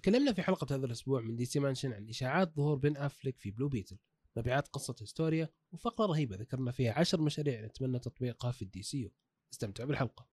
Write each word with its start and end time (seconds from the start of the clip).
تكلمنا 0.00 0.32
في 0.32 0.42
حلقة 0.42 0.76
هذا 0.76 0.86
الأسبوع 0.86 1.20
من 1.20 1.36
DC 1.36 1.60
Mansion 1.60 1.92
عن 1.92 2.08
إشاعات 2.08 2.56
ظهور 2.56 2.76
بن 2.76 2.96
افلك 2.96 3.38
في 3.38 3.50
Blue 3.50 3.68
Beetle 3.68 3.98
مبيعات 4.36 4.68
قصة 4.68 4.94
Historia 5.02 5.48
وفقرة 5.72 6.06
رهيبة 6.06 6.36
ذكرنا 6.36 6.72
فيها 6.72 6.98
عشر 6.98 7.20
مشاريع 7.20 7.60
نتمنى 7.60 7.98
تطبيقها 7.98 8.52
في 8.52 8.62
ال 8.62 8.82
DCU. 8.82 9.10
استمتعوا 9.52 9.88
بالحلقة. 9.88 10.26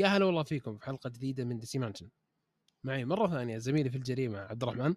يا 0.00 0.06
هلا 0.06 0.24
والله 0.24 0.42
فيكم 0.42 0.76
في 0.76 0.84
حلقة 0.84 1.10
جديدة 1.10 1.44
من 1.44 1.58
DC 1.58 1.78
Mansion. 1.78 2.08
معي 2.84 3.04
مرة 3.04 3.28
ثانية 3.28 3.58
زميلي 3.58 3.90
في 3.90 3.96
الجريمة 3.96 4.38
عبد 4.38 4.62
الرحمن. 4.62 4.94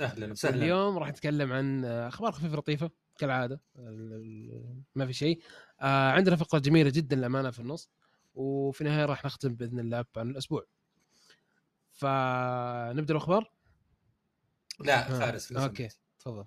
أهلا 0.00 0.32
وسهلا. 0.32 0.56
اليوم 0.56 0.98
راح 0.98 1.08
نتكلم 1.08 1.52
عن 1.52 1.84
أخبار 1.84 2.32
خفيفة 2.32 2.56
لطيفة 2.56 2.90
كالعادة. 3.18 3.60
ال- 3.76 4.12
ال- 4.12 4.82
ما 4.94 5.06
في 5.06 5.12
شيء. 5.12 5.42
آه 5.80 6.10
عندنا 6.10 6.36
فقرة 6.36 6.58
جميلة 6.58 6.90
جدا 6.90 7.16
للأمانة 7.16 7.50
في 7.50 7.60
النص 7.60 7.90
وفي 8.34 8.80
النهاية 8.80 9.04
راح 9.04 9.24
نختم 9.24 9.54
بإذن 9.54 9.78
الله 9.80 10.04
عن 10.16 10.30
الأسبوع. 10.30 10.66
فنبدأ 11.92 13.12
الأخبار؟ 13.12 13.52
لا 14.80 15.06
آه، 15.14 15.18
فارس 15.18 15.52
لو 15.52 15.62
okay. 15.62 15.88
تفضل. 16.18 16.44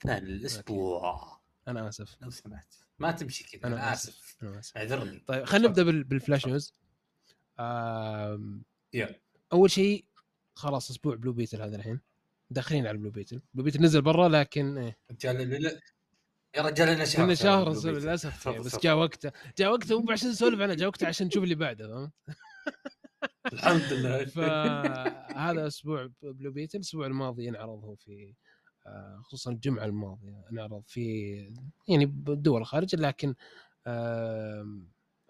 كان 0.00 0.16
الأسبوع. 0.22 1.40
أنا 1.68 1.88
آسف. 1.88 2.16
لو 2.20 2.30
سمحت. 2.30 2.74
ما 3.00 3.10
تمشي 3.12 3.44
كذا 3.44 3.66
أنا 3.66 3.76
أنا 3.76 3.92
آسف. 3.92 4.36
اسف 4.42 4.76
اعذرني. 4.76 5.22
طيب 5.26 5.44
خلينا 5.44 5.68
نبدأ 5.68 5.82
بال- 5.82 6.04
بال 6.04 6.16
flash 6.16 6.46
news. 6.46 6.74
أول 9.52 9.70
شيء 9.70 10.04
خلاص 10.54 10.90
أسبوع 10.90 11.14
Blue 11.16 11.32
Beetle 11.32 11.62
هذا 11.62 11.76
الحين. 11.76 12.00
داخلين 12.50 12.86
على 12.86 12.98
Blue 12.98 13.10
Beetle 13.10 13.40
Blue 13.54 13.64
Beetle 13.64 13.82
نزل 13.82 14.02
برا 14.02 14.28
لكن 14.28 14.78
إيه. 14.78 14.98
يا 16.56 16.62
رجال 16.62 16.88
لنا 16.94 17.04
شهر 17.04 17.24
لنا 17.24 17.34
شهر. 17.34 17.86
للأسف. 17.86 18.48
بس. 18.48 18.78
جاء 18.78 18.96
وقته. 18.96 19.32
جاء 19.58 19.72
وقته 19.72 20.00
مو 20.02 20.12
عشان 20.12 20.28
نسولف 20.28 20.60
عنه 20.60 20.74
جاء 20.74 20.88
وقته 20.88 21.06
عشان 21.06 21.26
نشوف 21.26 21.44
اللي 21.44 21.54
بعده 21.54 21.86
فهمت؟ 21.88 22.12
الحمد 23.52 23.92
لله. 23.92 24.24
فهذا 24.34 25.66
أسبوع 25.66 26.10
Blue 26.22 26.50
Beetle 26.52 26.76
الأسبوع 26.78 27.06
الماضي 27.06 27.48
انعرض 27.48 27.84
هو 27.84 27.94
في 27.94 28.34
خصوصا 29.22 29.50
الجمعة 29.50 29.84
الماضية. 29.84 30.44
انعرض 30.52 30.82
في 30.86 31.34
يعني 31.88 32.06
بدول 32.06 32.60
الخارج 32.60 32.96
لكن 32.96 33.34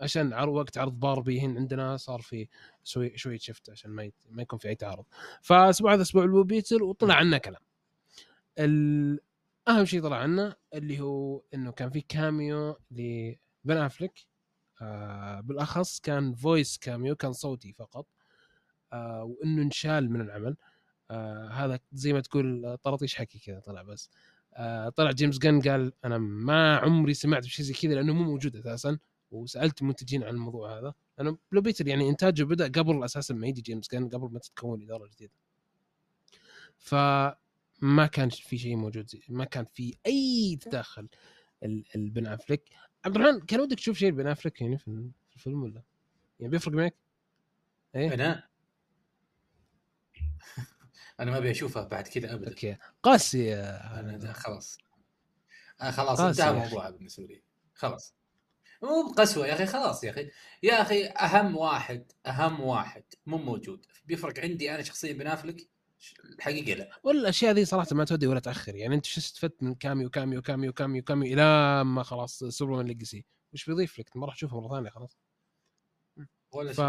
عشان 0.00 0.32
عرض 0.32 0.52
وقت 0.52 0.78
عرض 0.78 1.00
باربي 1.00 1.40
هنا 1.40 1.58
عندنا 1.60 1.96
صار 1.96 2.20
في 2.20 2.48
شوي 2.84 3.16
شوية 3.18 3.38
شفت 3.38 3.70
عشان 3.70 3.90
ما 3.90 4.10
ما 4.30 4.42
يكون 4.42 4.58
في 4.58 4.68
أي 4.68 4.74
تعارض. 4.74 5.04
فأسبوع 5.42 5.94
هذا 5.94 6.02
أسبوع 6.02 6.26
Blue 6.26 6.44
Beetle 6.44 6.82
وطلع 6.82 7.14
عنا 7.14 7.38
كلام. 7.38 7.60
أهم 9.68 9.84
شيء 9.84 10.02
طلع 10.02 10.16
عنا 10.16 10.56
اللي 10.74 11.00
هو 11.00 11.42
إنه 11.54 11.72
كان 11.72 11.90
في 11.90 12.00
cameo 12.00 12.76
لبن 12.90 13.76
افلك 13.76 14.26
آه 14.82 15.40
بالأخص 15.40 16.00
كان 16.00 16.34
voice 16.34 16.78
cameo 16.78 17.16
كان 17.16 17.32
صوتي 17.32 17.72
فقط. 17.72 18.06
آه 18.92 19.24
وإنه 19.24 19.62
انشال 19.62 20.10
من 20.10 20.20
العمل. 20.20 20.56
آه 21.10 21.48
هذا 21.48 21.80
زي 21.92 22.12
ما 22.12 22.20
تقول 22.20 22.64
آه، 22.66 22.74
طرطيش 22.74 23.14
حكي 23.14 23.38
كذا 23.38 23.60
طلع 23.60 23.82
بس. 23.82 24.10
آه 24.54 24.88
طلع 24.88 25.10
جيمس 25.10 25.38
جن 25.38 25.60
قال 25.60 25.92
أنا 26.04 26.18
ما 26.18 26.76
عمري 26.76 27.14
سمعت 27.14 27.44
بشيء 27.44 27.66
زي 27.66 27.72
كذا 27.72 27.94
لأنه 27.94 28.12
مو 28.14 28.22
موجود 28.24 28.56
أساسا. 28.56 28.98
وسألت 29.30 29.82
المنتجين 29.82 30.24
عن 30.24 30.34
الموضوع 30.34 30.78
هذا. 30.78 30.94
لأنه 31.18 31.38
Blue 31.52 31.60
Beetle 31.60 31.88
يعني 31.88 32.08
إنتاجه 32.08 32.42
بدأ 32.44 32.68
قبل 32.68 33.04
أساسا 33.04 33.34
ما 33.34 33.46
يجي 33.46 33.60
جيمس 33.60 33.88
جن 33.92 34.08
قبل 34.08 34.32
ما 34.32 34.38
تتكون 34.38 34.82
إدارة 34.82 35.06
جديدة. 35.06 35.32
فما 36.78 38.06
كان 38.12 38.28
في 38.28 38.58
شيء 38.58 38.76
موجود 38.76 39.10
زي 39.10 39.20
ما 39.28 39.44
كان 39.44 39.64
في 39.64 39.94
أي 40.06 40.58
تدخل 40.60 41.08
ال- 41.62 41.84
البن 41.94 42.26
افلك 42.26 42.62
عبد 43.04 43.16
الرحمن 43.16 43.40
كان 43.40 43.60
ودك 43.60 43.76
تشوف 43.76 43.98
شيء 43.98 44.10
بن 44.10 44.26
افلك 44.26 44.60
يعني 44.60 44.78
في 44.78 45.10
الفيلم 45.36 45.62
ولا؟ 45.62 45.82
يعني 46.40 46.50
بيفرق 46.50 46.74
معك؟ 46.74 46.94
إيه؟ 47.94 48.14
أنا 48.14 48.48
أنا 51.20 51.30
ما 51.30 51.38
أبي 51.38 51.50
أشوفها 51.50 51.84
بعد 51.84 52.08
كذا 52.08 52.34
ابدا. 52.34 52.48
أوكي. 52.50 52.76
قاسي 53.02 53.54
أنا 53.54 54.32
خلاص. 54.32 54.78
آه 55.80 55.90
خلاص 55.90 56.20
انتهى. 56.20 56.50
الموضوع 56.50 56.90
بالنسبة 56.90 57.26
لي. 57.26 57.42
خلاص. 57.74 58.14
مو 58.82 59.12
بقسوة 59.12 59.46
يا 59.46 59.54
أخي 59.54 59.66
خلاص 59.66 60.04
يا 60.04 60.10
أخي. 60.10 60.30
يا 60.62 60.82
أخي 60.82 61.06
أهم 61.06 61.56
واحد 61.56 62.12
أهم 62.26 62.60
واحد 62.60 63.04
مو 63.26 63.38
موجود. 63.38 63.86
بيفرق 64.04 64.38
عندي 64.38 64.74
أنا 64.74 64.82
شخصيا 64.82 65.12
بن 65.12 65.31
افلك؟ 65.31 65.68
الحقيقة 66.24 66.78
لا. 66.78 66.90
ولا 67.02 67.20
الاشياء 67.20 67.52
ذي 67.52 67.64
صراحة 67.64 67.88
ما 67.92 68.04
تودي 68.04 68.26
ولا 68.26 68.40
تأخر. 68.40 68.74
يعني 68.74 68.94
أنت 68.94 69.04
شو 69.04 69.20
استفدت 69.20 69.62
من 69.62 69.74
cameo 69.74 70.10
cameo 70.10 70.42
cameo 70.42 70.72
cameo 70.72 71.02
cameo 71.02 71.32
إلى 71.32 71.84
ما 71.84 72.02
خلاص 72.02 72.44
Superman 72.44 72.86
Legacy 72.86 73.24
وش 73.52 73.66
بيضيف 73.66 73.98
لك؟ 73.98 74.16
ما 74.16 74.26
راح 74.26 74.34
تشوفه 74.34 74.60
مرة 74.60 74.76
ثانية 74.76 74.90
خلاص. 74.90 75.18
ولا 76.52 76.72
ف 76.72 76.80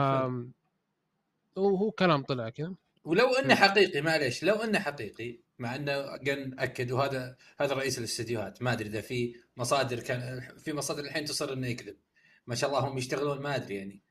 هو 1.58 1.92
كلام 1.92 2.24
طلع 2.24 2.50
كذا. 2.50 2.76
ولو 3.04 3.34
إنه. 3.34 3.56
حقيقي 3.56 4.02
معليش 4.02 4.44
لو 4.44 4.56
إنه 4.56 4.80
حقيقي 4.80 5.40
مع 5.60 5.76
إنه 5.76 6.18
قن 6.18 6.60
أكد 6.60 6.92
وهذا 6.92 7.38
هذا 7.60 7.74
رئيس 7.74 8.00
الاستديوهات 8.00 8.62
ما 8.62 8.74
أدري 8.74 8.90
إذا 8.90 9.02
في 9.02 9.36
مصادر 9.58 10.00
كان 10.00 10.42
في 10.60 10.74
مصادر 10.74 11.04
الحين 11.04 11.26
تصر 11.26 11.54
إنه 11.54 11.68
يكذب. 11.68 11.98
ما 12.48 12.56
شاء 12.56 12.70
الله 12.70 12.88
هم 12.88 12.98
يشتغلون 12.98 13.42
ما 13.42 13.56
أدري 13.56 13.76
يعني. 13.76 14.02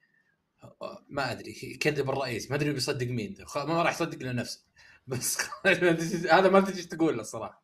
ما 1.08 1.32
أدري 1.32 1.50
يكذب 1.62 2.10
الرئيس 2.10 2.50
ما 2.50 2.56
أدري 2.56 2.72
بيصدق 2.72 3.06
مين 3.06 3.36
ما 3.56 3.82
راح 3.82 3.94
يصدق 3.94 4.18
إلا 4.20 4.32
نفسه. 4.32 4.64
بس 5.06 5.38
هذا 6.36 6.48
ما 6.48 6.60
تجي 6.60 6.82
تقول 6.82 7.14
له 7.14 7.20
الصراحة. 7.20 7.62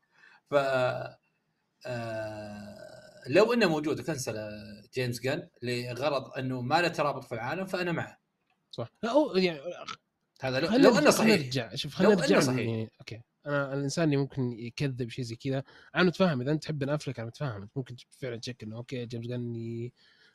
ف 0.50 0.54
آه، 1.86 3.22
لو 3.26 3.52
إنه 3.52 3.68
موجود 3.68 4.00
وكنسل 4.00 4.50
جيمس 4.94 5.20
جن 5.20 5.48
لغرض 5.62 6.38
إنه 6.38 6.60
ما 6.60 6.82
له 6.82 6.88
ترابط 6.88 7.24
في 7.24 7.34
العالم 7.34 7.66
فأنا 7.66 7.92
معه. 7.92 8.18
صح. 8.70 8.92
لا 9.02 9.12
يعني 9.34 9.60
هذا 10.42 10.60
لو, 10.60 10.68
لو 10.76 10.98
أنه 10.98 11.10
صحيح. 11.10 11.40
نرجع. 11.40 11.74
شوف 11.74 11.94
خلينا 11.94 12.14
نرجع 12.14 12.40
صحيح. 12.40 12.88
okay. 13.00 13.22
أنا 13.46 13.74
الإنسان 13.74 14.04
اللي 14.04 14.16
ممكن 14.16 14.52
يكذب 14.52 15.10
شيء 15.10 15.24
زي 15.24 15.36
كذا. 15.36 15.62
أنا 15.94 16.02
متفاهم 16.04 16.40
إذا 16.40 16.52
أنت 16.52 16.62
تحب 16.62 16.78
بن 16.78 16.88
أفلك 16.88 17.18
أنا 17.20 17.28
متفاهم. 17.28 17.68
ممكن 17.76 17.96
فعلا 18.10 18.36
تشك 18.36 18.62
إنه 18.62 18.76
okay 18.76 19.06
جيمس 19.06 19.26
جن 19.26 19.90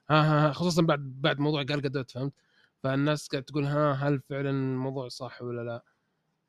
ها 0.10 0.22
ها 0.22 0.50
ها 0.50 0.54
خصوصا 0.54 0.82
بعد 0.82 1.00
بعد 1.00 1.40
موضوع 1.40 1.64
قال 1.64 1.82
قدوت 1.82 2.12
فهمت؟ 2.12 2.34
فالناس 2.84 3.28
قاعد 3.28 3.44
تقول 3.44 3.66
ها 3.66 3.94
هل 3.94 4.20
فعلا 4.20 4.50
الموضوع 4.50 5.08
صح 5.08 5.42
ولا 5.42 5.62
لا؟ 5.62 5.84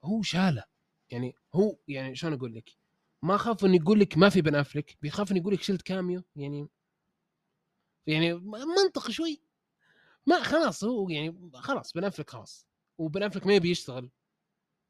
هو 0.04 0.22
شالة. 0.22 0.64
يعني 1.10 1.34
هو 1.54 1.76
يعني 1.88 2.14
شلون 2.14 2.32
أقول 2.32 2.54
لك؟ 2.54 2.70
ما 3.22 3.36
خاف 3.36 3.64
إنه 3.64 3.76
يقول 3.76 4.00
لك 4.00 4.18
ما 4.18 4.28
في 4.28 4.42
بن 4.42 4.54
أفلك 4.54 4.96
بيخاف 5.02 5.30
إنه 5.30 5.40
يقول 5.40 5.54
لك 5.54 5.62
شلت 5.62 5.82
كاميو 5.82 6.22
يعني 6.36 6.68
يعني 8.06 8.34
منطق 8.84 9.10
شوي. 9.10 9.42
ما 10.26 10.42
خلاص 10.42 10.84
هو 10.84 11.08
يعني 11.08 11.50
خلاص 11.54 11.92
بن 11.92 12.04
أفلك 12.04 12.30
خلاص. 12.30 12.66
وبن 13.02 13.22
أفلك 13.22 13.46
ما 13.46 13.54
يبي 13.54 13.70
يشتغل. 13.70 14.10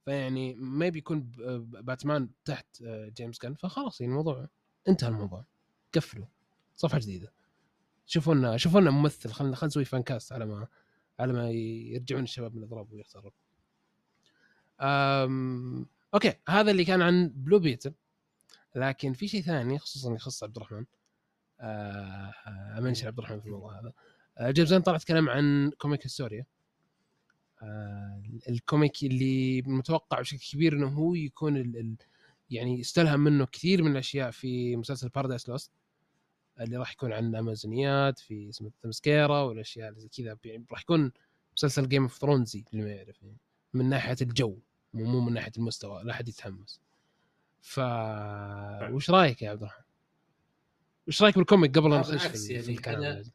فيعني 0.05 0.55
ما 0.55 0.87
يبي 0.87 0.99
يكون 0.99 1.21
ب- 1.21 1.41
ب- 1.43 1.85
باتمان 1.85 2.31
تحت 2.45 2.83
آه، 2.83 3.09
جيمس 3.09 3.39
كان 3.39 3.55
فخلاص 3.55 4.01
يعني 4.01 4.13
الموضوع 4.13 4.49
انتهى 4.89 5.09
الموضوع. 5.09 5.45
قفلوا. 5.95 6.27
صفحة 6.77 6.99
جديدة. 6.99 7.33
شوفوا 8.07 8.35
لنا 8.35 8.57
شوفوا 8.57 8.81
لنا 8.81 8.91
ممثل. 8.91 9.33
خلينا 9.33 9.57
خلينا 9.57 9.67
نسوي 9.69 9.85
فان 9.85 10.03
كاست 10.03 10.33
على 10.33 10.47
ما 10.47 10.67
على 11.19 11.33
ما 11.33 11.51
يرجعون 11.51 12.23
الشباب 12.23 12.55
من 12.55 12.59
الإضراب 12.59 12.93
ويختارون. 12.93 13.33
okay. 16.15 16.35
هذا 16.49 16.71
اللي 16.71 16.85
كان 16.85 17.03
عن 17.03 17.29
Blue 17.29 17.59
Beetle 17.59 17.95
لكن 18.77 19.13
في 19.13 19.29
شيء 19.29 19.43
ثاني 19.43 19.79
خصوصا 19.79 20.15
يخص 20.15 20.45
عبد 20.45 20.57
الرحمن. 20.57 20.85
آه... 21.61 22.33
ا 22.79 22.82
mention 22.82 23.07
عبد 23.07 23.19
الرحمن 23.19 23.41
في 23.41 23.47
الموضوع 23.47 23.81
هذا. 23.81 23.93
آه، 24.39 24.51
جيمس 24.51 24.73
طلع 24.75 24.99
تكلم 24.99 25.29
عن 25.29 25.71
comic 25.79 26.07
Historia 26.07 26.41
آه، 26.41 26.47
ال 28.49 28.58
comic 28.58 29.03
اللي 29.03 29.63
متوقع 29.63 30.21
بشكل 30.21 30.39
كبير 30.53 30.73
إنه 30.73 30.89
هو 30.89 31.15
يكون 31.15 31.57
ال 31.57 31.77
ال 31.77 31.97
يعني 32.51 32.81
استلهم 32.81 33.21
منه 33.21 33.47
كثير 33.47 33.83
من 33.83 33.93
الأشياء 33.93 34.31
في 34.31 34.77
مسلسل 34.77 35.09
Paradise 35.09 35.49
Lost 35.49 35.71
اللي 36.61 36.77
راح 36.77 36.93
يكون 36.93 37.13
عن 37.13 37.35
أمازونيات 37.35 38.19
في 38.19 38.49
اسمه 38.49 38.71
تمسكيرا 38.83 39.41
والأشياء 39.43 39.89
اللي 39.89 40.01
زي 40.01 40.09
كذا. 40.09 40.39
يعني 40.45 40.65
راح 40.73 40.81
يكون 40.83 41.13
مسلسل 41.57 41.89
Game 41.89 42.03
of 42.03 42.19
Thrones 42.19 42.65
للي 42.73 42.85
ما 42.85 42.91
يعرف 42.91 43.23
يعني 43.23 43.37
من 43.75 43.89
ناحية 43.89 44.17
الجو 44.23 44.59
مو 44.95 45.21
من 45.21 45.33
ناحية 45.33 45.53
المستوى 45.59 46.05
لا 46.05 46.13
أحد 46.13 46.29
يتحمس. 46.29 46.81
ف 47.63 47.79
وش 48.93 49.11
رأيك 49.11 49.43
يا 49.43 49.51
عبد 49.51 49.63
الرحمن؟ 49.63 49.85
وش 51.09 51.23
رأيك 51.23 51.37
بال 51.37 51.49
comic 51.49 51.79
قبل 51.79 51.91
لا 51.91 51.97
آه، 51.97 52.01
نخش 52.01 52.27
في, 52.27 52.39
في 52.39 52.53
يعني 52.53 52.69
الكلام؟ 52.69 53.23
أنا- 53.25 53.29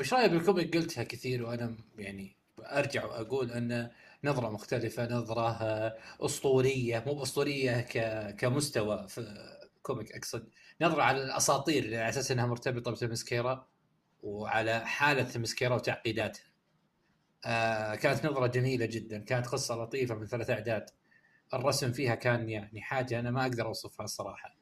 وش 0.00 0.14
رأيك 0.14 0.30
بال 0.30 0.42
comic؟ 0.42 0.76
قلتها 0.76 1.04
كثير 1.04 1.42
وأنا 1.42 1.76
يعني 1.98 2.36
أرجع 2.64 3.04
وأقول 3.04 3.50
أن 3.52 3.90
نظرة 4.24 4.50
مختلفة 4.50 5.08
نظرة 5.08 5.62
آه، 5.62 5.96
أسطورية 6.20 7.04
مو 7.06 7.22
أسطورية. 7.22 7.80
كمستوى 8.30 9.08
في 9.08 9.34
comic 9.82 10.12
أقصد. 10.12 10.48
نظرة 10.80 11.02
على 11.02 11.22
الأساطير 11.24 11.84
على 11.84 12.08
أساس 12.08 12.30
إنها 12.30 12.46
مرتبطة 12.46 12.90
بتمسكيرا 12.90 13.66
وعلى 14.22 14.86
حالة 14.86 15.22
تمسكيرا 15.22 15.74
وتعقيداتها. 15.74 16.44
آه 17.46 17.94
كانت 17.94 18.26
نظرة 18.26 18.46
جميلة 18.46 18.86
جدا 18.86 19.18
كانت 19.18 19.46
قصة 19.46 19.74
لطيفة 19.76 20.14
من 20.14 20.26
ثلاث 20.26 20.50
أعداد. 20.50 20.90
الرسم 21.54 21.92
فيها 21.92 22.14
كان 22.14 22.48
يعني 22.48 22.80
حاجة 22.82 23.20
أنا 23.20 23.30
ما 23.30 23.42
أقدر 23.42 23.66
أوصفها 23.66 24.04
الصراحة. 24.04 24.56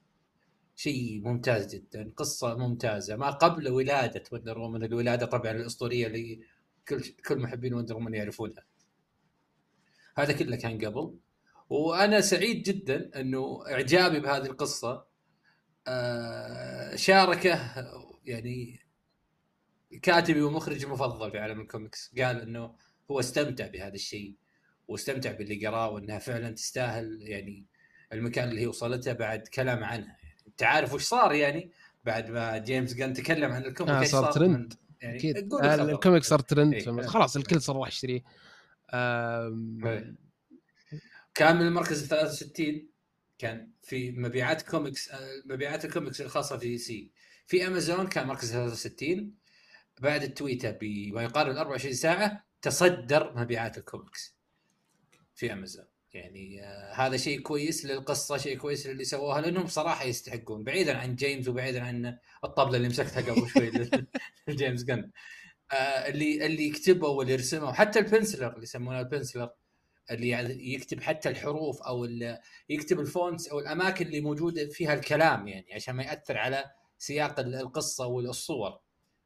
شيء 0.77 1.23
ممتاز 1.25 1.75
جدا 1.75 2.13
قصة 2.17 2.55
ممتازة. 2.57 3.17
ما 3.17 3.31
قبل 3.31 3.69
ولادة 3.69 4.23
Wonder 4.33 4.59
Woman 4.59 4.85
الولادة 4.85 5.27
طبعا 5.27 5.51
الأسطورية 5.51 6.07
اللي 6.07 6.41
كل 6.89 7.01
كل 7.01 7.39
محبين 7.39 7.75
Wonder 7.75 7.95
Woman 7.95 8.15
يعرفونها. 8.15 8.65
هذا 10.19 10.33
كله 10.33 10.57
كان 10.57 10.85
قبل. 10.85 11.15
وأنا 11.71 12.21
سعيد 12.21 12.63
جدا 12.63 13.21
إنه 13.21 13.63
إعجابي 13.67 14.21
بهذه 14.21 14.47
القصة 14.47 15.07
آه 15.87 16.97
شاركه 16.97 17.75
يعني 18.25 18.81
كاتبي 20.03 20.43
ومخرجي 20.43 20.87
المفضل 20.87 21.31
في 21.31 21.39
عالم 21.39 21.61
الكوميكس. 21.61 22.15
قال 22.19 22.41
إنه 22.41 22.75
هو 23.11 23.21
استمتع 23.21 23.67
بهذا 23.67 23.95
الشيء 23.95 24.37
واستمتع 24.89 25.33
باللي 25.33 25.67
قراه 25.67 25.91
وإنها 25.91 26.19
فعلا 26.19 26.51
تستاهل 26.51 27.19
يعني 27.23 27.67
المكان 28.13 28.49
اللي 28.49 28.61
هي 28.61 28.67
وصلته 28.67 29.13
بعد 29.13 29.49
كلام 29.49 29.85
عنها. 29.85 30.17
يعني 30.23 30.43
أنت 30.47 30.63
عارف 30.63 30.95
وش 30.95 31.03
صار 31.03 31.33
يعني 31.33 31.71
بعد 32.05 32.31
ما 32.31 32.59
جيمس 32.59 32.95
جان 32.95 33.13
تكلم 33.13 33.53
عن 33.53 33.65
ال 33.65 33.70
comic 33.70 33.95
آه 33.95 34.05
صار؟ 34.05 34.33
ترند. 34.33 34.75
يعني 35.03 35.19
أكيد. 35.19 35.37
ال 35.65 35.75
comic 35.75 36.25
صار 36.25 36.39
ترند 36.39 36.75
إيه. 36.75 37.07
خلاص 37.07 37.37
الكل 37.37 37.63
صار 37.63 37.77
راح 37.77 37.89
يشتريه. 37.89 38.23
إيه. 38.95 40.15
كان 41.35 41.57
من 41.57 41.67
المركز 41.67 42.03
ال 42.03 42.09
63 42.09 42.89
كان 43.39 43.71
في 43.83 44.13
مبيعات 44.13 44.63
كوميكس 44.63 45.11
آه، 45.11 45.43
مبيعات 45.45 45.85
الكوميكس 45.85 46.21
الخاصة 46.21 46.59
في 46.59 46.79
DC. 46.79 47.11
في 47.47 47.67
أمازون 47.67 48.07
كان 48.07 48.27
مركز 48.27 48.53
63 48.53 49.35
بعد 50.01 50.23
التويته 50.23 50.71
بما 50.71 51.23
يقارب 51.23 51.57
24 51.57 51.95
ساعة 51.95 52.45
تصدر 52.63 53.33
مبيعات 53.37 53.79
الكوميكس 53.79 54.37
في 55.35 55.53
أمازون. 55.53 55.92
يعني 56.15 56.65
آه 56.65 56.93
هذا 56.93 57.17
شيء 57.17 57.41
كويس 57.41 57.85
للقصة 57.85 58.37
شيء 58.37 58.59
كويس 58.59 58.87
للي 58.87 59.05
سووها 59.05 59.41
لأنهم 59.41 59.65
بصراحه 59.65 60.05
يستحقون 60.05 60.65
بعيدا 60.65 60.99
عن 60.99 61.15
جيمس 61.15 61.49
وبعيدا 61.49 61.83
عن 61.83 62.19
الطبلة 62.45 62.77
اللي 62.77 62.89
مسكتها 62.89 63.33
قبل 63.33 63.49
شوي 63.49 63.71
لجيمس 64.49 64.85
جن. 64.85 65.11
آه 65.73 65.75
اللي 66.09 66.47
اللي 66.47 66.71
كتبوا 66.71 67.09
واللي 67.09 67.35
رسموا 67.35 67.73
حتى 67.73 67.99
ال 67.99 68.05
penciler 68.05 68.53
اللي 68.53 68.63
يسمونه 68.63 69.01
ال 69.01 69.06
penciler 69.06 69.51
اللي 70.11 70.29
يعني 70.29 70.73
يكتب 70.75 71.01
حتى 71.01 71.29
الحروف 71.29 71.83
أو 71.83 72.09
يكتب 72.69 73.01
ال 73.01 73.09
fonts 73.09 73.49
أو 73.49 73.61
الأماكن 73.61 74.07
اللي 74.07 74.21
موجودة 74.21 74.69
فيها 74.69 74.95
الكلام 74.95 75.49
يعني 75.49 75.75
عشان 75.75 75.95
ما 75.95 76.03
يأثر 76.03 76.39
على 76.39 76.65
سياق 76.99 77.41
القصة 77.41 78.07
والصور 78.07 78.81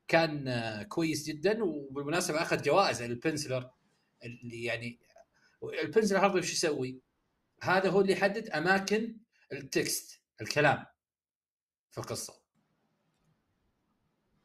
كان 0.08 0.48
آه، 0.48 0.82
كويس 0.82 1.26
جدا 1.26 1.64
وبالمناسبة 1.64 2.42
أخذ 2.42 2.62
جوائز 2.62 3.02
ال 3.02 3.10
penciler 3.10 3.70
اللي 4.24 4.64
يعني 4.64 4.98
ال 5.70 5.76
penciler 5.76 6.26
هذا 6.26 6.34
وش 6.34 6.52
يسوي؟ 6.52 7.00
هذا 7.62 7.90
هو 7.90 8.00
اللي 8.00 8.12
يحدد 8.12 8.48
أماكن 8.48 9.16
ال 9.52 9.66
text 9.66 10.20
الكلام 10.40 10.86
في 11.90 11.98
القصة. 11.98 12.34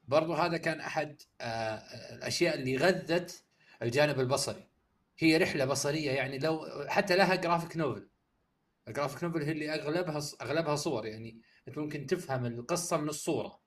برضو 0.04 0.34
هذا 0.34 0.58
كان 0.58 0.80
أحد 0.80 1.22
آه، 1.42 1.76
الأشياء 2.16 2.56
اللي 2.56 2.78
غذت 2.78 3.46
الجانب 3.82 4.20
البصري. 4.20 4.68
هي 5.18 5.38
رحلة 5.38 5.66
بصرية 5.66 6.12
يعني 6.12 6.40
لو 6.40 6.86
حتى 6.88 7.16
لها 7.16 7.36
graphic 7.36 7.78
novel 7.78 8.10
ال 8.88 8.92
graphic 8.92 9.24
novel 9.24 9.42
هي 9.42 9.52
اللي 9.52 9.74
أغلبها 9.74 10.22
أغلبها 10.42 10.76
صور 10.76 11.06
يعني. 11.06 11.42
أنت 11.68 11.78
ممكن 11.78 12.06
تفهم 12.06 12.46
القصة 12.46 12.98
من 12.98 13.10
الصورة. 13.10 13.62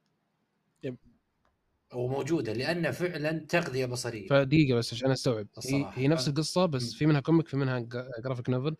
وموجودة 1.96 2.52
لانها 2.52 2.90
فعلا 2.90 3.46
تغذية 3.48 3.86
بصرية. 3.86 4.28
فدقيقة 4.28 4.78
بس 4.78 4.92
عشان 4.92 5.10
أستوعب. 5.10 5.46
هي, 5.64 5.90
هي 5.94 6.08
نفس 6.08 6.28
القصة 6.28 6.66
بس 6.66 6.94
في 6.94 7.06
منها 7.06 7.20
comic 7.20 7.48
في 7.48 7.56
منها 7.56 7.78
graphic 8.24 8.50
novel 8.50 8.76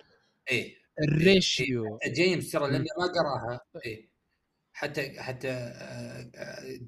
إيه. 0.51 0.75
ال 1.03 1.17
ratio. 1.17 1.99
إيه. 2.05 2.13
جيمس 2.13 2.51
ترى 2.51 2.71
لأنه 2.71 2.85
ما 2.99 3.07
قراها. 3.07 3.61
إيه. 3.87 4.09
حتى 4.73 5.21
حتى 5.21 5.49
آه، 5.51 6.31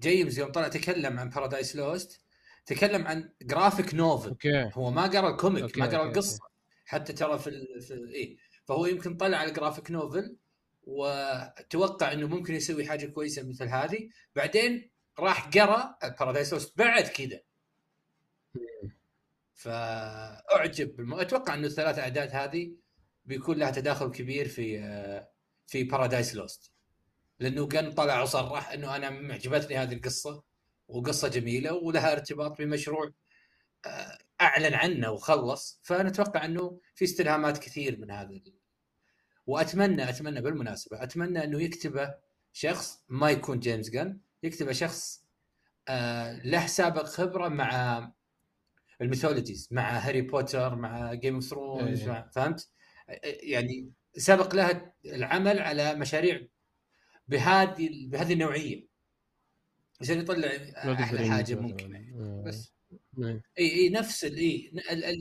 جيمس 0.01 0.39
يوم 0.39 0.53
طلع 0.53 0.69
تكلم 0.69 1.19
عن 1.19 1.31
Paradise 1.31 1.77
Lost 1.77 2.21
تكلم 2.67 3.07
عن 3.07 3.31
graphic 3.43 3.95
novel 3.95 4.29
okay. 4.29 4.71
هو 4.75 4.91
ما 4.91 5.03
قرأ 5.07 5.31
ال 5.31 5.36
comic 5.36 5.63
okay. 5.63 5.81
ما 5.81 5.87
قرأ 5.87 6.09
القصة 6.09 6.39
حتى 6.85 7.13
ترى 7.13 7.39
في, 7.39 7.47
ال... 7.47 7.83
في 7.83 7.95
إيه. 7.95 8.37
فهو 8.65 8.87
يمكن 8.87 9.17
طلع 9.17 9.39
على 9.39 9.49
ال 9.49 9.54
graphic 9.54 9.91
novel 9.91 10.37
وتوقع 10.83 12.13
إنه 12.13 12.27
ممكن 12.27 12.55
يسوي 12.55 12.87
حاجة 12.87 13.07
كويسة 13.07 13.43
مثل 13.43 13.69
هذه. 13.69 14.09
بعدين 14.37 14.91
راح 15.19 15.49
قرأ 15.49 15.99
Paradise 16.21 16.53
Lost 16.53 16.79
بعد 16.79 17.03
كذا 17.03 17.41
فأعجب 19.55 20.97
بالم... 20.97 21.15
أتوقع 21.15 21.55
إنه 21.55 21.67
الثلاث 21.67 21.99
أعداد 21.99 22.31
هذه 22.33 22.73
بيكون 23.25 23.59
لها 23.59 23.71
تداخل 23.71 24.11
كبير 24.11 24.49
في 24.49 24.79
في 25.67 25.85
Paradise 25.85 26.35
Lost 26.35 26.73
لأنه 27.39 27.67
كان 27.67 27.93
طلع 27.93 28.23
وصرح 28.23 28.73
إنه 28.73 28.97
أنا 28.97 29.11
معجبتني 29.11 29.77
هذه 29.77 29.93
القصة 29.93 30.43
وقصة 30.89 31.29
جميلة 31.29 31.73
ولها 31.73 32.13
ارتباط 32.13 32.59
بمشروع 32.59 33.11
أعلن 34.41 34.75
عنه 34.75 35.11
وخلص. 35.11 35.81
فأنا 35.83 36.09
أتوقع 36.09 36.45
إنه 36.45 36.81
في 36.95 37.05
استلهامات 37.05 37.59
كثير 37.59 37.99
من 37.99 38.11
هذا 38.11 38.41
وأتمنى 39.47 40.09
أتمنى 40.09 40.41
بالمناسبة 40.41 41.03
أتمنى 41.03 41.45
إنه 41.45 41.63
يكتبه 41.63 42.15
شخص 42.53 43.05
ما 43.09 43.31
يكون 43.31 43.59
جيمس 43.61 43.91
جن 43.91 44.21
يكتبه 44.43 44.73
شخص 44.73 45.27
آه، 45.89 46.41
له 46.45 46.67
سابق 46.67 47.07
خبرة 47.07 47.49
مع 47.49 48.13
ال 49.01 49.06
mythologies 49.06 49.69
مع 49.71 49.99
Harry 49.99 50.21
Potter 50.21 50.75
مع 50.75 51.15
Game 51.15 51.35
of 51.35 51.45
Thrones 51.45 52.03
فهمت؟ 52.35 52.71
يعني 53.25 53.91
سبق 54.17 54.55
له 54.55 54.93
العمل 55.05 55.59
على 55.59 55.95
مشاريع 55.95 56.47
بهذه 57.29 58.09
بهذه 58.09 58.33
النوعية. 58.33 58.87
عشان 60.01 60.19
يطلع 60.19 60.49
أحلى 60.93 61.31
حاجة 61.31 61.55
ممكن 61.55 61.93
يعني. 61.93 62.43
بس. 62.47 62.73
إي 63.59 63.73
إي 63.73 63.89
نفس 63.89 64.25
إي 64.25 64.73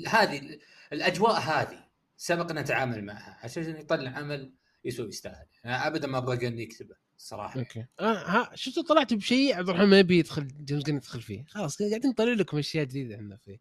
هذه 0.07 0.59
الأجواء 0.94 1.39
هذه 1.39 1.85
سبق 2.17 2.51
نتعامل 2.51 3.06
معها 3.06 3.39
عشان 3.44 3.77
يطلع 3.77 4.09
عمل 4.12 4.53
يسوي 4.85 5.07
يستاهل. 5.07 5.45
أنا 5.65 5.88
أبدا 5.88 6.07
ما 6.07 6.17
أبغى 6.17 6.62
يكتبه. 6.62 6.95
الصراحه 7.17 7.59
okay. 7.60 7.86
آه 8.00 8.13
ها 8.13 8.51
شفتوا 8.56 8.83
طلعت 8.83 9.13
بشيء؟ 9.13 9.56
عبد 9.56 9.69
الرحمن 9.69 9.88
ما 9.88 10.00
يبي 10.00 10.19
يدخل 10.19 10.47
جيمس 10.47 10.83
جن 10.83 10.95
يدخل 10.95 11.21
فيه. 11.21 11.45
خلاص 11.47 11.81
قاعدين 11.81 12.09
نطلع 12.09 12.34
لكم 12.34 12.57
أشياء 12.57 12.86
جديدة 12.86 13.15
عندنا 13.15 13.38
فيه 13.38 13.57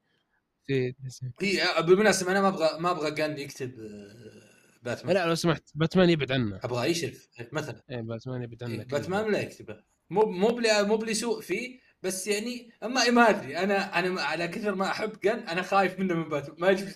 في 0.66 0.94
هي 1.40 1.82
بالمناسبة 1.82 2.30
أنا 2.30 2.40
ما 2.40 2.48
أبغى 2.48 2.78
ما 2.78 2.90
أبغى 2.90 3.10
جن 3.10 3.38
يكتب 3.38 3.80
آه، 3.80 4.78
باتمان. 4.82 5.14
لا 5.14 5.26
لو 5.26 5.34
سمحت 5.34 5.62
باتمان 5.74 6.10
يبعد 6.10 6.32
عنه. 6.32 6.60
أبغى 6.64 6.90
يشرف 6.90 7.28
مثلا. 7.52 7.82
إيه 7.90 8.00
باتمان 8.00 8.42
يبعد 8.42 8.62
عنه 8.62 8.72
إيه 8.72 8.88
باتمان 8.88 9.32
لا 9.32 9.40
يكتبه. 9.40 9.82
مو 10.10 10.22
مو 10.22 10.60
مو 10.62 10.96
بلسوء 10.96 11.40
فيه 11.40 11.80
بس 12.02 12.26
يعني 12.26 12.70
أما 12.82 13.10
ما 13.10 13.30
أدري. 13.30 13.58
أنا 13.58 13.98
أنا 13.98 14.22
على 14.22 14.48
كثر 14.48 14.74
ما 14.74 14.90
أحب 14.90 15.20
جن 15.20 15.38
أنا 15.38 15.62
خايف 15.62 15.98
منه 15.98 16.14
من 16.14 16.28
باتمان. 16.28 16.60
ما 16.60 16.70
يجب 16.70 16.88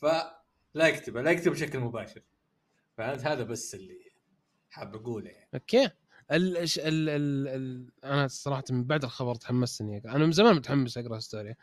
فلا 0.00 0.88
يكتبه 0.88 1.22
لا 1.22 1.30
يكتب 1.30 1.52
بشكل 1.52 1.78
مباشر. 1.78 2.22
فهذا 2.96 3.32
هذا 3.32 3.42
بس 3.42 3.74
اللي 3.74 4.12
حاب 4.70 4.94
أقوله 4.94 5.30
يعني. 5.30 5.48
okay. 5.54 5.90
ال 6.32 6.56
ال 6.56 7.08
ال 7.08 7.48
ال 7.48 7.90
أنا 8.04 8.28
صراحة 8.28 8.64
من 8.70 8.84
بعد 8.84 9.04
الخبر 9.04 9.34
تحمست 9.34 9.80
اني 9.80 10.02
أنا 10.04 10.18
من 10.18 10.32
زمان 10.32 10.54
متحمس 10.54 10.98
أقرأ 10.98 11.18
Historia 11.18 11.54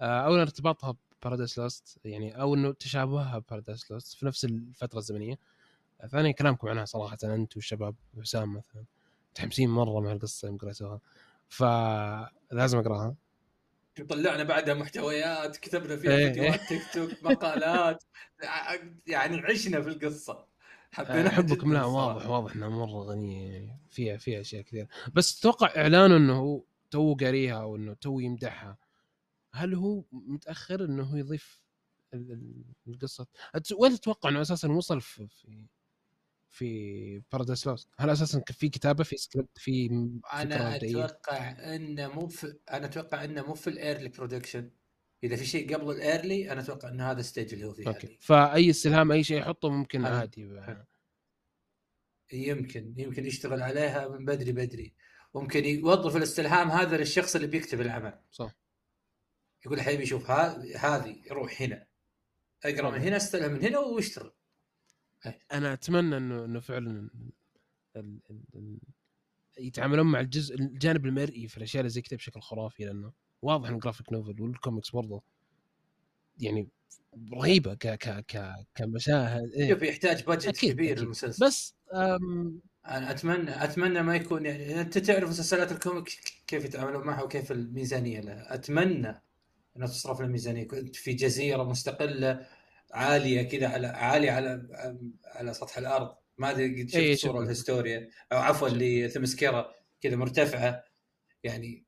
آه، 0.00 0.20
اولا 0.20 0.42
ارتباطها 0.42 0.96
ب 1.22 1.26
Paradise 1.26 1.58
Lost 1.58 1.98
يعني 2.04 2.40
أو 2.40 2.54
إنه 2.54 2.72
تشابهها 2.72 3.38
ب 3.50 3.54
Paradise 3.54 3.90
Lost 3.90 4.14
في 4.14 4.26
نفس 4.26 4.44
الفترة 4.44 4.98
الزمنية. 4.98 5.38
ثانيا 6.10 6.32
كلامكم 6.32 6.68
عنها 6.68 6.84
صراحة 6.84 7.18
أنت 7.24 7.56
والشباب 7.56 7.94
وحسام 8.16 8.54
مثلا. 8.56 8.84
متحمسين 9.30 9.70
مرة 9.70 10.00
مع 10.00 10.12
القصة 10.12 10.48
يوم 10.48 10.56
قريتوها 10.58 11.00
فلازم 11.48 12.78
أقرأها. 12.78 13.14
طلعنا 14.08 14.42
بعدها 14.42 14.74
محتويات 14.74 15.56
كتبنا 15.56 15.96
فيها 15.96 16.10
إيه. 16.10 16.26
فيديوهات 16.26 16.60
تيك 16.60 16.82
توك 16.94 17.10
مقالات 17.22 18.04
يعني 19.06 19.36
عشنا 19.36 19.82
في 19.82 19.88
القصة. 19.88 20.46
حبينا 20.92 21.30
حبكم 21.30 21.72
لا 21.72 21.84
واضح 21.84 22.26
واضح 22.26 22.56
إنها 22.56 22.68
مرة 22.68 23.02
غنية 23.02 23.52
يعني 23.52 23.80
فيها 23.90 24.16
فيها 24.16 24.40
أشياء 24.40 24.62
كثير 24.62 24.88
بس 25.14 25.38
أتوقع 25.38 25.66
إعلانه 25.76 26.16
إنه 26.16 26.64
تو 26.90 27.14
قاريها 27.14 27.62
أو 27.62 27.76
إنه 27.76 27.94
تو 27.94 28.20
يمدحها 28.20 28.78
هل 29.52 29.74
هو 29.74 30.04
متأخر 30.12 30.84
إنه 30.84 31.02
هو 31.02 31.16
يضيف 31.16 31.62
القصة؟ 32.88 33.26
وين 33.78 33.92
تتوقع 33.92 34.28
إنه 34.28 34.42
أساسا 34.42 34.68
وصل 34.68 35.00
في 35.00 35.28
في 36.50 37.22
Paradise 37.32 37.66
Lost 37.66 37.88
هل 37.96 38.10
أساسا 38.10 38.42
في 38.46 38.68
كتابة 38.68 39.04
في 39.04 39.16
سكريبت 39.16 39.58
في 39.58 39.86
أنا 40.32 40.76
أتوقع 40.76 41.50
إنه 41.74 42.08
مو 42.08 42.28
في 42.28 42.56
أنا 42.70 42.86
أتوقع 42.86 43.24
إنه 43.24 43.46
مو 43.46 43.54
في 43.54 43.70
ال 43.70 43.76
early 43.76 44.08
production 44.08 44.70
إذا 45.24 45.36
في 45.36 45.44
شيء 45.44 45.74
قبل 45.74 45.90
ال 45.90 46.00
early 46.00 46.52
أنا 46.52 46.60
أتوقع 46.60 46.88
انه 46.88 47.10
هذا 47.10 47.20
ال 47.20 47.25
stage 47.25 47.52
اللي 47.52 47.64
هو 47.66 47.72
فيه 47.72 47.88
okay. 47.88 48.18
فأي 48.20 48.70
استلهام 48.70 49.12
أي 49.12 49.24
شيء 49.24 49.38
يحطه 49.38 49.70
ممكن 49.70 50.06
عادي. 50.06 50.50
يمكن 52.32 52.94
يمكن 52.96 53.26
يشتغل 53.26 53.62
عليها 53.62 54.08
من 54.08 54.24
بدري 54.24 54.52
بدري. 54.52 54.94
ممكن 55.34 55.64
يوظف 55.64 56.16
الاستلهام 56.16 56.70
هذا 56.70 56.96
للشخص 56.96 57.34
اللي 57.34 57.46
بيكتب 57.46 57.80
العمل. 57.80 58.20
صح. 58.30 58.54
يقول 59.66 59.80
حبيبي 59.80 60.06
شوف 60.06 60.30
هذه 60.30 61.22
روح 61.30 61.62
هنا. 61.62 61.86
أقرأ 62.64 62.90
من 62.90 62.98
هنا 62.98 63.16
استلهم 63.16 63.52
من 63.52 63.62
هنا 63.62 63.78
واشتغل. 63.78 64.32
أنا 65.52 65.72
أتمنى 65.72 66.16
إنه 66.16 66.44
إنه 66.44 66.60
فعلا 66.60 67.10
ال 67.96 68.20
ال 68.30 68.44
ال 68.54 68.78
يتعاملون 69.58 70.06
مع 70.06 70.20
الجزء 70.20 70.54
الجانب 70.54 71.06
المرئي 71.06 71.48
في 71.48 71.56
الأشياء 71.56 71.80
اللي 71.80 71.90
زي 71.90 72.02
كذا 72.02 72.16
بشكل 72.16 72.40
خرافي 72.40 72.84
لأنه 72.84 73.12
واضح 73.42 73.68
إن 73.68 73.74
ال 73.74 73.79
graphic 73.79 74.12
novel 74.12 74.42
وال 74.42 74.54
comics 74.54 74.90
برضه 74.90 75.22
يعني 76.40 76.68
رهيبة 77.32 77.74
ك 77.74 77.86
ك 77.86 78.24
ك 78.26 78.54
كمشاهد 78.74 79.52
إيه. 79.52 79.88
يحتاج 79.88 80.24
budget 80.24 80.60
كبير 80.60 80.98
المسلسل 80.98 81.46
بس 81.46 81.74
أم... 81.94 82.60
أنا 82.86 83.10
أتمنى 83.10 83.64
أتمنى 83.64 84.02
ما 84.02 84.16
يكون 84.16 84.46
يعني 84.46 84.80
أنت 84.80 84.98
تعرف 84.98 85.28
مسلسلات 85.28 85.72
ال 85.72 85.78
comic 85.78 86.08
كيف 86.46 86.64
يتعاملون 86.64 87.06
معها 87.06 87.22
وكيف 87.22 87.52
الميزانية 87.52 88.20
لها. 88.20 88.54
أتمنى 88.54 89.22
انها 89.76 89.86
تصرف 89.86 90.20
لها 90.20 90.28
ميزانية. 90.28 90.68
كنت 90.68 90.96
في 90.96 91.12
جزيرة 91.12 91.62
مستقلة 91.62 92.46
عالية 92.92 93.42
كذا 93.42 93.68
على 93.68 93.86
عالية 93.86 94.30
على 94.30 94.68
على 95.24 95.54
سطح 95.54 95.78
الأرض. 95.78 96.14
ما 96.38 96.50
أدري 96.50 96.82
قد 96.82 96.88
شفت 96.88 96.96
أيه 96.96 97.14
صورة 97.14 97.42
ل 97.42 97.49
Historia. 97.49 98.08
أو 98.32 98.38
عفوا 98.38 98.68
ل 98.68 98.77
Themyscira 98.77 99.70
كذا 100.00 100.16
مرتفعة. 100.16 100.84
يعني 101.42 101.84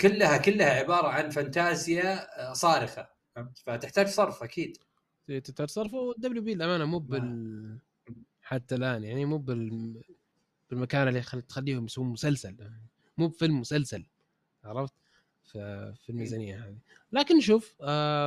كلها 0.00 0.36
كلها 0.36 0.70
عبارة 0.70 1.08
عن 1.08 1.30
فانتازيا 1.30 2.26
صارخة 2.52 3.08
فتحتاج 3.54 4.06
صرف 4.06 4.42
أكيد. 4.42 4.76
تحتاج 5.28 5.68
صرف 5.68 5.94
و 5.94 6.42
WB 6.42 6.52
الأمانة 6.52 6.84
مو 6.84 6.98
بال 6.98 7.78
حتى 8.42 8.74
الآن 8.74 9.04
يعني 9.04 9.24
مو 9.24 9.38
بال 9.38 10.02
بالمكان 10.70 11.08
اللي 11.08 11.20
تخليهم 11.20 11.84
يسوون 11.84 12.08
مسلسل 12.08 12.56
مو 13.18 13.28
بفيلم 13.28 13.60
مسلسل 13.60 14.06
عرفت؟ 14.64 14.92
في 15.44 16.08
الميزانية 16.08 16.64
هذه. 16.64 16.78
لكن 17.12 17.40
شوف 17.40 17.82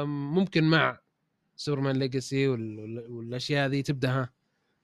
ممكن 0.06 0.64
مع 0.64 1.00
Superman 1.56 1.96
Legacy 1.96 2.48
والأشياء 2.48 3.66
هذه 3.68 3.82
تبدأ 3.82 4.10
ها 4.10 4.30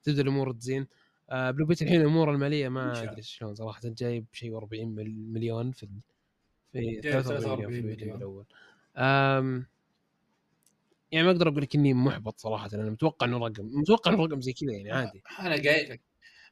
تبدأ 0.04 0.22
الأمور 0.22 0.52
تزين. 0.52 0.88
آه 1.30 1.52
بلو 1.52 1.66
بيت 1.66 1.82
الحين 1.82 2.02
الأمور 2.02 2.32
المالية 2.34 2.70
ما 2.70 3.04
أدري 3.04 3.22
شلون 3.22 3.56
صراحة 3.56 3.82
جايب 3.86 4.26
شيء 4.32 4.58
40 4.58 4.96
مليون 5.34 5.72
في 5.72 5.90
في 6.80 7.02
43 7.02 7.86
مليون 7.86 8.18
الأول. 8.18 8.46
يعني 11.12 11.28
ما 11.28 11.32
أقدر 11.32 11.48
أقول 11.48 11.62
لك 11.62 11.76
إني 11.76 11.94
محبط 11.94 12.40
صراحة 12.40 12.70
أنا 12.74 12.90
متوقع 12.90 13.28
إنه 13.28 13.38
رقم 13.38 13.66
متوقع 13.66 14.14
إنه 14.14 14.26
رقم 14.26 14.42
زي 14.42 14.54
كذا 14.54 14.72
يعني 14.72 14.92
عادي. 14.92 15.24
أنا 15.40 15.56
قايل 15.56 16.00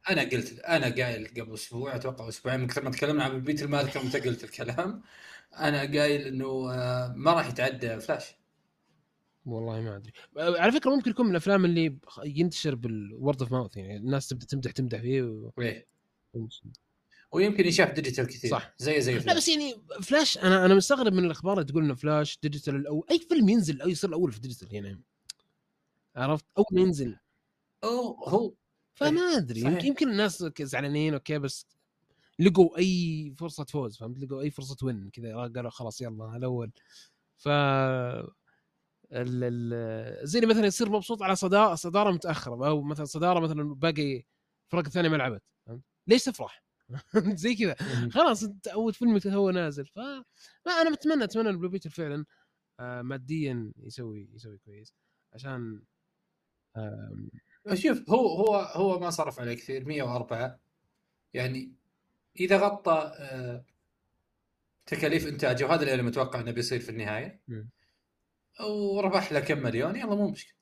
أنا 0.09 0.21
قلت 0.21 0.59
أنا 0.59 0.95
قايل 0.95 1.27
قبل 1.27 1.53
أسبوع 1.53 1.95
أتوقع 1.95 2.27
أسبوعين 2.27 2.59
من 2.59 2.67
كثر 2.67 2.83
ما 2.83 2.91
تكلمنا 2.91 3.23
عن 3.23 3.31
البيت 3.31 3.63
المال 3.63 3.89
كم 3.89 3.99
انت 3.99 4.15
قلت 4.15 4.43
الكلام. 4.43 5.01
أنا 5.59 5.79
قايل 5.79 6.21
إنه 6.27 6.71
آه، 6.71 7.13
ما 7.15 7.33
راح 7.33 7.49
يتعدى 7.49 7.99
فلاش. 7.99 8.35
والله 9.45 9.81
ما 9.81 9.95
أدري. 9.95 10.13
على 10.37 10.71
فكرة 10.71 10.95
ممكن 10.95 11.11
يكون 11.11 11.25
من 11.25 11.31
الأفلام 11.31 11.65
اللي 11.65 11.97
ينتشر 12.23 12.75
بال 12.75 12.97
word 12.97 13.41
of 13.41 13.51
mouth 13.51 13.77
يعني 13.77 13.97
الناس 13.97 14.27
تبدأ 14.27 14.45
تمدح 14.45 14.71
تمدح 14.71 15.01
فيه 15.01 15.21
و... 15.23 15.51
ويمكن 17.33 17.65
يشاف 17.65 17.91
digital 17.91 18.27
كثير. 18.27 18.51
صح. 18.51 18.73
زي 18.77 19.01
زي 19.01 19.13
فلاش. 19.13 19.25
لا 19.25 19.33
بس 19.33 19.47
يعني 19.47 19.83
فلاش 20.01 20.37
أنا 20.37 20.65
أنا 20.65 20.75
مستغرب 20.75 21.13
من 21.13 21.25
الأخبار 21.25 21.53
اللي 21.53 21.65
تقول 21.65 21.83
إنه 21.83 21.95
Flash 21.95 22.39
digital 22.43 22.75
الأول 22.75 23.03
أي 23.11 23.19
فيلم 23.19 23.49
ينزل 23.49 23.81
أو 23.81 23.89
يصير 23.89 24.09
الأول 24.09 24.31
في 24.31 24.39
digital 24.39 24.73
يعني. 24.75 25.03
عرفت؟ 26.15 26.45
أول 26.57 26.65
ما 26.71 26.81
ينزل. 26.81 27.17
هو 27.85 28.23
هو 28.23 28.53
فما 28.93 29.21
أدري 29.21 29.61
صحيح. 29.61 29.83
يمكن 29.83 30.09
الناس 30.09 30.45
زعلانين 30.61 31.13
okay 31.13 31.39
بس 31.39 31.67
لقوا 32.39 32.77
أي 32.77 33.33
فرصة 33.37 33.63
فوز 33.65 33.97
فهمت؟ 33.97 34.19
لقوا 34.19 34.41
أي 34.41 34.51
فرصة 34.51 34.77
وين 34.83 35.09
كذا 35.09 35.35
قالوا 35.35 35.69
خلاص 35.69 36.01
يلا 36.01 36.37
الأول. 36.37 36.71
ف 37.37 37.47
ال 37.47 39.43
ال 39.43 40.27
زي 40.27 40.41
مثلا 40.41 40.65
يصير 40.65 40.89
مبسوط 40.89 41.23
على 41.23 41.35
صداره 41.35 41.75
صدارة 41.75 42.11
متأخرة 42.11 42.67
أو 42.67 42.81
مثلا 42.81 43.05
صدارة 43.05 43.39
مثلا 43.39 43.75
باقي 43.75 44.23
فرق 44.71 44.87
ثانية 44.87 45.09
ما 45.09 45.17
لعبت 45.17 45.43
ليش 46.07 46.23
تفرح؟ 46.23 46.62
زي 47.43 47.55
كذا. 47.55 47.75
خلاص 48.11 48.43
انت 48.43 48.67
أول 48.67 48.93
فيلم 48.93 49.19
هو 49.27 49.51
نازل 49.51 49.85
ف 49.85 49.99
ما 50.65 50.71
أنا 50.81 50.89
متمنى 50.89 51.23
أتمنى 51.23 51.49
إن 51.49 51.57
بلو 51.59 51.69
بيتر 51.69 51.89
فعلا 51.89 52.25
آه 52.79 53.01
ماديا 53.01 53.71
يسوي 53.77 54.29
يسوي 54.33 54.57
كويس 54.57 54.93
عشان 55.33 55.83
شوف 57.73 58.09
هو 58.09 58.27
هو 58.27 58.55
هو 58.55 58.99
ما 58.99 59.09
صرف 59.09 59.39
عليه 59.39 59.53
كثير 59.53 59.85
104 59.85 60.59
يعني 61.33 61.73
إذا 62.39 62.57
غطى 62.57 63.11
آه 63.15 63.65
تكاليف 64.85 65.27
إنتاجه 65.27 65.65
وهذا 65.65 65.81
اللي 65.81 65.93
أنا 65.93 66.03
متوقع 66.03 66.39
إنه 66.39 66.51
بيصير 66.51 66.79
في 66.79 66.89
النهاية 66.89 67.41
وربح 68.69 69.31
له 69.31 69.39
كم 69.39 69.63
مليون 69.63 69.95
يلا 69.95 70.15
مو 70.15 70.29
مشكلة. 70.29 70.55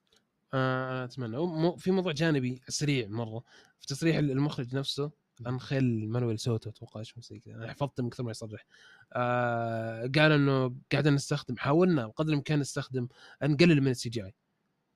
آه 0.53 1.03
أتمنى. 1.03 1.77
في 1.77 1.91
موضوع 1.91 2.11
جانبي 2.11 2.61
سريع 2.67 3.07
مرة 3.07 3.43
في 3.79 3.87
تصريح 3.87 4.17
المخرج 4.17 4.75
نفسه. 4.75 5.11
Ángel 5.47 6.09
Manuel 6.09 6.39
Soto 6.39 6.69
أتوقع 6.69 7.01
اسمه 7.01 7.23
زي 7.23 7.39
كذا. 7.39 7.55
أنا 7.55 7.71
حفظت 7.71 8.01
من 8.01 8.09
كثر 8.09 8.23
ما 8.23 8.31
يصرح. 8.31 8.65
آه 9.13 10.01
قال 10.01 10.31
إنه 10.31 10.75
قاعدين 10.91 11.13
نستخدم 11.13 11.57
حاولنا 11.57 12.07
بقدر 12.07 12.29
الإمكان 12.29 12.59
نستخدم 12.59 13.07
نقلل 13.43 13.81
من 13.81 13.91
ال 13.91 14.09
CGI. 14.09 14.33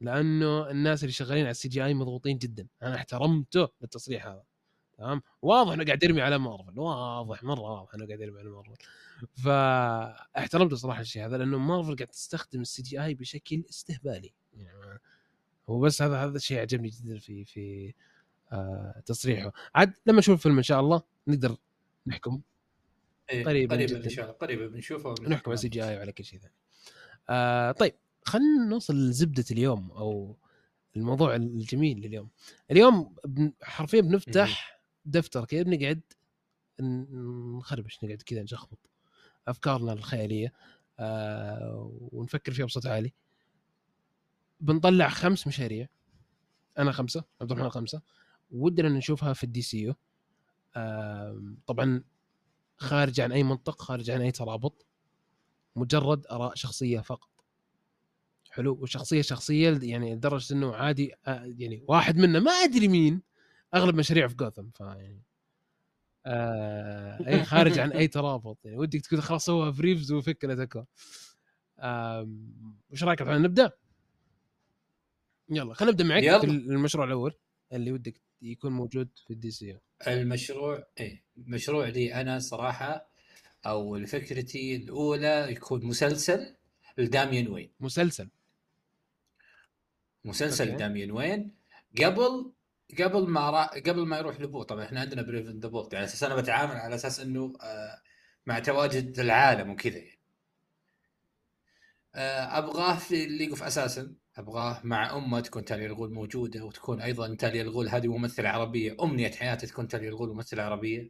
لأنه 0.02 0.70
الناس 0.70 1.04
اللي 1.04 1.12
شغالين 1.14 1.44
على 1.44 1.52
ال 1.52 1.68
CGI 1.68 1.94
مضغوطين 1.94 2.38
جدا. 2.38 2.68
أنا 2.84 2.96
احترمته 2.96 3.68
بالتصريح 3.82 4.28
هذا. 4.28 4.44
تمام؟ 4.98 5.22
واضح 5.42 5.74
إنه 5.74 5.86
قاعد 5.86 6.04
يرمي 6.04 6.22
على 6.22 6.38
مارفل. 6.38 6.80
واضح 6.80 7.44
مرة 7.44 7.62
واضح 7.62 7.94
إنه 7.94 8.08
قاعد 8.08 8.20
يرمي 8.20 8.40
على 8.40 8.50
مارفل. 8.50 8.76
فاحترمت 9.44 10.74
صراحة 10.74 11.02
الشيء 11.02 11.26
هذا 11.26 11.38
لأنه 11.38 11.58
مارفل 11.58 11.96
قاعد 11.96 12.08
تستخدم 12.08 12.62
ال 12.62 12.82
CGI 12.82 13.14
بشكل 13.14 13.64
استهبالي. 13.70 14.34
يعني 14.54 15.00
هو 15.70 15.80
بس 15.80 16.02
هذا 16.02 16.24
هذا 16.24 16.38
الشيء 16.38 16.60
عجبني 16.60 16.90
جدا 16.90 17.18
في 17.18 17.46
في 17.46 17.94
تصريحه. 19.06 19.54
عاد 19.76 19.94
لما 20.06 20.20
نشوف 20.20 20.36
الفيلم 20.36 20.58
إن 20.58 20.64
شاء 20.64 20.80
الله 20.80 21.02
نقدر 21.28 21.58
نحكم. 22.08 22.42
إيه 23.30 23.46
قريبا 23.46 23.76
قريبا 23.76 24.06
إن 24.06 24.10
شاء 24.10 24.26
الله 24.26 24.38
قريبا 24.38 24.68
بنشوفه 24.68 25.16
نحكم 25.28 25.52
على 25.52 25.54
ال 25.54 25.70
CGI 25.70 25.98
وعلى 25.98 26.12
كل 26.12 26.24
شيء 26.24 26.40
ثاني. 26.40 26.54
آه 27.30 27.72
طيب 27.72 27.96
خلينا 28.24 28.66
نوصل 28.70 28.96
لزبدة 28.96 29.46
اليوم 29.52 29.92
أو 29.92 30.38
الموضوع 30.96 31.36
الجميل 31.36 32.02
لليوم. 32.02 32.30
اليوم 32.72 33.16
حرفيا 33.62 34.02
بنفتح 34.02 34.82
دفتر 35.06 35.46
كذا 35.46 35.64
بنقعد 35.64 36.02
نخربش 36.80 38.04
نقعد 38.04 38.22
كذا 38.22 38.44
نشخبط. 38.44 38.90
أفكارنا 39.48 39.94
الخيالية 39.94 40.54
آه 41.00 41.92
ونفكر 42.12 42.52
فيها 42.52 42.66
بصوت 42.66 42.86
عالي. 42.86 43.14
بنطلع 44.60 45.10
خمس 45.10 45.48
مشاريع. 45.48 45.88
أنا 46.78 46.92
خمسة 46.92 47.24
عبد 47.42 47.52
الرحمن 47.52 47.70
خمسة. 47.70 48.02
ودنا 48.52 48.90
نشوفها 48.90 49.34
في 49.34 49.44
ال 49.44 49.62
DCU. 49.62 49.96
طبعا 51.68 52.04
خارج 52.78 53.22
عن 53.22 53.32
أي 53.32 53.44
منطق 53.44 53.82
خارج 53.82 54.10
عن 54.12 54.22
أي 54.22 54.32
ترابط 54.32 54.86
مجرد 55.76 56.28
آراء 56.28 56.56
شخصية 56.56 57.00
فقط. 57.00 57.30
حلو؟ 58.52 58.74
وشخصية 58.82 59.22
شخصية 59.22 59.80
يعني 59.82 60.16
لدرجة 60.16 60.54
إنه 60.54 60.76
عادي 60.76 61.14
يعني 61.28 61.84
واحد 61.88 62.18
منا 62.18 62.40
ما 62.40 62.52
أدري 62.52 62.88
مين 62.88 63.22
أغلب 63.74 63.96
مشاريع 63.96 64.28
في 64.28 64.36
جوثم 64.36 64.70
فيعني 64.70 65.22
آه 66.26 67.28
أي 67.28 67.44
خارج 67.52 67.80
عن 67.80 67.92
أي 67.92 68.08
ترابط. 68.08 68.66
يعني 68.66 68.78
ودك 68.78 69.02
تقول 69.02 69.22
خلاص 69.24 69.46
سوى 69.46 69.74
فريفز 69.74 70.12
وفك 70.12 70.46
الاتاكون 70.46 70.86
وش 72.90 73.04
رأيك؟ 73.04 73.22
الحين 73.22 73.42
نبدأ؟ 73.42 73.72
يلا 75.50 75.74
خلينا 75.74 75.92
نبدأ 75.92 76.04
معك 76.04 76.24
يلا. 76.24 76.40
في 76.40 76.46
المشروع 76.46 77.06
الأول 77.06 77.34
اللي 77.74 77.92
ودك 77.92 78.22
يكون 78.52 78.72
موجود 78.72 79.10
في 79.28 79.34
الدي 79.34 79.52
سي. 79.52 79.78
المشروع 80.08 80.88
إيه 81.00 81.24
المشروع 81.38 81.88
لي 81.88 82.14
أنا 82.14 82.40
صراحة 82.40 83.10
أو 83.66 84.06
فكرتي 84.06 84.76
الأولى 84.76 85.48
يكون 85.52 85.86
مسلسل 85.86 86.56
لداميان 86.98 87.48
وين. 87.48 87.72
مسلسل. 87.80 88.30
مسلسل 90.26 90.78
داميان 90.78 91.12
وين. 91.12 91.52
قبل 92.04 92.52
قبل 93.00 93.28
ما 93.30 93.50
را... 93.50 93.66
قبل 93.66 94.06
ما 94.06 94.18
يروح 94.18 94.42
لأبوه 94.42 94.64
طبعا 94.64 94.86
إحنا 94.86 95.00
عندنا 95.00 95.22
Brave 95.22 95.48
and 95.48 95.59
the 95.59 95.70
Bold 95.70 95.94
يعني 95.94 96.06
أساس 96.06 96.24
أنا 96.24 96.36
بتعامل 96.36 96.76
على 96.76 96.96
أساس 96.96 97.20
إنه 97.20 97.54
آه 97.62 98.02
مع 98.46 98.60
تواجد 98.60 99.20
العالم 99.20 99.70
وكذا 99.70 99.98
يعني. 99.98 100.15
آه 102.16 102.58
أبغاه 102.58 102.96
في 102.98 103.26
League 103.26 103.50
of 103.50 103.64
Assassins 103.64 104.16
أبغاه 104.38 104.82
مع 104.84 105.18
أمه 105.18 105.40
تكون 105.40 105.66
تاليا 105.66 105.86
الغول 105.86 106.14
موجودة 106.14 106.66
وتكون 106.66 107.02
أيضا 107.02 107.36
تاليا 107.36 107.62
الغول. 107.62 107.90
هذه 107.90 108.08
ممثلة 108.08 108.50
عربية 108.50 108.98
أمنية 109.04 109.32
حياتي 109.32 109.68
تكون 109.68 109.88
تاليا 109.88 110.08
الغول 110.08 110.30
ممثلة 110.36 110.64
عربية 110.64 111.10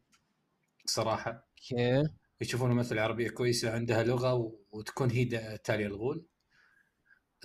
صراحة. 0.86 1.48
okay. 1.74 2.10
يشوفون 2.42 2.72
ممثلة 2.72 3.02
عربية 3.02 3.30
كويسة 3.30 3.72
عندها 3.74 4.04
لغة 4.04 4.54
وتكون 4.72 5.12
هي 5.12 5.26
تاليا 5.58 5.86
الغول. 5.86 6.26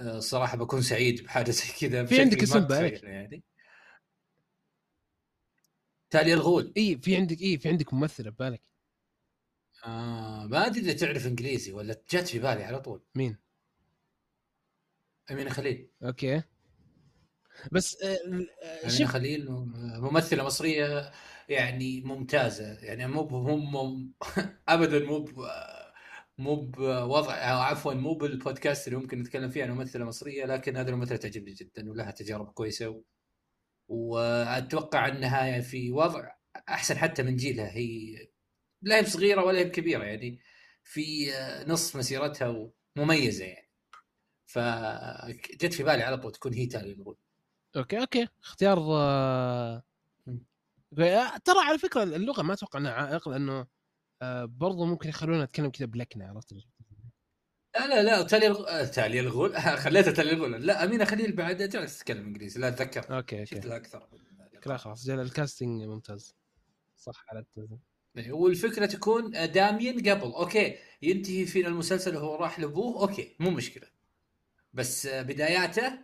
آه، 0.01 0.19
صراحة 0.21 0.57
بكون 0.57 0.83
سعيد 0.83 1.25
بحاجه 1.25 1.51
زي 1.51 1.65
كذا 1.81 2.05
في 2.05 2.21
عندك 2.21 2.43
اسم 2.43 2.61
بالك 2.61 3.03
يعني. 3.03 3.45
تاليا 6.11 6.35
الغول. 6.35 6.73
إي 6.77 6.99
في 7.03 7.17
عندك 7.17 7.41
إي 7.41 7.59
في 7.59 7.69
عندك 7.69 7.95
ممثلة 7.95 8.31
ببالك. 8.31 8.63
آه 9.87 10.47
ما 10.47 10.67
أدري 10.67 10.81
إذا 10.81 10.93
تعرف 10.93 11.27
إنجليزي 11.27 11.73
ولا 11.73 11.95
جت 12.11 12.29
في 12.29 12.39
بالي 12.39 12.65
على 12.65 12.81
طول. 12.81 13.03
مين؟ 13.15 13.50
أمينة 15.31 15.51
خليل. 15.51 15.91
okay. 16.03 16.43
بس 17.73 18.03
آه، 18.03 18.17
أمينة 18.27 18.47
شوف. 18.89 19.07
خليل 19.07 19.47
ممثلة 20.01 20.45
مصرية 20.45 21.13
يعني 21.49 22.01
ممتازة. 22.01 22.79
يعني 22.83 23.07
مو 23.07 23.29
مو 23.57 24.09
ابدا 24.69 25.07
مو 25.07 25.29
مو 26.39 26.57
بوضع 26.57 27.35
أو 27.35 27.59
عفوا 27.59 27.95
مو 27.95 28.15
بالبودكاست 28.15 28.89
اللي 28.89 28.99
ممكن 28.99 29.19
نتكلم 29.21 29.51
فيه 29.51 29.65
عن 29.65 29.71
ممثلة 29.71 30.05
مصرية 30.05 30.45
لكن 30.45 30.77
هذه 30.77 30.89
الممثلة 30.89 31.17
تعجبني 31.17 31.53
جدا 31.55 31.91
ولها 31.91 32.11
تجارب 32.11 32.47
كويسة. 32.53 32.89
و... 32.89 33.03
وأتوقع 33.89 35.09
أنها 35.09 35.47
يعني 35.47 35.63
في 35.63 35.93
وضع 35.93 36.31
أحسن 36.69 36.99
حتى 36.99 37.23
من 37.23 37.37
جيلها. 37.37 37.71
هي 37.77 38.17
لا 38.83 38.99
هي 39.01 39.05
صغيرة 39.05 39.45
ولا 39.45 39.59
هي 39.59 39.65
كبيرة 39.71 40.05
يعني 40.05 40.41
في 40.85 41.31
نص 41.67 41.97
مسيرتها 41.97 42.73
ومميزة 42.97 43.45
يعني. 43.45 43.70
فجت 44.51 45.75
في 45.75 45.83
بالي 45.83 46.03
على 46.03 46.19
طول 46.19 46.33
تكون 46.33 46.55
هي 46.55 46.67
تاليا 46.67 46.93
الغول 46.93 47.17
okay 47.77 48.01
okay. 48.01 48.29
اختيار 48.43 48.79
آه،. 48.79 49.83
آه، 50.99 51.37
ترى 51.45 51.59
على 51.59 51.79
فكرة 51.79 52.03
اللغة 52.03 52.43
ما 52.43 52.53
أتوقع 52.53 52.79
إنها 52.79 52.93
عائق 52.93 53.29
لأنه 53.29 53.67
آه، 54.23 54.45
برضو 54.45 54.85
ممكن 54.85 55.09
يخلونا 55.09 55.45
نتكلم 55.45 55.71
كذا 55.71 55.87
بلكنة 55.87 56.29
عرفت؟ 56.29 56.53
لا 57.75 57.87
لا 57.87 58.03
لا 58.03 58.23
تاليا 58.23 58.47
الغ... 58.47 58.87
تاليا 58.87 59.21
الغول. 59.21 59.57
خليتها 59.85 60.13
تاليا 60.13 60.31
الغول. 60.31 60.67
لا 60.67 60.85
أمينة 60.85 61.05
خليل 61.05 61.33
بعد 61.33 61.63
جالس 61.63 61.99
تتكلم 61.99 62.27
إنجليزي 62.27 62.61
لا 62.61 62.69
أتذكر. 62.69 63.17
okay 63.17 63.47
شفت 63.47 63.55
okay 63.55 63.69
لها 63.69 63.77
أكثر. 63.77 64.09
لا 64.67 64.77
خلاص 64.77 65.07
أجل 65.07 65.21
ال 65.21 65.28
casting 65.29 65.83
ممتاز. 65.83 66.35
صح 66.97 67.25
على 67.29 67.41
التوازن 67.41 67.79
إيه، 68.17 68.33
والفكرة 68.33 68.87
تكون 68.87 69.31
داميان 69.31 69.99
قبل. 70.11 70.33
okay 70.33 70.77
ينتهي 71.03 71.47
فينا 71.47 71.69
المسلسل 71.69 72.17
وهو 72.17 72.37
راح 72.37 72.61
لأبوه. 72.61 73.01
okay 73.01 73.37
مو 73.41 73.51
مشكلة. 73.51 73.90
بس 74.73 75.07
بداياته 75.07 75.99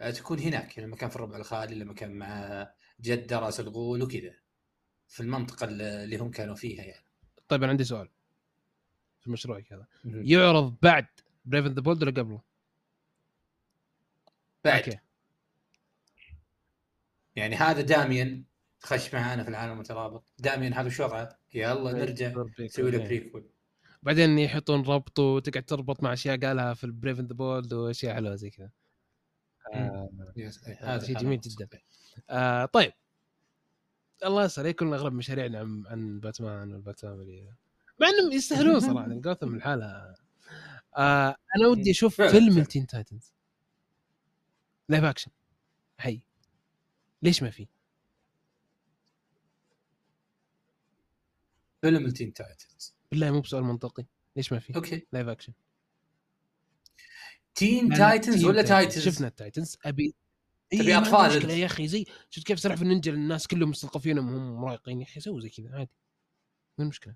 آه، 0.00 0.10
تكون 0.10 0.38
هناك 0.38 0.78
لما 0.78 0.96
كان 0.96 1.10
في 1.10 1.16
الربع 1.16 1.36
الخالي 1.36 1.74
لما 1.74 1.94
كان 1.94 2.12
مع 2.12 2.70
جده 3.00 3.38
راس 3.38 3.60
الغول 3.60 4.02
وكذا 4.02 4.34
في 5.08 5.20
المنطقة 5.20 5.64
اللي 5.64 6.16
هم 6.16 6.30
كانوا 6.30 6.54
فيها 6.54 6.84
يعني. 6.84 7.04
طيب 7.48 7.62
أنا 7.62 7.70
عندي 7.70 7.84
سؤال 7.84 8.08
في 9.20 9.30
مشروعك 9.30 9.72
هذا. 9.72 9.86
يعرض 10.04 10.76
بعد 10.82 11.06
Brave 11.44 11.66
the 11.66 11.80
Bold 11.80 12.02
ولا 12.02 12.10
قبله؟ 12.10 12.40
بعد. 14.64 14.82
okay. 14.82 14.98
يعني 17.36 17.56
هذا 17.56 17.80
دامين 17.80 18.44
خش 18.80 19.14
معانا 19.14 19.42
في 19.42 19.50
العالم 19.50 19.72
المترابط. 19.72 20.24
دامين 20.38 20.74
هذا 20.74 20.88
شو 20.88 21.04
وضعه؟ 21.04 21.38
يلا 21.54 21.92
نرجع 21.92 22.44
نسوي 22.60 22.90
له 22.90 22.98
prequel 22.98 23.53
بعدين 24.04 24.38
يحطون 24.38 24.82
ربط 24.82 25.18
وتقعد 25.18 25.64
تربط 25.64 26.02
مع 26.02 26.12
أشياء 26.12 26.40
قالها 26.40 26.74
في 26.74 26.84
ال 26.84 26.90
Brave 26.90 27.20
the 27.20 27.34
Bold 27.34 27.72
وأشياء 27.72 28.14
حلوة 28.14 28.34
زي 28.34 28.50
كذا. 28.50 28.70
آه 29.74 30.10
هذا 30.78 31.06
شيء 31.06 31.18
جميل. 31.18 31.40
جدا. 31.40 31.80
آه 32.30 32.64
طيب. 32.64 32.92
الله 34.24 34.44
يسر 34.44 34.66
يكون 34.66 34.94
اغلب 34.94 35.12
مشاريعنا 35.12 35.58
عن, 35.86 36.20
باتمان 36.20 36.72
والباتمان 36.72 37.54
مع 38.00 38.08
إنهم 38.08 38.32
يستاهلون 38.32 38.80
صراحة 38.80 39.08
جوثم 39.08 39.54
الحالة 39.54 40.14
آه 40.96 41.36
أنا 41.56 41.68
ودي 41.70 41.90
أشوف 41.90 42.22
فيلم. 42.22 42.58
ال 42.58 42.64
Teen 42.64 42.86
Titans 42.86 43.32
live 44.88 45.04
action 45.04 45.30
حي. 45.98 46.20
ليش 47.22 47.42
ما 47.42 47.50
في؟ 47.50 47.68
فيلم 51.80 52.06
ال 52.06 52.11
Teen 52.11 52.32
Titans 52.32 52.93
بالله 53.14 53.30
مو 53.30 53.40
بسؤال 53.40 53.64
منطقي. 53.64 54.06
ليش 54.36 54.52
ما 54.52 54.58
في؟ 54.58 54.76
okay. 54.76 55.06
live 55.12 55.28
action 55.28 55.52
Teen 57.54 57.94
Titans 57.94 58.44
ولا 58.44 58.62
Titans. 58.62 59.04
شفنا 59.04 59.26
ال 59.26 59.33
Titans 59.33 59.78
أبي 59.84 60.14
أطفال 60.72 61.14
عندي 61.14 61.36
مشكله. 61.36 61.52
يا 61.52 61.66
أخي 61.66 61.88
زي 61.88 62.06
شفت 62.30 62.46
كيف 62.46 62.60
سلاحف 62.60 62.82
النينجا 62.82 63.12
الناس 63.12 63.46
كلهم 63.46 63.70
مستلطفينهم 63.70 64.32
وهم 64.32 64.60
مراهقين 64.60 65.00
يا 65.00 65.06
أخي 65.06 65.20
سووا 65.20 65.40
زي 65.40 65.48
كذا 65.48 65.70
عادي. 65.72 65.90
ما 66.78 66.84
المشكلة 66.84 67.14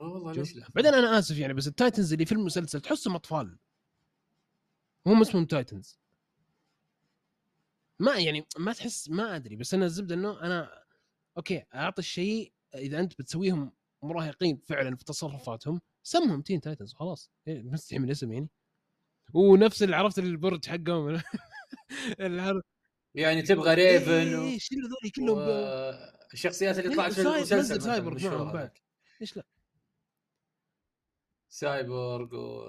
والله 0.00 0.32
شوف. 0.32 0.38
ليش 0.38 0.56
لا؟ 0.56 0.68
بعدين 0.74 0.94
أنا 0.94 1.18
آسف 1.18 1.38
يعني 1.38 1.54
بس 1.54 1.66
ال 1.66 1.73
Titans 1.73 2.12
اللي 2.12 2.26
في 2.26 2.32
المسلسل 2.32 2.80
تحسهم 2.80 3.14
أطفال. 3.14 3.58
هم 5.06 5.20
اسمهم 5.20 5.44
Titans. 5.44 5.98
ما 7.98 8.18
يعني 8.18 8.46
ما 8.58 8.72
تحس 8.72 9.08
ما 9.08 9.36
أدري 9.36 9.56
بس 9.56 9.74
أنا 9.74 9.84
الزبدة 9.84 10.14
إنه 10.14 10.40
أنا 10.40 10.84
okay 11.36 11.64
أعطي 11.74 11.98
الشيء 11.98 12.52
إذا 12.74 13.00
أنت 13.00 13.12
بتسويهم 13.18 13.72
مراهقين 14.06 14.56
فعلا 14.56 14.96
في 14.96 15.04
تصرفاتهم 15.04 15.80
سمهم 16.02 16.42
Teen 16.42 16.60
Titans 16.60 16.94
خلاص. 16.94 17.30
إيه، 17.48 17.62
مستحي 17.62 17.98
من 17.98 18.04
الاسم 18.04 18.32
يعني. 18.32 18.48
ونفس 19.34 19.82
اللي 19.82 19.96
عرفت 19.96 20.18
البرج 20.18 20.66
حقهم. 20.66 21.22
يعني 23.14 23.42
تبغى 23.42 23.74
ريفن 23.74 24.10
إيه، 24.10 24.36
و... 24.36 24.42
إيه، 24.42 24.58
شيل 24.58 24.78
هذول 24.78 25.10
كلهم؟ 25.16 25.38
الشخصيات 26.32 26.78
اللي 26.78 26.88
لا، 26.88 26.94
طلعت 26.96 27.12
في 27.12 27.20
المسلسل 27.20 27.82
سايبورغ 27.82 28.28
معهم 28.30 28.52
بعد. 28.52 28.78
ليش 29.20 29.36
لا؟ 29.36 29.44
سايبورغ 31.48 32.34
و... 32.34 32.64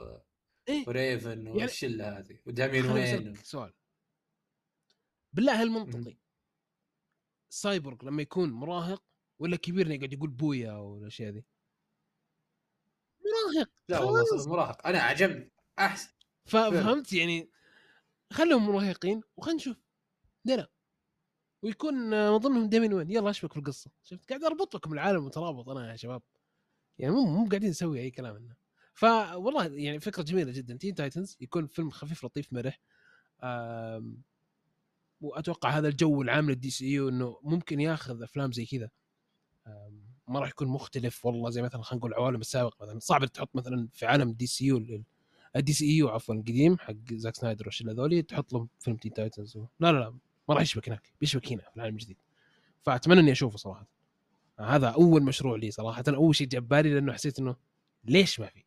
إيه. 0.70 0.84
وريفن 0.88 1.48
يعني- 1.48 1.62
والشله 1.62 2.20
هذه 2.20 2.40
ودامين 2.46 2.86
وين؟ 2.86 3.36
سؤال. 3.36 3.74
بالله 5.34 5.62
هل 5.64 5.70
منطقي 5.70 6.18
سايبورغ 7.50 8.06
لما 8.06 8.22
يكون 8.22 8.52
مراهق 8.52 9.04
ولا 9.40 9.58
كبير 9.58 9.92
يقعد 9.92 10.14
يقول 10.14 10.30
بويا 10.30 10.74
والأشياء 10.74 11.32
ذي. 11.32 11.44
مراهق 13.26 13.70
لا. 13.90 14.00
والله 14.00 14.48
مراهق. 14.48 14.88
أنا 14.88 15.00
عجبني 15.00 15.52
أحسن. 15.80 16.10
ف- 16.46 16.56
فهمت؟ 16.56 17.14
يعني 17.14 17.50
خلهم 18.34 18.66
مراهقين 18.68 19.22
وخلينا 19.38 19.58
نشوف. 19.58 19.78
ليه 20.46 20.70
ويكون 21.62 21.94
من 22.10 22.38
ضمنهم 22.38 22.70
ديمين 22.70 22.94
وين. 22.94 23.12
يلا 23.12 23.30
أشبك 23.30 23.54
في 23.54 23.60
القصة 23.60 23.92
شفت؟ 24.04 24.30
قاعد 24.30 24.44
أربط 24.44 24.76
لكم 24.76 24.94
العالم 24.94 25.26
مترابط 25.26 25.70
أنا 25.70 25.92
يا 25.92 25.96
شباب. 25.96 26.22
يعني 27.00 27.14
مو 27.14 27.26
مو 27.26 27.50
قاعدين 27.50 27.70
نسوي 27.70 28.00
أي 28.00 28.12
كلام 28.12 28.38
لنا 28.38 28.56
فوالله 28.94 29.66
يعني 29.66 30.00
فكرة 30.00 30.24
جميلة 30.24 30.52
جدا. 30.52 30.78
Teen 30.78 30.96
Titans 30.96 31.38
يكون 31.42 31.68
فيلم 31.68 31.90
خفيف 31.90 32.26
لطيف 32.26 32.54
مرح. 32.54 32.80
وأتوقع 35.22 35.70
هذا 35.70 35.88
الجو 35.88 36.22
العام 36.22 36.50
لل 36.50 36.70
DCU 36.70 37.10
إنه 37.10 37.40
ممكن 37.44 37.80
ياخذ 37.80 38.24
أفلام 38.24 38.52
زي 38.52 38.66
كذا. 38.66 38.90
ما 40.28 40.40
راح 40.40 40.50
يكون 40.50 40.68
مختلف 40.68 41.26
والله 41.26 41.50
زي 41.50 41.62
مثلا 41.62 41.82
خلينا 41.82 42.00
نقول 42.00 42.12
العوالم 42.12 42.42
السابقه 42.42 42.86
مثلا. 42.86 43.00
صعب 43.00 43.26
تحط 43.26 43.56
مثلا 43.56 43.88
في 43.94 44.06
عالم 44.06 44.32
DCU 44.32 44.48
ال 44.48 44.66
DCU 44.66 46.10
عفوا 46.10 46.36
القديم 46.36 46.78
حق 46.78 46.94
زاك 47.12 47.36
سنايدر 47.36 47.66
والشله 47.66 47.94
ذولي 47.94 48.22
تحط 48.22 48.54
لهم 48.54 48.70
فيلم 48.80 48.98
Teen 48.98 49.14
Titans 49.14 49.58
و... 49.58 49.66
لا 49.80 49.92
لا 49.92 50.00
لا 50.00 50.10
ما 50.50 50.56
راح 50.56 50.62
يشبك 50.62 50.90
هناك 50.90 51.14
بيشبك 51.22 51.52
هنا 51.52 51.62
في 51.62 51.76
العالم 51.76 51.96
الجديد. 51.96 52.18
فأتمنى 52.82 53.20
إني 53.20 53.32
أشوفه 53.32 53.58
صراحة. 53.58 53.88
هذا 54.60 54.90
أول 54.90 55.24
مشروع 55.24 55.58
لي 55.58 55.72
صراحة 55.72 56.04
أول 56.08 56.36
شيء 56.36 56.48
جاب 56.48 56.68
بالي 56.68 56.94
لأنه 56.94 57.14
حسيت 57.14 57.40
إنه 57.40 57.56
ليش 58.04 58.40
ما 58.40 58.48
في؟ 58.48 58.64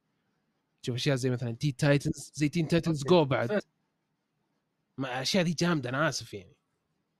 تشوف 0.82 0.94
أشياء 0.94 1.16
زي 1.16 1.30
مثلا 1.30 1.52
Teen 1.52 1.76
Titans 1.76 2.32
زي 2.34 2.48
Teen 2.48 2.68
Titans 2.68 3.04
Go 3.04 3.24
بعد. 3.24 3.62
ما 4.98 5.08
الاشياء 5.08 5.44
دي 5.44 5.52
جامدة 5.52 5.88
أنا 5.88 6.08
آسف 6.08 6.34
يعني. 6.34 6.56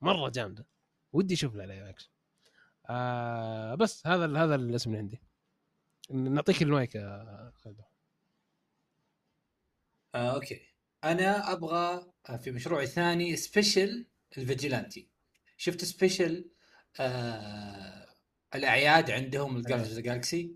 مرة 0.01 0.29
جامدة. 0.29 0.67
ودي 1.13 1.35
أشوف 1.35 1.55
لها 1.55 1.67
live 1.67 1.83
action 1.83 2.10
آه 2.91 3.75
بس 3.75 4.07
هذا 4.07 4.25
هذا 4.45 4.55
الاسم 4.55 4.91
اللي 4.91 4.99
عندي. 4.99 5.21
نعطيك 6.11 6.63
المايك 6.63 6.95
يا 6.95 7.53
خالد. 7.55 7.81
آه، 10.15 10.35
okay. 10.35 10.61
أنا 11.05 11.53
أبغى 11.53 12.13
آه، 12.29 12.37
في 12.37 12.51
مشروعي 12.51 12.85
الثاني 12.85 13.37
special 13.37 14.07
ال 14.39 14.45
Vigilante. 14.45 15.09
شفت 15.57 15.85
special 15.85 16.51
آه 17.01 18.07
الأعياد 18.55 19.11
عندهم 19.11 19.57
ال 19.57 19.61
Guardians 19.61 19.99
Galaxy 19.99 20.55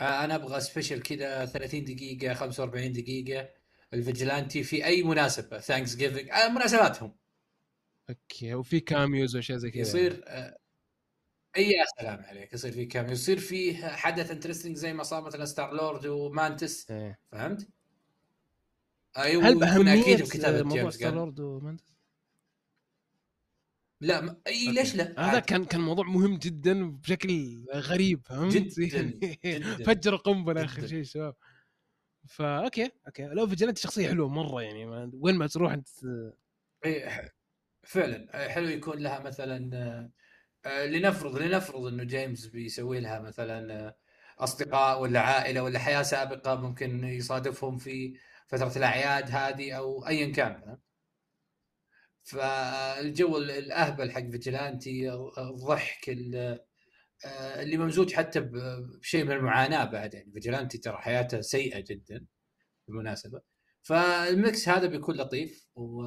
آه 0.00 0.24
أنا 0.24 0.34
أبغى 0.34 0.60
special 0.60 1.02
كذا 1.02 1.46
30 1.46 1.84
دقيقة 1.84 2.34
45 2.34 2.92
دقيقة. 2.92 3.48
ال 3.94 4.01
Vigilante 4.01 4.62
في 4.62 4.84
أي 4.84 5.02
مناسبة؟ 5.02 5.58
Thanksgiving 5.58 6.30
آه 6.30 6.48
مناسباتهم. 6.48 7.16
okay 8.10 8.54
وفي 8.54 8.80
cameos 8.80 9.36
واشياء 9.36 9.58
زي 9.58 9.70
كذا. 9.70 9.80
يصير 9.80 10.24
آه 10.26 10.61
اي 11.56 11.62
يا 11.70 11.84
سلام 12.00 12.24
عليك 12.24 12.52
يصير 12.52 12.72
في 12.72 12.86
كام 12.86 13.10
يصير 13.10 13.38
فيه 13.38 13.86
حدث 13.86 14.30
interesting 14.30 14.76
زي 14.76 14.92
ما 14.92 15.02
صار 15.02 15.22
مثلا 15.24 15.44
ستار 15.44 15.74
لورد 15.74 16.06
ومانتس 16.06 16.90
إيه. 16.90 17.18
فهمت؟ 17.32 17.68
أيوه 19.18 19.48
هل 19.48 19.58
بأهمية 19.58 20.02
أكيد 20.02 20.22
بكتابة 20.22 20.62
موضوع 20.62 20.76
جيمس 20.80 20.94
ستار 20.94 21.14
لورد 21.14 21.40
ومانتس 21.40 21.84
لا 24.00 24.20
ما... 24.20 24.36
إي 24.46 24.72
ليش 24.72 24.94
لا؟ 24.96 25.04
هذا 25.04 25.18
عادي. 25.18 25.46
كان 25.46 25.64
كان 25.64 25.80
موضوع 25.80 26.04
مهم 26.06 26.36
جدا 26.38 26.90
بشكل 26.90 27.64
غريب 27.74 28.20
فهمت؟ 28.26 28.54
جداً، 28.54 29.02
جداً. 29.02 29.84
فجر 29.86 30.16
قنبلة 30.16 30.64
آخر. 30.64 30.86
شيء 30.86 31.02
شباب 31.02 31.34
فا 32.28 32.64
أوكي 32.64 32.90
أوكي 33.06 33.24
لو 33.24 33.46
فيجلنت 33.46 33.78
شخصية 33.78 34.08
حلوة 34.08 34.28
مرة 34.28 34.62
يعني 34.62 34.86
ما... 34.86 35.10
وين 35.14 35.34
ما 35.34 35.46
تروح 35.46 35.72
أنت 35.72 35.88
إيه، 36.84 37.32
فعلا 37.82 38.48
حلو 38.48 38.68
يكون 38.68 38.98
لها 38.98 39.18
مثلا 39.20 40.10
آه، 40.66 40.86
لنفرض 40.86 41.38
لنفرض 41.38 41.86
إنه 41.86 42.04
جيمس 42.04 42.46
بيسوي 42.46 43.00
لها 43.00 43.18
مثلا 43.18 43.74
آه، 43.74 43.96
أصدقاء 44.38 45.00
ولا 45.02 45.20
عائلة 45.20 45.62
ولا 45.62 45.78
حياة 45.78 46.02
سابقة 46.02 46.54
ممكن 46.54 47.04
يصادفهم 47.04 47.78
في 47.78 48.18
فترة 48.48 48.72
الأعياد 48.76 49.30
هذه 49.30 49.72
أو 49.72 50.06
ايا 50.06 50.32
كان 50.32 50.78
فالجو 52.24 53.38
الأهبل 53.38 54.10
حق 54.12 54.20
Vigilante 54.20 55.12
الضحك 55.38 56.08
آه، 57.24 57.62
اللي 57.62 57.76
ممزوج 57.76 58.12
حتى 58.12 58.40
بشيء 58.40 59.24
من 59.24 59.32
المعاناة 59.32 59.84
بعد. 59.84 60.14
يعني 60.14 60.32
Vigilante 60.32 60.78
ترى 60.78 60.96
حياته 60.96 61.40
سيئة 61.40 61.80
جدا 61.80 62.26
بالمناسبة. 62.88 63.40
فال 63.82 64.16
mix 64.16 64.68
هذا 64.68 64.86
بيكون 64.86 65.16
لطيف 65.16 65.66
و... 65.74 66.02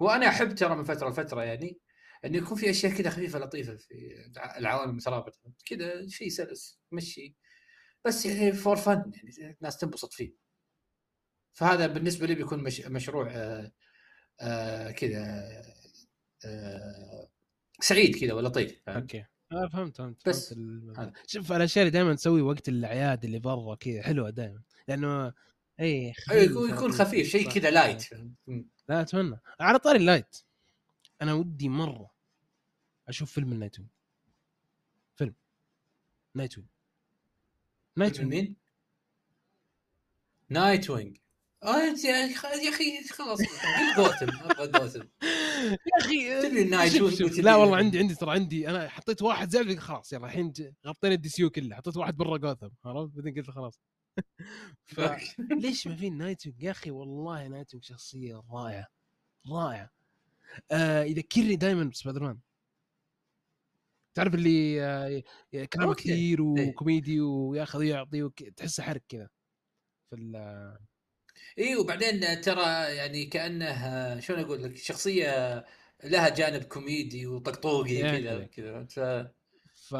وأنا 0.00 0.28
أحب 0.28 0.54
ترى 0.54 0.76
من 0.76 0.84
فترة 0.84 1.10
لفترة 1.10 1.42
يعني. 1.42 1.80
إنه 2.24 2.38
يكون 2.38 2.56
في 2.56 2.70
أشياء 2.70 2.92
كذا 2.92 3.10
خفيفة 3.10 3.38
لطيفة 3.38 3.76
في 3.76 4.24
العوالم 4.56 4.90
المترابطه 4.90 5.38
كذا 5.66 6.08
شيء 6.08 6.28
سلس 6.28 6.80
مشي. 6.92 7.36
بس 8.04 8.26
يعني 8.26 8.52
for 8.52 8.76
fun 8.76 9.12
يعني 9.38 9.56
الناس 9.60 9.76
تنبسط 9.76 10.12
فيه. 10.12 10.34
فهذا 11.52 11.86
بالنسبة 11.86 12.26
لي 12.26 12.34
بيكون 12.34 12.62
مش... 12.62 12.80
مشروع 12.80 13.30
آه 13.30 13.72
آه 14.40 14.90
كذا 14.90 15.50
آه 16.44 17.28
سعيد 17.80 18.16
كذا 18.20 18.32
ولطيف 18.32 18.82
okay. 18.88 19.24
آه 19.52 19.68
فهمت 19.72 19.96
فهمت 19.96 20.28
بس 20.28 20.54
فهمت 20.96 21.12
شوف 21.26 21.52
الأشياء 21.52 21.82
اللي 21.86 21.90
دائما 21.90 22.14
تسوي 22.14 22.42
وقت 22.42 22.68
الاعياد 22.68 23.24
اللي 23.24 23.38
برا 23.38 23.74
كذا 23.74 24.02
حلوة 24.02 24.30
دائما 24.30 24.62
لأنه 24.88 25.32
اي 25.80 26.14
يكون 26.32 26.70
يكون 26.70 26.92
خفيف 26.92 27.28
شيء 27.28 27.50
كذا 27.50 27.70
لايت 27.70 28.04
لا 28.88 29.00
أتمنى. 29.00 29.40
على 29.60 29.78
طاري 29.78 29.98
ال 29.98 30.04
light 30.04 30.36
أنا 31.22 31.34
ودي 31.34 31.68
مرة 31.68 32.10
أشوف 33.08 33.32
فيلم 33.32 33.52
النايت 33.52 33.78
وينج 33.78 33.90
فيلم. 35.16 35.34
نايت 36.34 36.58
وينج 36.58 36.68
نايت 37.96 38.18
وينج 38.18 38.30
مين؟ 38.34 38.56
نايت 40.48 40.90
وينج 40.90 41.16
انت 41.64 42.04
يا 42.04 42.70
أخي 42.70 43.04
خلاص. 43.08 43.38
جوثم 43.96 44.50
أبغى 44.50 44.66
جوثم 44.78 45.00
يا 45.90 45.98
أخي 46.00 46.42
تبي 46.42 46.64
Nightwing 46.64 47.40
لا 47.40 47.56
والله 47.56 47.76
عندي 47.76 47.98
عندي 47.98 48.14
ترى 48.14 48.30
عندي. 48.30 48.68
أنا 48.68 48.88
حطيت 48.88 49.22
واحد 49.22 49.50
زي 49.50 49.76
خلاص 49.76 50.12
يلا 50.12 50.26
الحين 50.26 50.52
غطينا 50.86 51.14
ال 51.14 51.28
DCU 51.28 51.50
كله. 51.50 51.76
حطيت 51.76 51.96
واحد 51.96 52.16
برا 52.16 52.36
جوثم 52.36 52.68
عرفت؟ 52.84 53.14
بعدين 53.14 53.34
قلت 53.34 53.50
خلاص. 53.50 53.80
فليش 54.84 55.86
ما 55.86 55.96
في 55.96 56.10
Nightwing 56.10 56.62
يا 56.62 56.70
أخي 56.70 56.90
والله 56.90 57.48
Nightwing 57.48 57.84
شخصية 57.84 58.42
رائعة. 58.52 58.86
رائعة. 59.50 59.90
آه 60.70 61.02
يذكرني 61.02 61.56
دائما 61.56 61.84
بسبايدر 61.84 62.22
مان 62.22 62.38
تعرف 64.14 64.34
اللي 64.34 64.82
آه 64.82 65.22
كلامه 65.72 65.94
كثير 65.94 66.56
إيه. 66.56 66.68
وكوميدي 66.68 67.20
وياخذ 67.20 67.78
ويعطي 67.78 68.30
تحسه 68.56 68.82
حرك 68.82 69.04
كذا 69.08 69.28
في 70.10 70.16
اي 71.58 71.76
وبعدين 71.76 72.40
ترى 72.40 72.94
يعني 72.96 73.26
كأنه 73.26 74.20
شلون 74.20 74.40
أقول 74.40 74.62
لك 74.62 74.76
شخصية 74.76 75.64
لها 76.04 76.28
جانب 76.28 76.62
كوميدي 76.62 77.26
وطقطوقي 77.26 78.00
كذا 78.02 78.44
كذا. 78.44 78.84
ف 78.84 79.00
ف 79.88 79.94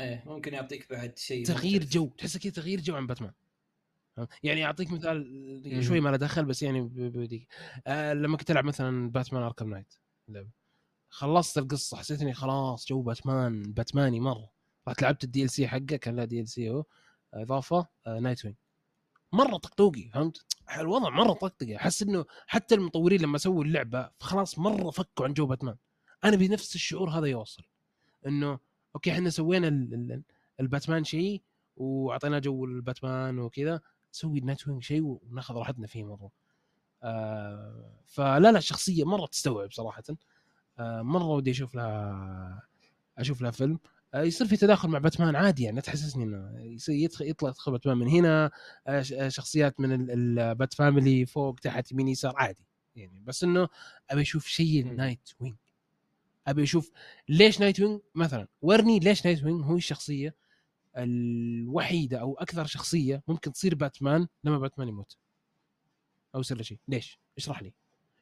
إيه 0.00 0.22
ممكن 0.26 0.54
يعطيك 0.54 0.90
بعد 0.90 1.18
شيء 1.18 1.44
تغيير 1.44 1.84
جو 1.84 2.08
تحسه 2.08 2.40
كذا 2.40 2.52
تغيير 2.52 2.80
جو 2.80 2.96
عن 2.96 3.06
باتمان. 3.06 3.32
يعني 4.42 4.64
أعطيك 4.64 4.92
مثال 4.92 5.84
شوي 5.84 6.00
ما 6.00 6.08
له 6.08 6.16
دخل 6.16 6.44
بس 6.44 6.62
يعني 6.62 6.80
بديك. 6.82 7.48
آه 7.86 8.12
لما 8.12 8.36
كنت 8.36 8.50
ألعب 8.50 8.64
مثلا 8.64 9.10
باتمان 9.10 9.42
Arkham 9.42 9.70
Knight 9.70 9.94
خلصت 11.08 11.58
القصة 11.58 11.96
حسيت 11.96 12.22
إني 12.22 12.34
خلاص 12.34 12.86
جو 12.86 13.02
باتمان 13.02 13.62
باتماني 13.62 14.20
مره 14.20 14.50
رحت 14.88 15.02
لعبت 15.02 15.24
ال 15.24 15.50
DLC 15.50 15.68
حقه 15.68 15.96
كان 15.96 16.16
له 16.16 16.24
DLC 16.24 16.70
هو. 16.70 16.84
إضافة 17.34 17.86
آه 18.06 18.18
نايت 18.18 18.44
وينج 18.44 18.56
مرة 19.32 19.56
طقطوقي 19.56 20.10
فهمت؟ 20.14 20.44
الوضع 20.80 21.08
مرة 21.10 21.32
طقطقي. 21.32 21.76
أحس 21.76 22.02
إنه 22.02 22.24
حتى 22.46 22.74
المطورين 22.74 23.20
لما 23.20 23.38
سووا 23.38 23.64
اللعبة 23.64 24.10
خلاص 24.20 24.58
مرة 24.58 24.90
فكوا 24.90 25.24
عن 25.24 25.32
جو 25.34 25.46
باتمان 25.46 25.76
أنا 26.24 26.36
بنفس 26.36 26.74
الشعور 26.74 27.10
هذا 27.10 27.26
يوصل. 27.26 27.62
إنه 28.26 28.58
okay 28.94 29.12
إحنا 29.12 29.30
سوينا 29.30 29.88
الباتمان 30.60 31.04
شيء 31.04 31.42
وأعطينا 31.76 32.38
جو 32.38 32.64
الباتمان 32.64 33.38
وكذا. 33.38 33.80
نسوي 34.14 34.38
النايت 34.38 34.68
وينج 34.68 34.82
شيء 34.82 35.02
وناخذ 35.02 35.54
راحتنا 35.54 35.86
فيه 35.86 36.04
مره 36.04 36.30
آه 37.02 37.92
فلا 38.06 38.52
لا 38.52 38.58
الشخصيه 38.58 39.04
مرة 39.04 39.26
تستوعب 39.26 39.72
صراحة. 39.72 40.02
آه 40.78 41.02
مرة 41.02 41.24
ودي 41.24 41.50
أشوف 41.50 41.74
لها 41.74 42.62
أشوف 43.18 43.42
لها 43.42 43.50
فيلم. 43.50 43.78
آه 44.14 44.22
يصير 44.22 44.46
في 44.46 44.56
تداخل 44.56 44.88
مع 44.88 44.98
باتمان 44.98 45.36
عادي 45.36 45.62
يعني 45.62 45.76
لا 45.76 45.82
تحسسني 45.82 46.24
إنه 46.24 46.78
يطلع 46.88 47.26
يدخل 47.26 47.72
باتمان 47.72 47.96
من 47.98 48.08
هنا 48.08 48.50
آه, 48.86 49.04
آه، 49.14 49.28
شخصيات 49.28 49.80
من 49.80 50.10
ال 50.10 50.26
Bat 50.26 50.74
Family 50.74 51.26
فوق 51.26 51.54
تحت 51.54 51.92
يمين 51.92 52.08
يسار 52.08 52.34
عادي 52.36 52.66
يعني. 52.96 53.20
بس 53.20 53.44
إنه 53.44 53.68
أبي 54.10 54.22
أشوف 54.22 54.46
شيء 54.46 54.80
النايت 54.86 55.30
وينج 55.40 55.56
أبي 56.46 56.62
أشوف 56.62 56.90
ليش 57.28 57.60
نايت 57.60 57.80
وينج 57.80 58.00
مثلا 58.14 58.48
ورني 58.62 58.98
ليش 58.98 59.26
نايت 59.26 59.44
وينج 59.44 59.64
هو 59.64 59.76
الشخصية 59.76 60.34
الوحيدة 60.96 62.20
أو 62.20 62.34
أكثر 62.34 62.66
شخصية 62.66 63.22
ممكن 63.28 63.52
تصير 63.52 63.74
باتمان 63.74 64.28
لما 64.44 64.58
باتمان 64.58 64.88
يموت. 64.88 65.16
أو 66.34 66.40
يصير 66.40 66.56
له 66.56 66.62
شيء. 66.62 66.78
ليش؟ 66.88 67.20
اشرح 67.38 67.62
لي. 67.62 67.72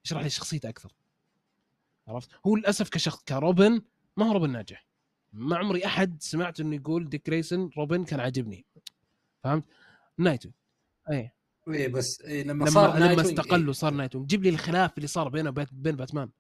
اشرح 0.05 0.23
لي 0.23 0.31
شخصيته 0.31 0.69
أكثر. 0.69 0.95
عرفت؟ 2.09 2.31
هو 2.47 2.57
للأسف 2.57 2.89
كشخص 2.89 3.23
كروبن 3.23 3.83
ما 4.17 4.27
هو 4.27 4.33
روبن 4.33 4.51
ناجح. 4.51 4.87
ما 5.33 5.57
عمري 5.57 5.87
أحد 5.87 6.23
سمعت 6.23 6.61
إنه 6.61 6.77
يقول 6.77 7.09
ديك 7.09 7.29
جريسن 7.29 7.71
روبن 7.77 8.05
كان 8.05 8.21
عاجبني. 8.21 8.67
فهمت؟ 9.45 9.65
نايتو. 10.19 10.51
اي 11.11 11.31
إيه 11.69 11.89
بس 11.89 12.21
إيه 12.21 12.43
لما, 12.43 12.65
لما 12.65 12.71
صار 12.71 12.99
لما 12.99 13.23
استقل 13.23 13.61
إيه. 13.61 13.69
وصار 13.69 13.95
نايت 13.95 14.17
جيب 14.17 14.43
لي 14.43 14.49
الخلاف 14.49 14.97
اللي 14.97 15.07
صار 15.07 15.29
بينه 15.29 15.49
وبين 15.49 15.97
باتمان. 15.97 16.31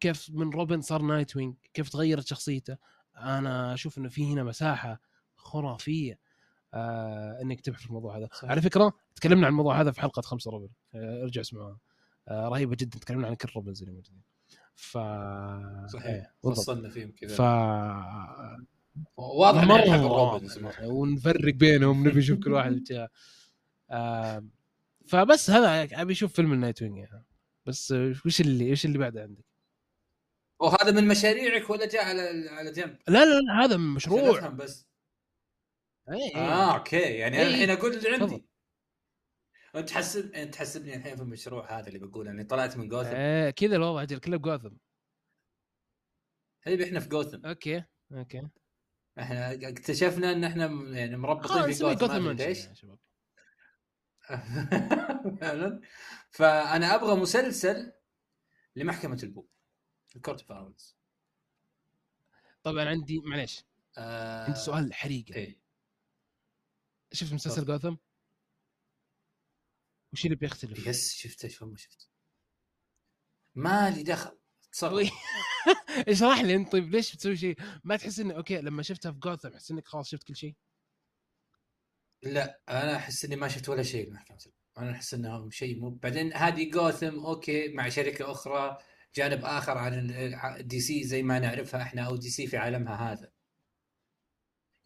كيف 0.00 0.30
من 0.30 0.50
روبن 0.50 0.80
صار 0.80 1.02
نايت 1.02 1.36
وينج 1.36 1.54
كيف 1.74 1.88
تغيرت 1.88 2.26
شخصيته؟ 2.26 2.76
أنا 3.22 3.74
أشوف 3.74 3.98
إنه 3.98 4.08
في 4.08 4.32
هنا 4.32 4.42
مساحة 4.44 5.00
خرافية 5.36 6.18
آه 6.74 7.38
إنك 7.42 7.60
تبحث 7.60 7.80
في 7.82 7.86
الموضوع 7.86 8.18
هذا. 8.18 8.28
صحيح. 8.32 8.50
على 8.50 8.60
فكرة 8.62 8.92
تكلمنا 9.16 9.46
عن 9.46 9.52
الموضوع 9.52 9.80
هذا 9.80 9.90
في 9.90 10.00
حلقة 10.00 10.22
خمسة 10.22 10.50
روبن 10.50 10.68
آه 10.94 11.22
ارجع 11.22 11.40
اسمعوها 11.40 11.78
آه 12.28 12.48
رهيبة 12.48 12.76
جدا. 12.76 12.98
تكلمنا 12.98 13.26
عن 13.26 13.34
كل 13.34 13.48
Robins 13.56 13.82
اللي 13.82 13.94
موجودين. 13.94 14.22
ف 14.74 14.98
صحيح. 15.86 16.06
إيه 16.06 16.32
فصلنا 16.42 16.88
فيهم 16.88 17.12
كذا. 17.12 17.34
ف 17.36 17.40
واضح 19.16 19.64
مرة 19.64 20.86
ونفرق 20.92 21.54
بينهم 21.54 22.08
نبي 22.08 22.18
نشوف 22.18 22.38
كل 22.38 22.52
واحد 22.52 23.08
آه 23.90 24.44
فبس 25.06 25.50
هذا 25.50 26.02
أبي 26.02 26.12
أشوف 26.12 26.32
فيلم 26.32 26.52
النايت 26.52 26.82
وينج 26.82 26.96
يعني. 26.96 27.24
بس 27.66 27.92
وش 28.26 28.40
اللي 28.40 28.72
وش 28.72 28.84
اللي 28.84 28.98
بعده 28.98 29.22
عندك؟ 29.22 29.44
وهذا 30.62 30.90
من 30.90 31.08
مشاريعك 31.08 31.70
ولا 31.70 31.86
جاء 31.86 32.04
على 32.04 32.48
على 32.48 32.72
جنب؟ 32.72 32.98
لا 33.08 33.24
لا 33.24 33.40
لا 33.40 33.64
هذا 33.64 33.76
من 33.76 33.94
مشروع. 33.94 34.48
بس. 34.48 34.86
اي 36.10 36.36
اي 36.36 36.36
آه 36.36 36.74
okay. 36.74 36.96
يعني 36.96 37.42
أنا 37.42 37.48
الحين 37.48 37.70
أقول 37.70 37.92
اللي 37.92 38.08
عندي. 38.08 38.46
أنت 39.74 39.88
تحسب 39.88 40.34
أنت 40.34 40.54
تحسبني 40.54 40.96
الحين 40.96 41.16
في 41.16 41.22
المشروع 41.22 41.78
هذا 41.78 41.88
اللي 41.88 41.98
بقول 41.98 42.28
إني 42.28 42.44
طلعت 42.44 42.76
من 42.76 42.88
جوثم 42.88 43.14
إيه 43.14 43.50
كذا 43.50 43.76
الوضع 43.76 44.02
أجل 44.02 44.18
كله 44.18 44.36
بجوثم 44.36 44.76
حبيبي 46.60 46.84
إحنا 46.84 47.00
في 47.00 47.08
جوثم 47.08 47.46
okay 47.46 47.84
okay. 48.12 48.48
إحنا 49.18 49.52
اكتشفنا 49.52 50.32
إن 50.32 50.44
إحنا 50.44 50.66
يعني 50.98 51.16
مربطين 51.16 51.72
في 51.72 51.94
جوثم 51.94 52.30
ليش. 52.30 52.68
فعلا. 55.40 55.80
فأنا 56.30 56.94
أبغى 56.94 57.20
مسلسل 57.20 57.92
لمحكمة 58.76 59.18
البوم 59.22 59.46
ال 60.16 60.21
Court 60.21 60.48
of 60.48 60.64
Owls 60.64 60.96
طبعا 62.62 62.84
عندي 62.88 63.20
معليش. 63.20 63.64
آه... 63.98 64.44
عندي 64.44 64.58
سؤال 64.58 64.94
حريقه 64.94 65.34
إيه. 65.34 65.60
شفت 67.12 67.32
مسلسل 67.32 67.64
جوثم؟ 67.64 67.96
وش 70.12 70.24
اللي 70.24 70.36
بيختلف؟ 70.36 70.86
yes 70.86 71.14
شفته 71.14 71.48
شو 71.48 71.66
ما 71.66 71.76
شفت 71.76 72.08
ما 73.54 73.90
لي 73.90 74.02
دخل. 74.02 74.38
تصرف 74.72 75.10
اشرح 76.08 76.40
لي 76.40 76.54
أنت 76.54 76.72
طيب 76.72 76.90
ليش 76.90 77.14
بتسوي 77.14 77.36
شيء؟ 77.36 77.56
ما 77.84 77.96
تحس 77.96 78.18
إنه 78.20 78.34
okay 78.34 78.60
لما 78.60 78.82
شفتها 78.82 79.12
في 79.12 79.18
جوثم 79.18 79.48
أحس 79.48 79.70
إنك 79.70 79.88
خلاص 79.88 80.10
شفت 80.10 80.22
كل 80.28 80.36
شيء؟ 80.36 80.54
لا 82.22 82.60
أنا 82.68 82.96
أحس 82.96 83.24
إني 83.24 83.36
ما 83.36 83.48
شفت 83.48 83.68
ولا 83.68 83.82
شيء 83.82 84.10
محكمة 84.10 84.38
أنا 84.78 84.90
أحس 84.90 85.14
انه 85.14 85.50
شيء 85.50 85.80
مو 85.80 85.90
بعدين 85.90 86.32
هذه 86.32 86.70
جوثم 86.70 87.18
okay 87.18 87.68
مع 87.68 87.88
شركة 87.88 88.30
أخرى. 88.30 88.78
جانب 89.14 89.44
آخر 89.44 89.78
عن 89.78 90.66
دي 90.66 90.80
سي 90.80 91.04
زي 91.04 91.22
ما 91.22 91.38
نعرفها 91.38 91.82
إحنا 91.82 92.02
أو 92.02 92.16
دي 92.16 92.30
سي 92.30 92.46
في 92.46 92.56
عالمها 92.56 93.12
هذا. 93.12 93.32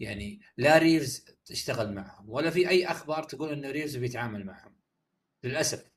يعني 0.00 0.40
لا 0.56 0.78
ريفز 0.78 1.24
تشتغل 1.44 1.94
معهم 1.94 2.30
ولا 2.30 2.50
في 2.50 2.68
أي 2.68 2.86
أخبار 2.86 3.22
تقول 3.22 3.52
انه 3.52 3.70
ريفز 3.70 3.96
بيتعامل 3.96 4.46
معهم. 4.46 4.76
للأسف. 5.44 5.90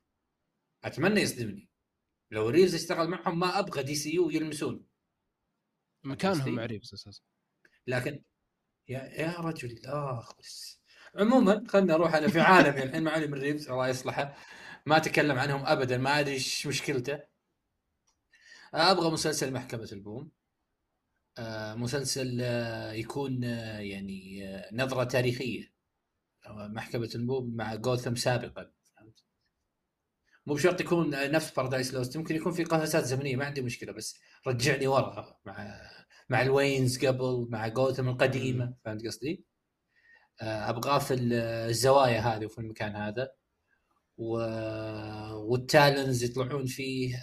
أتمنى 0.83 1.21
يصدمني. 1.21 1.69
لو 2.31 2.49
ريفز 2.49 2.75
اشتغل 2.75 3.07
معهم 3.07 3.39
ما 3.39 3.59
أبغى 3.59 3.83
DCU 3.83 4.29
يلمسون. 4.29 4.85
مكانهم؟ 6.03 6.55
مع 6.55 6.65
ريفز 6.65 6.93
أساسا. 6.93 7.21
لكن 7.87 8.23
يا 8.87 8.99
يا 8.99 9.39
رجل 9.39 9.85
اخ 9.85 10.37
بس 10.37 10.81
عموما 11.15 11.65
خلنا 11.67 11.93
نروح 11.93 12.15
أنا 12.15 12.27
في 12.27 12.39
عالمي 12.39 12.83
الحين 12.83 13.03
مع 13.03 13.11
علي 13.11 13.27
من 13.27 13.39
ريفز 13.39 13.69
الله 13.69 13.87
يصلحه. 13.87 14.37
ما 14.85 14.97
أتكلم 14.97 15.39
عنهم 15.39 15.65
ابدا 15.65 15.97
ما 15.97 16.19
أدري 16.19 16.33
إيش 16.33 16.67
مشكلته. 16.67 17.28
أبغى 18.73 19.11
مسلسل 19.11 19.53
محكمة 19.53 19.89
البوم 19.91 20.31
آه، 21.37 21.73
مسلسل 21.75 22.37
آه، 22.41 22.91
يكون 22.91 23.43
آه، 23.43 23.79
يعني 23.79 24.43
نظرة 24.73 25.03
تاريخية 25.03 25.73
محكمة 26.47 27.09
البوم 27.15 27.55
مع 27.55 27.75
جوثم 27.75 28.15
سابقا؟ 28.15 28.71
مو 30.45 30.53
بشرط 30.53 30.81
يكون 30.81 31.31
نفس 31.31 31.51
Paradise 31.51 31.93
Lost 31.93 32.15
يمكن 32.15 32.35
يكون 32.35 32.51
في 32.51 32.63
قفزات 32.63 33.03
زمنية 33.03 33.35
ما 33.35 33.45
عندي 33.45 33.61
مشكلة 33.61 33.93
بس 33.93 34.19
رجعني 34.47 34.87
ورا 34.87 35.39
مع 35.45 35.81
مع 36.29 36.41
الوينز 36.41 37.05
قبل 37.05 37.47
مع 37.49 37.67
جوثم 37.67 38.09
القديمة 38.09 38.73
فهمت 38.85 39.05
قصدي؟ 39.05 39.45
ابغاه 40.41 40.99
في 40.99 41.13
ال- 41.13 41.33
الزوايا 41.69 42.19
هذه 42.19 42.45
وفي 42.45 42.57
المكان 42.57 42.95
هذا 42.95 43.31
و... 44.17 44.37
وال 45.35 45.57
Talons 45.57 46.23
يطلعون 46.23 46.65
فيه 46.65 47.15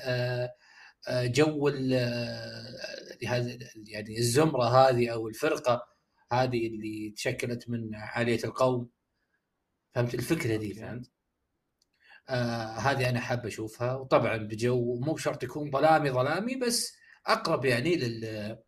جو 1.11 1.69
ال- 1.69 1.93
آه، 1.95 3.27
هذا 3.29 3.59
يعني 3.87 4.19
الزمرة 4.19 4.65
هذه 4.65 5.09
أو 5.13 5.29
الفرقة 5.29 5.83
هذه 6.33 6.67
اللي 6.67 7.11
تشكلت 7.17 7.69
من 7.71 7.95
عالية 7.95 8.45
القوم. 8.45 8.91
فهمت؟ 9.95 10.15
الفكرة 10.15 10.57
دي. 10.57 10.75
فهمت؟ 10.75 11.11
آه 12.29 12.77
هذه 12.79 13.09
أنا 13.09 13.21
حاب 13.21 13.47
أشوفها. 13.47 13.95
وطبعا 13.95 14.37
بجو 14.37 15.01
مو 15.01 15.13
بشرط 15.15 15.43
يكون 15.45 15.71
ظلامي 15.71 16.11
ظلامي 16.11 16.57
بس 16.57 16.93
أقرب 17.27 17.65
يعني 17.65 17.97
لل 17.97 18.59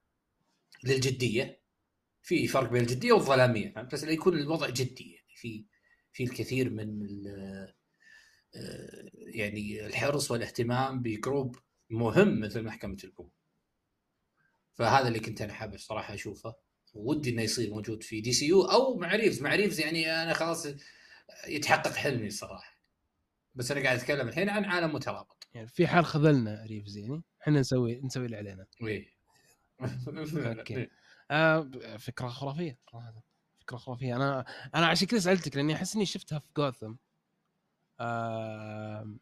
للجدية. 0.85 1.61
في 2.23 2.47
فرق 2.47 2.71
بين 2.71 2.81
الجدية 2.83 3.13
والظلامية 3.13 3.73
فهمت؟ 3.73 3.93
بس 3.95 4.03
يكون 4.05 4.39
الوضع 4.39 4.69
جدي 4.69 5.13
يعني. 5.15 5.35
في 5.37 5.67
في 6.13 6.25
الكثير 6.25 6.71
من 6.71 7.03
آه، 7.27 7.75
يعني 9.35 9.87
الحرص 9.87 10.31
والاهتمام 10.31 11.03
بجروب 11.03 11.57
مهم 11.91 12.41
مثل 12.41 12.63
محكمة 12.63 12.97
البوم 13.05 13.31
فهذا 14.75 15.09
اللي 15.09 15.21
كنت 15.21 15.43
أنا 15.43 15.53
حابب 15.53 15.77
صراحة 15.77 16.15
أشوفه. 16.15 16.55
ودي 16.95 17.31
إنه 17.31 17.43
يصير 17.43 17.71
موجود 17.71 18.03
في 18.03 18.21
DCU 18.21 18.63
أو 18.63 18.97
مع 18.97 19.15
ريفز. 19.15 19.43
مع 19.43 19.55
ريفز 19.55 19.81
يعني 19.81 20.23
أنا 20.23 20.35
خلاص 20.35 20.67
يتحقق 21.49 21.93
حلمي 21.93 22.31
صراحة 22.31 22.79
بس 23.55 23.71
أنا 23.71 23.83
قاعد 23.83 23.99
أتكلم 23.99 24.29
الحين 24.29 24.49
عن 24.49 24.65
عالم 24.65 24.93
مترابط. 24.95 25.49
يعني 25.55 25.69
في 25.69 25.87
حال 25.87 26.05
خذلنا 26.05 26.65
ريفز 26.65 26.97
يعني 26.97 27.23
إحنا 27.43 27.61
نسوي 27.61 28.01
نسوي 28.01 28.27
اللي 28.27 28.37
علينا. 28.37 28.67
وي 28.83 29.09
okay. 30.09 30.89
آه 31.31 31.71
فكرة 31.99 32.29
خرافية 32.29 32.79
فكرة 33.61 33.77
خرافية. 33.77 34.17
أنا 34.17 34.45
أنا 34.75 34.87
عشان 34.87 35.07
كذا 35.07 35.19
سألتك 35.19 35.57
لأني 35.57 35.75
أحس 35.75 35.95
إني 35.97 36.07
شفتها 36.07 36.39
في 36.39 36.47
جوثم. 36.57 36.95
آه 38.01 39.17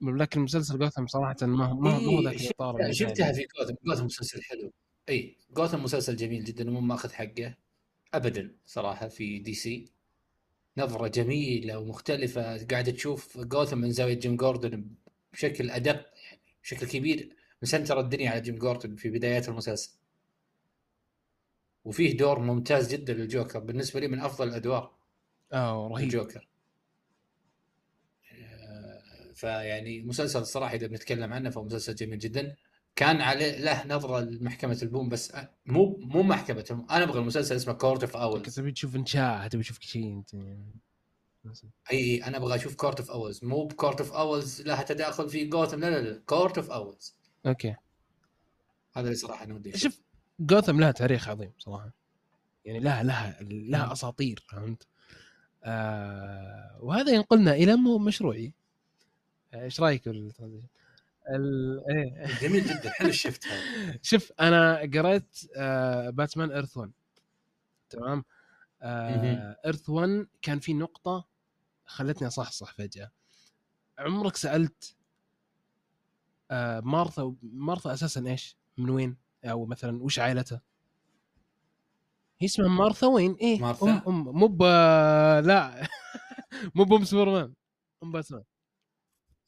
لكن 0.00 0.40
مسلسل 0.40 0.78
جوثم 0.78 1.06
صراحة 1.06 1.36
ما 1.42 1.66
هو 1.66 1.80
ما 1.80 1.90
هو- 1.96 2.22
ذاك 2.22 2.34
إيه، 2.34 2.40
الإطار 2.46 2.92
شفتها. 2.92 3.32
في 3.32 3.46
جوثم. 3.58 3.74
جوثم 3.84 4.04
مسلسل 4.04 4.42
حلو. 4.42 4.72
اي 5.08 5.36
جوثم 5.50 5.82
مسلسل 5.82 6.16
جميل 6.16 6.44
جدا 6.44 6.68
ومو 6.70 6.80
ماخذ 6.80 7.12
حقه. 7.12 7.54
ابدا 8.14 8.54
صراحة 8.66 9.08
في 9.08 9.38
دي 9.38 9.54
سي. 9.54 9.88
نظرة 10.78 11.08
جميلة 11.08 11.78
ومختلفة. 11.78 12.66
قاعد 12.66 12.92
تشوف 12.92 13.38
جوثم 13.38 13.78
من 13.78 13.90
زاوية 13.92 14.14
جيم 14.14 14.36
جوردن 14.36 14.88
بشكل 15.32 15.70
أدق 15.70 15.92
يعني 16.24 16.40
بشكل 16.62 16.86
كبير 16.86 17.36
مسنتر 17.62 18.00
الدنيا 18.00 18.30
على 18.30 18.40
جيم 18.40 18.56
جوردن 18.58 18.96
في 18.96 19.10
بدايات 19.10 19.48
المسلسل. 19.48 19.90
وفيه 21.84 22.16
دور 22.16 22.38
ممتاز 22.38 22.94
جدا 22.94 23.12
للجوكر. 23.14 23.58
بالنسبة 23.58 24.00
لي 24.00 24.08
من 24.08 24.20
أفضل 24.20 24.48
الأدوار. 24.48 24.96
آه 25.52 25.88
رهيب. 25.92 26.04
الجوكر. 26.04 26.48
فيعني 29.36 30.02
مسلسل 30.02 30.40
الصراحة 30.40 30.74
إذا 30.74 30.86
بنتكلم 30.86 31.32
عنه 31.32 31.50
فهو 31.50 31.64
مسلسل 31.64 31.94
جميل 31.94 32.18
جدا. 32.18 32.56
كان 32.96 33.20
عليه 33.20 33.58
له 33.58 33.86
نظرة 33.86 34.20
لمحكمة 34.20 34.78
البوم 34.82 35.08
بس 35.08 35.32
مو 35.66 35.96
مو 36.00 36.22
محكمة. 36.22 36.64
البوم. 36.70 36.86
أنا 36.90 37.04
أبغى 37.04 37.18
المسلسل 37.18 37.56
اسمه 37.56 37.74
Court 37.74 38.02
of 38.02 38.16
Owls 38.16 38.54
تبي 38.54 38.72
تشوف 38.72 38.96
انشاء 38.96 39.48
تبي 39.48 39.62
تشوف 39.62 39.80
شيء 39.80 40.12
أنت. 40.12 40.30
أي 41.92 42.24
أنا 42.24 42.36
أبغى 42.36 42.54
أشوف 42.54 42.74
Court 42.74 43.00
of 43.00 43.10
Owls 43.10 43.44
مو 43.44 43.64
ب 43.64 43.70
Court 43.70 44.00
of 44.00 44.12
Owls 44.12 44.62
لها 44.62 44.82
تداخل 44.82 45.28
في 45.28 45.44
جوثم 45.44 45.80
لا 45.80 45.90
لا 45.90 46.00
لا. 46.00 46.22
Court 46.26 46.58
of 46.58 46.70
Owls 46.70 47.14
okay. 47.46 47.74
هذا 48.96 49.06
اللي 49.06 49.14
صراحة 49.14 49.44
أنا 49.44 49.54
ودي. 49.54 49.78
شوف 49.78 50.00
جوثم 50.40 50.80
لها 50.80 50.90
تاريخ 50.90 51.28
عظيم 51.28 51.52
صراحة. 51.58 51.92
يعني 52.64 52.80
لها 52.80 53.02
لها. 53.02 53.38
لها 53.42 53.92
أساطير 53.92 54.44
فهمت؟ 54.48 54.86
آه 55.64 56.78
وهذا 56.80 57.12
ينقلنا 57.12 57.54
إلى 57.54 57.76
مشروعي. 57.76 58.52
إيش 59.54 59.80
رأيك 59.80 60.08
بال 60.08 60.17
transition؟ 60.17 60.68
ال... 61.30 61.82
إيه 61.90 62.38
جميل 62.40 62.64
جدا 62.64 62.90
حلو 62.90 63.08
ال 63.08 63.14
shift 63.14 63.46
هذا 63.46 63.60
شوف 64.02 64.32
أنا 64.40 64.80
قريت 64.80 65.40
آه 65.56 66.10
باتمان 66.10 66.50
Earth 66.50 66.76
1 66.76 66.92
تمام 67.90 68.24
آه. 68.82 69.56
Earth 69.64 69.90
1 69.90 70.26
كان 70.42 70.58
في 70.58 70.74
نقطة 70.74 71.28
خلتني 71.86 72.28
أصحصح 72.28 72.74
فجأة 72.74 73.10
عمرك 73.98 74.36
سألت 74.36 74.96
آه 76.50 76.80
مارثا 76.80 77.34
مارثا 77.42 77.92
أساسا 77.92 78.26
إيش؟ 78.26 78.56
من 78.78 78.90
وين؟ 78.90 79.16
أو 79.44 79.66
مثلا 79.66 80.02
وش 80.02 80.18
عائلتها؟ 80.18 80.62
هي 82.38 82.46
اسمها 82.46 82.68
مارثا 82.68 83.06
واين؟ 83.06 83.32
إيه 83.32 83.60
مارثا؟ 83.60 83.86
أم 83.86 84.02
أم 84.06 84.38
مو 84.38 84.46
ب 84.48 84.62
لا 85.46 85.88
مو 86.74 86.84
بأم 86.84 87.04
سوبرمان 87.04 87.54
أم 88.02 88.12
باتمان 88.12 88.44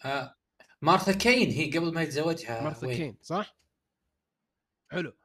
آه. 0.04 0.34
مارثا 0.82 1.12
كين 1.12 1.50
هي 1.50 1.78
قبل 1.78 1.94
ما 1.94 2.02
يتزوجها 2.02 2.62
مارثا 2.62 2.86
واين؟ 2.86 2.96
كين 2.96 3.18
صح؟ 3.22 3.56
حلو. 4.90 5.16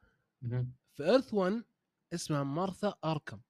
في 0.93 1.03
Earth 1.03 1.33
1 1.33 1.63
اسمها 2.13 2.43
مارثا 2.43 2.95
أركم 3.03 3.41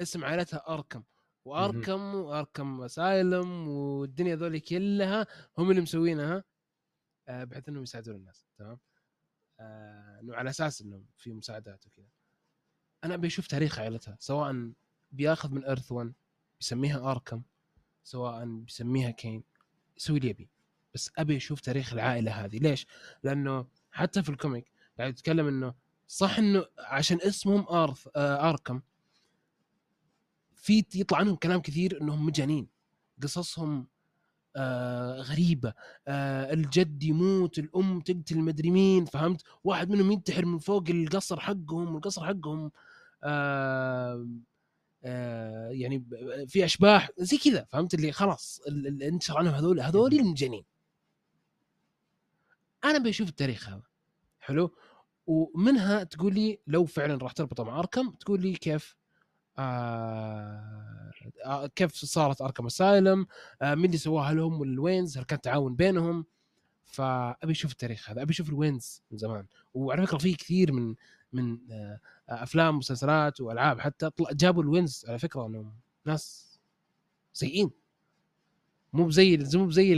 اسم 0.00 0.24
عائلتها 0.24 0.64
أركم 0.68 1.04
وأركم 1.44 2.14
وأركم 2.14 2.82
asylum 2.82 3.68
والدنيا 3.68 4.36
ذولي 4.36 4.60
كلها 4.60 5.26
هم 5.58 5.70
اللي 5.70 5.82
مسوينها 5.82 6.44
آه، 7.28 7.44
بحيث 7.44 7.68
إنهم 7.68 7.82
يساعدون 7.82 8.16
الناس 8.16 8.46
تمام 8.58 8.78
آه، 9.60 10.20
إنه 10.20 10.34
على 10.36 10.50
أساس 10.50 10.82
إنهم 10.82 11.06
في 11.16 11.32
مساعدات 11.32 11.86
وكذا 11.86 12.08
أنا 13.04 13.14
أبي 13.14 13.26
أشوف 13.26 13.46
تاريخ 13.46 13.78
عائلتها 13.78 14.16
سواء 14.20 14.72
بياخذ 15.10 15.50
من 15.50 15.64
Earth 15.64 15.92
1 15.92 16.14
بيسميها 16.60 17.10
أركم 17.10 17.42
سواء 18.04 18.44
بيسميها 18.44 19.10
كين 19.10 19.42
يسوي 19.96 20.18
اللي 20.18 20.30
يبي. 20.30 20.48
بس 20.94 21.10
أبي 21.18 21.36
أشوف 21.36 21.60
تاريخ 21.60 21.92
العائلة 21.92 22.44
هذه. 22.44 22.58
ليش؟ 22.58 22.86
لأنه 23.22 23.66
حتى 23.92 24.22
في 24.22 24.28
ال 24.28 24.35
comic 24.35 24.72
قاعد 24.98 25.10
يتكلم 25.12 25.46
إنه 25.46 25.74
صح 26.08 26.38
إنه 26.38 26.64
عشان 26.78 27.18
اسمهم 27.22 27.66
آرث 27.68 28.08
آه 28.16 28.48
آركم 28.50 28.80
في 30.54 30.84
يطلع 30.94 31.18
عنهم 31.18 31.36
كلام 31.36 31.60
كثير 31.60 32.00
إنهم 32.00 32.26
مجانين. 32.26 32.68
قصصهم 33.22 33.86
آه 34.56 35.20
غريبة. 35.20 35.74
آه 36.08 36.52
الجد 36.52 37.02
يموت 37.02 37.58
الأم 37.58 38.00
تقتل 38.00 38.36
المدري 38.36 38.70
مين 38.70 39.04
فهمت؟ 39.04 39.42
واحد 39.64 39.90
منهم 39.90 40.10
ينتحر 40.12 40.44
من 40.46 40.58
فوق 40.58 40.84
القصر 40.90 41.40
حقهم 41.40 41.94
والقصر 41.94 42.26
حقهم 42.26 42.70
آه 43.24 44.28
يعني 45.70 45.98
ب- 45.98 46.44
في 46.48 46.64
أشباح 46.64 47.10
زي 47.18 47.38
كذا 47.38 47.64
فهمت؟ 47.70 47.94
اللي 47.94 48.12
خلاص 48.12 48.60
ال- 48.68 48.86
ال- 48.86 49.02
انتشر 49.02 49.38
عنهم 49.38 49.54
هذول 49.54 49.80
هذول 49.80 50.12
المجانين. 50.14 50.64
أنا 52.84 52.98
بشوف 52.98 53.28
التاريخ 53.28 53.68
هذا. 53.68 53.82
حلو؟ 54.40 54.74
ومنها 55.26 56.04
تقول 56.04 56.34
لي 56.34 56.58
لو 56.66 56.84
فعلا 56.84 57.16
راح 57.16 57.32
تربطه 57.32 57.64
مع 57.64 57.78
أركم 57.78 58.10
تقول 58.10 58.40
لي 58.42 58.52
كيف 58.52 58.96
آه 59.58 61.10
آه، 61.44 61.66
كيف 61.66 61.94
صارت 61.94 62.40
أركم 62.42 62.66
asylum 62.66 63.26
آه 63.62 63.74
مين 63.74 63.84
اللي 63.84 63.98
سواها 63.98 64.34
لهم 64.34 64.60
والوينز 64.60 65.18
هل 65.18 65.24
كان 65.24 65.40
تعاون 65.40 65.74
بينهم؟ 65.76 66.24
فأبي 66.84 67.52
أشوف 67.52 67.72
التاريخ 67.72 68.10
هذا 68.10 68.22
أبي 68.22 68.32
أشوف 68.32 68.48
الوينز 68.48 69.02
من 69.10 69.18
زمان. 69.18 69.46
وعلى 69.74 70.06
فكرة 70.06 70.18
في 70.18 70.34
كثير 70.34 70.72
من 70.72 70.94
من 71.32 71.58
آه 71.72 72.00
أفلام 72.28 72.74
ومسلسلات 72.74 73.40
وألعاب 73.40 73.80
حتى 73.80 74.10
جابوا 74.32 74.62
الوينز 74.62 75.04
على 75.08 75.18
فكرة 75.18 75.46
إنهم 75.46 75.74
ناس 76.04 76.58
سيئين. 77.32 77.70
مو 78.92 79.06
بزي 79.06 79.36
مو 79.54 79.66
بزي 79.66 79.94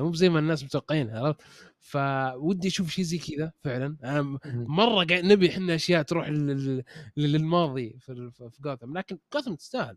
مو 0.00 0.10
بزي 0.10 0.28
ما 0.28 0.38
الناس 0.38 0.64
متوقعين 0.64 1.10
عرفت؟ 1.10 1.40
فودي 1.80 2.68
أشوف 2.68 2.90
شيء 2.90 3.04
زي 3.04 3.18
كذا 3.18 3.52
فعلا. 3.64 3.96
أنا. 4.04 4.38
مرة 4.44 5.04
قاعد 5.04 5.24
نبي 5.24 5.50
إحنا 5.50 5.74
أشياء 5.74 6.02
تروح 6.02 6.28
لل- 6.28 6.84
لل- 7.16 7.32
للماضي 7.32 7.98
في 8.00 8.30
في 8.30 8.62
جوثم 8.62 8.98
لكن 8.98 9.18
جوثم 9.34 9.54
تستاهل. 9.54 9.96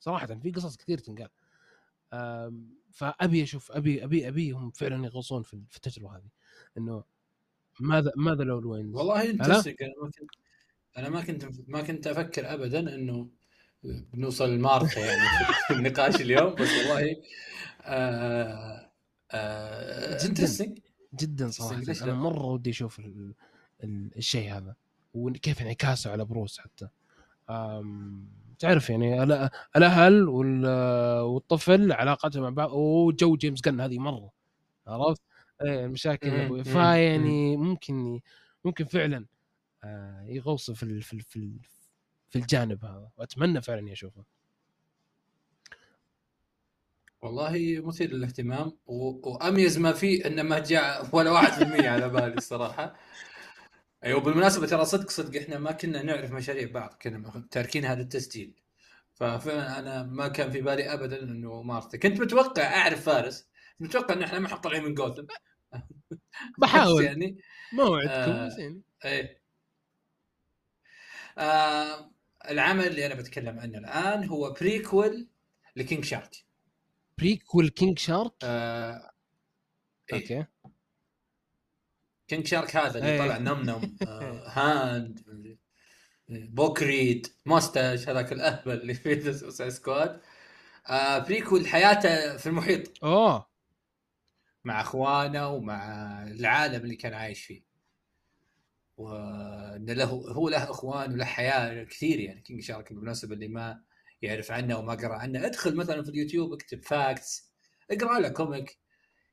صراحة 0.00 0.26
في 0.26 0.50
قصص 0.50 0.76
كثير 0.76 0.98
تنقال. 0.98 1.28
فأبي 2.92 3.42
أشوف 3.42 3.72
أبي 3.72 4.04
أبي 4.04 4.28
ابيهم 4.28 4.70
فعلا 4.70 5.06
يغوصون 5.06 5.42
في 5.42 5.62
في 5.70 5.76
التجربة 5.76 6.16
هذه. 6.16 6.28
إنه 6.78 7.04
ماذا 7.80 8.12
ماذا 8.16 8.44
لو 8.44 8.58
الوينز؟ 8.58 8.94
والله 8.94 9.30
انت 9.30 9.40
أنا 9.42 9.58
ما 9.58 10.10
كنت 10.10 10.30
أنا 10.98 11.08
ما 11.08 11.20
كنت 11.22 11.48
ما 11.68 11.82
كنت 11.82 12.06
أفكر 12.06 12.54
ابدا 12.54 12.94
إنه 12.94 13.28
بنوصل 13.82 14.50
لماركه 14.54 14.98
يعني 15.00 15.20
في 15.66 15.74
النقاش 15.74 16.20
اليوم 16.20 16.54
بس 16.54 16.68
والله 16.78 17.16
آه 17.82 18.90
آه 19.30 20.26
جداً. 20.26 20.46
جدا 21.14 21.50
صراحة. 21.50 21.82
أنا؟ 22.02 22.14
مرة 22.14 22.44
ودي 22.46 22.70
أشوف 22.70 22.98
ال... 22.98 23.34
ال... 23.84 24.10
الشيء 24.16 24.52
هذا 24.56 24.74
وكيف 25.14 25.62
انعكاسه 25.62 26.10
على 26.10 26.24
بروس 26.24 26.58
حتى. 26.58 26.88
أم... 27.50 28.28
تعرف 28.58 28.90
يعني 28.90 29.26
ألأ- 29.26 29.50
الأهل 29.76 30.28
وال... 30.28 30.66
والطفل 31.20 31.92
علاقتهم 31.92 32.42
مع 32.42 32.48
بعض. 32.50 32.72
وجو 32.72 33.36
جيمس 33.36 33.60
جن 33.60 33.80
هذه 33.80 33.98
مرة. 33.98 34.30
عرفت؟ 34.86 35.22
إيه 35.62 35.84
المشاكل 35.84 36.30
مم، 36.30 36.40
أبوي. 36.40 36.58
مم، 36.58 36.64
فيعني 36.64 37.56
ممكن 37.56 38.20
ممكن 38.64 38.84
فعلا 38.84 39.26
آه، 39.84 40.24
يغوص 40.28 40.70
في 40.70 40.82
ال... 40.82 41.02
في 41.02 41.12
ال... 41.12 41.20
في. 41.20 41.58
في 42.30 42.36
الجانب 42.38 42.84
هذا. 42.84 43.10
وأتمنى 43.16 43.62
فعلا 43.62 43.80
إني 43.80 43.92
أشوفه. 43.92 44.24
والله 47.22 47.80
مثير 47.84 48.12
للاهتمام 48.12 48.72
و... 48.86 49.30
وأميز 49.30 49.78
ما 49.78 49.92
فيه 49.92 50.26
إنه 50.26 50.42
ما 50.42 50.58
جاء 50.58 51.08
ولا 51.16 51.30
1% 51.30 51.88
على 51.88 52.08
بالي 52.08 52.34
الصراحة. 52.34 52.94
أيوه 54.04 54.20
بالمناسبة 54.20 54.66
ترى 54.66 54.84
صدق 54.84 55.10
صدق 55.10 55.40
إحنا 55.40 55.58
ما 55.58 55.72
كنا 55.72 56.02
نعرف 56.02 56.32
مشاريع 56.32 56.70
بعض 56.70 56.94
كنا 57.02 57.44
تاركين 57.50 57.84
هذا 57.84 58.02
التسجيل. 58.02 58.54
ففعلا 59.14 59.78
أنا 59.78 60.02
ما 60.02 60.28
كان 60.28 60.50
في 60.50 60.60
بالي 60.60 60.92
ابدا 60.92 61.22
إنه 61.22 61.62
مارتا 61.62 61.98
كنت 61.98 62.20
متوقع 62.20 62.62
أعرف 62.62 63.04
فارس 63.04 63.48
متوقع 63.80 64.14
إن 64.14 64.22
إحنا 64.22 64.38
ما 64.38 64.48
حط 64.48 64.66
من 64.66 64.94
جوثم 64.94 65.24
بحاول. 66.58 67.04
يعني 67.04 67.38
موعدكم 67.72 68.12
آه. 68.12 68.80
إيه 69.04 69.38
آه 71.38 72.10
العمل 72.50 72.86
اللي 72.86 73.06
أنا 73.06 73.14
بتكلم 73.14 73.58
عنه 73.58 73.78
الآن 73.78 74.24
هو 74.24 74.52
prequel 74.52 75.28
ل 75.76 75.82
King 75.82 76.04
Shark 76.04 76.44
prequel 77.18 77.68
King 77.68 77.98
Shark 77.98 78.32
آه 78.42 79.10
إيه. 80.12 80.20
أوكي 80.20 80.44
King 82.28 82.46
Shark 82.46 82.76
هذا 82.76 82.98
اللي 82.98 83.12
إيه. 83.12 83.18
طلع 83.18 83.38
nom 83.38 83.62
nom 83.62 83.96
آه 84.08 84.48
hand 84.48 85.58
book 86.28 86.77
read 86.77 87.26
mustache 87.46 88.08
هذاك 88.08 88.32
الأهبل 88.32 88.72
اللي 88.72 88.94
في 88.94 89.70
Squad 89.70 90.20
آه 90.86 91.18
prequel 91.18 91.66
حياته 91.66 92.36
في 92.36 92.46
المحيط 92.46 93.04
أوه 93.04 93.47
مع 94.68 94.80
اخوانه 94.80 95.48
ومع 95.48 96.22
العالم 96.22 96.82
اللي 96.84 96.96
كان 96.96 97.14
عايش 97.14 97.44
فيه. 97.44 97.62
وان 98.96 99.90
له 99.90 100.04
هو 100.04 100.48
له 100.48 100.70
اخوان 100.70 101.12
وله 101.12 101.24
حياة 101.24 101.84
كثير 101.84 102.20
يعني. 102.20 102.40
King 102.40 102.62
Shark 102.62 102.92
بالمناسبة 102.92 103.34
اللي 103.34 103.48
ما 103.48 103.82
يعرف 104.22 104.50
عنه 104.50 104.78
وما 104.78 104.94
قرأ 104.94 105.14
عنه. 105.14 105.46
ادخل 105.46 105.76
مثلا 105.76 106.02
في 106.02 106.10
اليوتيوب 106.10 106.52
اكتب 106.52 106.84
facts 106.84 107.52
اقرأ 107.90 108.20
له 108.20 108.28
comic 108.28 108.78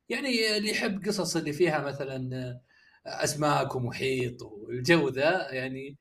يعني 0.09 0.57
اللي 0.57 0.69
يحب 0.71 1.05
قصص 1.05 1.35
اللي 1.35 1.53
فيها 1.53 1.79
مثلا 1.81 2.19
أسماك 3.05 3.75
ومحيط 3.75 4.41
والجو 4.41 5.09
ذا 5.09 5.53
يعني. 5.53 5.97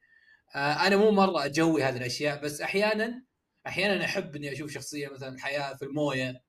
أنا 0.56 0.96
مو 0.96 1.10
مرة 1.10 1.44
أجوي 1.44 1.82
هذه 1.84 1.96
الأشياء 1.96 2.42
بس 2.42 2.60
أحيانا 2.60 3.24
أحيانا 3.66 4.04
أحب 4.04 4.36
إني 4.36 4.52
أشوف 4.52 4.70
شخصية 4.72 5.08
مثلا 5.08 5.38
حياة 5.38 5.74
في 5.74 5.84
الموية. 5.84 6.42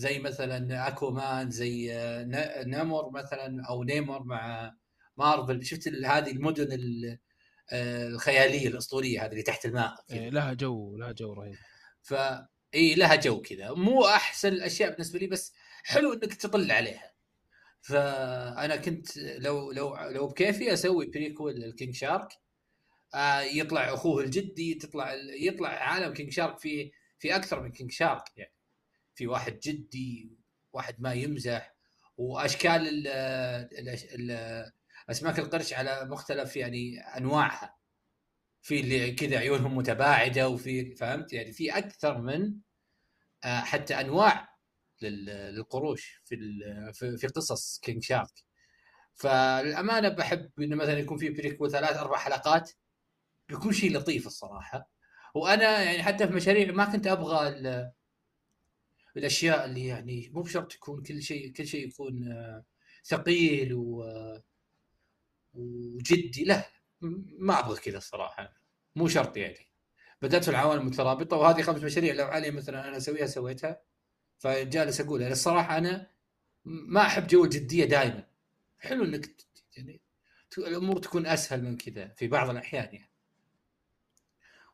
زي 0.00 0.18
مثلا 0.18 0.88
Aquaman 0.88 1.50
زي 1.50 1.92
آه، 1.94 2.22
ن- 2.24 2.70
Namor 2.70 3.10
مثلا 3.10 3.64
أو 3.68 3.84
Namor 3.84 4.22
مع 4.24 4.74
مارفل. 5.16 5.64
شفت 5.64 5.88
هذه 5.88 6.30
المدن 6.30 6.72
ال- 6.72 7.18
آه، 7.72 8.06
الخيالية 8.08 8.68
الأسطورية 8.68 9.24
هذه 9.24 9.30
اللي 9.30 9.42
تحت 9.42 9.66
الماء. 9.66 9.94
إيه، 10.10 10.30
لها 10.30 10.52
جو 10.52 10.96
لها 10.96 11.12
جو 11.12 11.32
رهيب. 11.32 11.54
ف 12.02 12.14
اي 12.74 12.94
لها 12.94 13.14
جو 13.14 13.40
كذا. 13.42 13.72
مو 13.72 14.06
أحسن 14.06 14.48
الأشياء 14.48 14.90
بالنسبة 14.90 15.18
لي 15.18 15.26
بس 15.26 15.52
حلو 15.84 16.12
إنك 16.12 16.34
تطل 16.34 16.70
عليها. 16.72 17.12
فانا 17.82 18.76
كنت 18.76 19.16
لو 19.16 19.72
لو 19.72 19.96
لو 19.96 20.26
بكيفي 20.28 20.72
أسوي 20.72 21.06
prequel 21.06 21.54
لل 21.54 21.67
King 21.67 21.94
Shark. 21.94 22.28
آه 23.14 23.40
يطلع 23.40 23.94
أخوه 23.94 24.22
الجدي 24.24 24.74
تطلع 24.74 25.14
يطلع 25.40 25.68
عالم 25.68 26.14
King 26.14 26.32
Shark 26.32 26.58
في 26.58 26.92
في 27.18 27.36
أكثر 27.36 27.60
من 27.62 27.72
King 27.72 27.90
Shark 27.92 28.22
يعني. 28.36 28.52
في 29.14 29.26
واحد 29.26 29.58
جدي 29.58 30.32
واحد 30.72 31.00
ما 31.00 31.12
يمزح 31.12 31.74
وأشكال 32.16 32.88
ال 32.88 33.06
ال 33.08 34.30
ال 34.30 34.72
أسماك 35.10 35.38
القرش 35.38 35.72
على 35.72 36.04
مختلف 36.04 36.56
يعني 36.56 37.00
أنواعها. 37.00 37.76
في 38.62 38.80
اللي 38.80 39.12
كذا 39.12 39.38
عيونهم 39.38 39.76
متباعدة 39.76 40.48
وفي 40.48 40.94
فهمت؟ 40.94 41.32
يعني 41.32 41.52
في 41.52 41.78
أكثر 41.78 42.20
من 42.22 42.54
آه، 43.44 43.60
حتى 43.60 44.00
أنواع 44.00 44.48
لل- 45.02 45.54
للقروش 45.54 46.22
في 46.24 46.36
في 47.18 47.26
قصص 47.26 47.78
King 47.78 48.02
Shark 48.02 48.44
فالأمانة 49.14 50.08
بحب 50.08 50.50
إنه 50.60 50.76
مثلا 50.76 50.98
يكون 50.98 51.18
في 51.18 51.28
prequel 51.30 51.70
ثلاث 51.70 51.96
أربع 51.96 52.18
حلقات. 52.18 52.70
بيكون 53.48 53.72
شيء 53.72 53.96
لطيف 53.96 54.26
الصراحة. 54.26 54.90
وأنا 55.34 55.82
يعني 55.82 56.02
حتى 56.02 56.28
في 56.28 56.34
مشاريع 56.34 56.72
ما 56.72 56.84
كنت 56.84 57.06
أبغى 57.06 57.48
الأشياء 59.16 59.64
اللي 59.64 59.86
يعني 59.86 60.30
مو 60.34 60.42
بشرط 60.42 60.72
تكون 60.72 61.02
كل 61.02 61.22
شيء 61.22 61.52
كل 61.52 61.66
شيء 61.66 61.88
يكون 61.88 62.32
آه، 62.32 62.64
ثقيل 63.04 63.74
و 63.74 64.02
آه، 64.02 64.42
وجدي. 65.54 66.44
لا 66.44 66.66
ما 67.38 67.58
أبغى 67.58 67.80
كذا 67.80 67.98
الصراحة. 67.98 68.54
مو 68.96 69.08
شرط 69.08 69.36
يعني. 69.36 69.70
بدأت 70.22 70.44
في 70.44 70.50
العوالم 70.50 70.80
المترابطة 70.80 71.36
وهذه 71.36 71.62
خمس 71.62 71.82
مشاريع 71.82 72.14
لو 72.14 72.26
علي 72.26 72.50
مثلا 72.50 72.88
أنا 72.88 72.96
أسويها 72.96 73.26
سويتها 73.26 73.82
فجالس 74.38 75.00
أقول. 75.00 75.20
يعني 75.20 75.32
الصراحة 75.32 75.78
أنا 75.78 76.10
ما 76.64 77.00
أحب 77.06 77.26
جو 77.26 77.44
الجدية 77.44 77.84
دائما 77.84 78.26
حلو 78.78 79.04
إنك 79.04 79.30
يعني 79.76 80.00
الأمور 80.58 80.98
تكون 80.98 81.26
أسهل 81.26 81.62
من 81.62 81.76
كذا 81.76 82.08
في 82.08 82.28
بعض 82.28 82.50
الأحيان 82.50 82.84
يعني. 82.94 83.10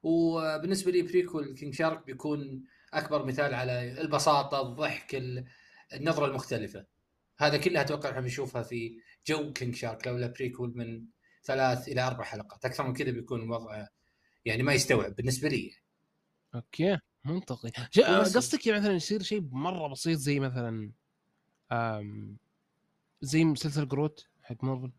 وبالنسبة 0.03 0.93
لي 0.93 1.03
prequel 1.03 1.55
King 1.55 1.75
Shark 1.75 2.07
بيكون 2.07 2.65
أكبر 2.93 3.25
مثال 3.25 3.55
على 3.55 4.01
البساطة 4.01 4.61
الضحك 4.61 5.15
ال- 5.15 5.47
النظرة 5.95 6.27
المختلفة. 6.27 6.87
هذا 7.39 7.57
كلها 7.57 7.83
أتوقع 7.83 8.11
إحنا 8.11 8.21
بنشوفها 8.21 8.63
في 8.63 9.01
جو 9.27 9.53
King 9.53 9.75
Shark 9.75 10.07
لو 10.07 10.17
لا 10.17 10.27
prequel 10.27 10.73
من 10.77 11.05
ثلاث 11.45 11.89
إلى 11.89 12.01
أربع 12.07 12.25
حلقات. 12.25 12.65
أكثر 12.65 12.87
من 12.87 12.95
كذا 12.95 13.11
بيكون 13.11 13.43
الوضع 13.43 13.87
يعني 14.45 14.63
ما 14.63 14.75
يستوعب 14.75 15.15
بالنسبة 15.15 15.49
لي. 15.49 15.73
okay 16.55 16.99
منطقي. 17.25 17.73
وبس. 17.99 18.37
قصدك 18.37 18.67
يعني 18.67 18.81
مثلا 18.81 18.93
يصير 18.93 19.23
شيء 19.23 19.41
مرة 19.41 19.89
بسيط 19.89 20.19
زي 20.19 20.41
مثلا 20.41 20.93
آم 21.73 22.37
زي 23.21 23.45
مسلسل 23.45 23.89
Groot 23.89 24.27
حق 24.43 24.65
مارفل 24.65 24.93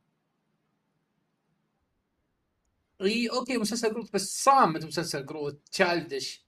إي 3.02 3.30
okay 3.30 3.58
مسلسل 3.58 3.94
Groot 3.94 4.14
بس 4.14 4.44
صامت 4.44 4.86
مسلسل 4.86 5.26
Groot 5.26 5.68
childish 5.72 6.47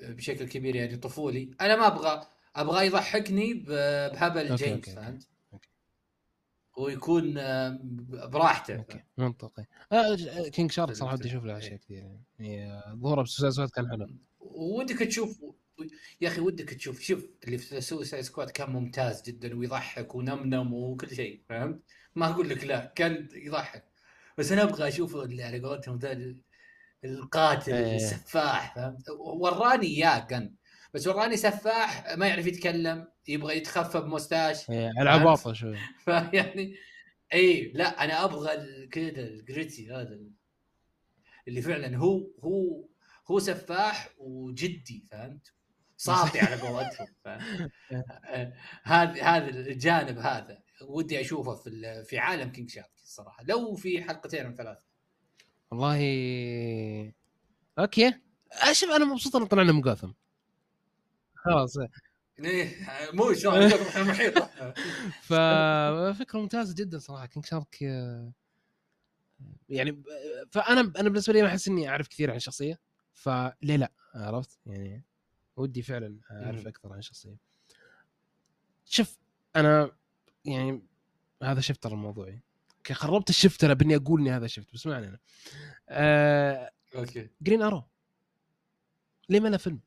بشكل 0.00 0.48
كبير 0.48 0.76
يعني 0.76 0.96
طفولي 0.96 1.50
أنا 1.60 1.76
ما 1.76 1.86
أبغى 1.86 2.26
أبغى 2.56 2.86
يضحكني 2.86 3.54
بهبل 3.54 4.54
جيمس 4.56 4.88
فهمت؟ 4.90 5.28
ويكون 6.76 7.38
آه، 7.38 7.78
براحته 8.08 8.76
okay 8.76 9.02
منطقي 9.18 9.64
آه 9.92 10.14
ج- 10.14 10.48
King 10.48 10.70
Shark 10.72 10.92
صراحة. 10.94 11.14
ودي 11.14 11.28
أشوف 11.28 11.44
له 11.44 11.52
إيه. 11.52 11.58
أشياء 11.58 11.76
كثير 11.76 11.96
يعني 11.98 12.22
يعني 12.38 12.72
آه، 12.72 12.94
ظهوره 13.02 13.22
ب 13.22 13.28
Suicide 13.28 13.70
كان 13.70 13.90
حلو 13.90 14.08
ودك 14.40 14.98
تشوف 14.98 15.40
يا 16.20 16.28
أخي 16.28 16.40
ودك 16.40 16.70
تشوف 16.70 17.00
شوف 17.00 17.26
اللي 17.44 17.58
في 17.58 17.80
Suicide 17.80 18.24
Squad 18.24 18.50
كان 18.50 18.70
ممتاز 18.70 19.22
جدا 19.22 19.58
ويضحك 19.58 20.14
و 20.14 20.22
nom 20.22 20.47
nom 20.47 20.72
وكل 20.74 21.14
شيء 21.16 21.40
فهمت؟ 21.48 21.80
ما 22.14 22.30
أقول 22.30 22.48
لك 22.48 22.64
لا 22.64 22.92
كان 22.94 23.28
يضحك 23.32 23.84
بس 24.38 24.52
أنا 24.52 24.62
أبغى 24.62 24.88
أشوف 24.88 25.16
اللي 25.16 25.42
على 25.42 25.60
قولتهم 25.60 25.98
ذا 25.98 26.34
القاتل 27.04 27.74
إيه. 27.74 27.96
السفاح 27.96 28.74
فهمت؟ 28.74 29.10
وراني 29.18 29.86
إياه 29.86 30.18
كان 30.18 30.54
بس 30.94 31.06
وراني 31.06 31.36
سفاح 31.36 32.16
ما 32.16 32.26
يعرف 32.26 32.46
يتكلم 32.46 33.08
يبغى 33.28 33.56
يتخفى 33.56 34.00
بموستاش 34.00 34.70
إيه، 34.70 34.90
على 34.98 35.10
عباطة 35.10 35.52
شوي 35.52 35.76
فيعني 36.04 36.74
إي 37.34 37.72
لا 37.74 38.04
أنا 38.04 38.24
أبغى 38.24 38.86
كذا 38.86 39.20
الجريتي 39.20 39.90
هذا 39.90 40.02
ال- 40.14 40.32
اللي 41.48 41.62
فعلا 41.62 41.96
هو 41.96 42.30
هو 42.40 42.88
هو 43.30 43.38
سفاح 43.38 44.08
وجدي 44.18 45.04
فهمت؟ 45.10 45.52
ساطع 45.96 46.44
على 46.44 46.56
قولتهم 46.60 47.06
فهمت؟ 47.24 47.70
هذا 48.82 49.22
هذا 49.22 49.48
الجانب 49.48 50.18
هذا 50.18 50.62
ودي 50.82 51.20
أشوفه 51.20 51.54
في 51.54 52.04
في 52.04 52.18
عالم 52.18 52.52
King 52.52 52.70
Shark 52.70 52.90
الصراحة 53.02 53.44
لو 53.44 53.74
في 53.74 54.02
حلقتين 54.02 54.46
أو 54.46 54.54
ثلاث 54.54 54.78
والله. 55.70 57.12
okay. 57.78 58.14
أشوف 58.52 58.90
أنا 58.90 59.04
مبسوط 59.04 59.36
ان 59.36 59.46
طلعنا 59.46 59.72
من 59.72 59.80
جوثم. 59.80 60.12
خلاص. 61.34 61.76
إيه 62.38 62.76
مو 63.12 63.32
شلون 63.32 63.54
المحيط 63.96 64.38
ففكره 65.28 66.38
ممتازة 66.38 66.74
جدا 66.74 66.98
صراحة. 66.98 67.26
King 67.26 67.44
Shark 67.46 67.82
يعني 69.68 70.02
فأنا 70.50 70.80
أنا 70.80 71.08
بالنسبة 71.08 71.32
لي 71.32 71.42
ما 71.42 71.48
أحس 71.48 71.68
إني 71.68 71.88
أعرف 71.88 72.08
كثير 72.08 72.30
عن 72.30 72.36
الشخصيه 72.36 72.80
فليه 73.12 73.76
لا؟ 73.76 73.92
عرفت؟ 74.14 74.58
يعني 74.66 75.04
ودي 75.56 75.82
فعلا 75.82 76.20
أعرف. 76.30 76.66
أكثر 76.66 76.92
عن 76.92 76.98
الشخصيه 76.98 77.36
شوف 78.84 79.18
أنا 79.56 79.90
يعني 80.44 80.82
هذا 81.42 81.60
shifter 81.60 81.92
الموضوعي 81.92 82.42
okay 82.90 83.00
خربت 83.00 83.30
ال 83.30 83.35
shifter 83.35 83.74
بإني 83.74 83.96
أقول 83.96 84.20
إني 84.20 84.30
هذا 84.30 84.46
shift 84.46 84.74
بس 84.74 84.86
ما 84.86 84.96
علينا 84.96 85.18
آه 85.88 86.70
okay 86.96 87.30
Green 87.42 87.62
Arrow 87.62 87.82
ليه 89.28 89.40
ما 89.40 89.48
له 89.48 89.56
فيلم؟ 89.56 89.80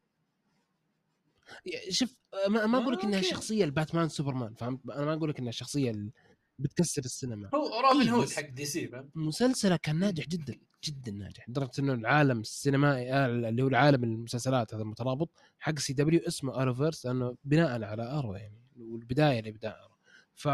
شوف 1.89 2.15
ما, 2.47 2.65
ما 2.65 2.77
أقول 2.77 2.93
لك 2.93 3.03
إنها 3.03 3.19
okay. 3.19 3.29
شخصية 3.29 3.65
الباتمان 3.65 4.09
سوبرمان 4.09 4.53
فهمت؟ 4.53 4.79
أنا 4.89 5.05
ما 5.05 5.13
أقول 5.13 5.29
لك 5.29 5.39
إنها 5.39 5.51
شخصية 5.51 5.91
اللي 5.91 6.11
بتكسر 6.59 7.01
السينما 7.05 7.49
هو 7.55 7.79
روبن 7.79 8.01
إيه، 8.01 8.11
Hood 8.11 8.29
حق 8.29 8.49
دي 8.49 8.65
سي 8.65 8.87
فهمت؟ 8.87 9.09
مسلسله 9.15 9.75
كان 9.75 9.99
ناجح 9.99 10.27
جدا 10.27 10.59
جدا 10.83 11.11
ناجح 11.11 11.49
لدرجة 11.49 11.71
إنه 11.79 11.93
العالم 11.93 12.39
السينمائي 12.39 13.13
آه، 13.13 13.25
اللي 13.25 13.63
هو 13.63 13.67
العالم 13.67 14.03
المسلسلات 14.03 14.73
هذا 14.73 14.83
المترابط 14.83 15.29
حق 15.59 15.79
CW 15.79 16.19
اسمه 16.27 16.61
Arrowverse 16.61 17.05
لأنه 17.05 17.37
بناء 17.43 17.83
على 17.83 18.03
Arrow 18.03 18.33
يعني 18.35 18.61
والبداية 18.77 19.41
لابداع 19.41 19.83
Arrow 19.85 19.95
ف 20.33 20.47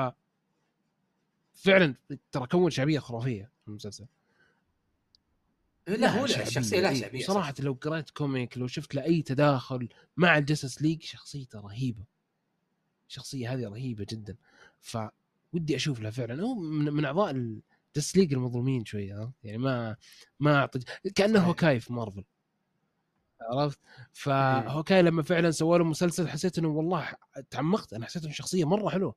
فعلا 1.57 1.95
ترى 2.31 2.47
كون 2.47 2.71
شعبية 2.71 2.99
خرافية 2.99 3.51
المسلسل. 3.67 4.05
لا 5.87 6.19
هو 6.19 6.25
الشخصيه 6.25 6.79
لها. 6.79 6.93
شعبية 6.93 7.23
وصراحة 7.23 7.53
لو 7.59 7.77
قرأت 7.81 8.09
comic 8.09 8.57
لو 8.57 8.67
شفت 8.67 8.95
له 8.95 9.03
اي 9.03 9.21
تداخل 9.21 9.89
مع 10.17 10.37
ال 10.37 10.43
Justice 10.43 10.81
League 10.81 11.01
شخصيته 11.03 11.59
رهيبة. 11.59 12.03
الشخصيه 13.09 13.53
هذه 13.53 13.67
رهيبة 13.69 14.05
جدا. 14.09 14.35
فودي 14.79 15.75
أشوف 15.75 15.99
له 15.99 16.09
فعلا. 16.09 16.43
هو 16.43 16.55
من, 16.55 17.05
أعضاء 17.05 17.31
League 18.15 18.33
المظلومين 18.33 18.85
شوية 18.85 19.21
ها؟ 19.21 19.31
يعني 19.43 19.57
ما 19.57 19.95
ما 20.39 20.55
اعطي 20.55 20.79
كأنه. 21.15 21.39
Hawkeye 21.39 21.79
في 21.79 21.93
مارفل. 21.93 22.23
عرفت؟ 23.41 23.79
ف 24.13 24.24
Hawkeye 24.24 25.01
لما 25.01 25.23
فعلا 25.23 25.51
سووا 25.51 25.77
له 25.77 25.83
مسلسل 25.83 26.27
حسيت 26.27 26.57
إنه 26.57 26.67
والله 26.67 27.13
تعمقت. 27.49 27.93
أنا 27.93 28.05
حسيت 28.05 28.23
إنه 28.23 28.33
شخصية 28.33 28.65
مرة 28.65 28.89
حلوة. 28.89 29.15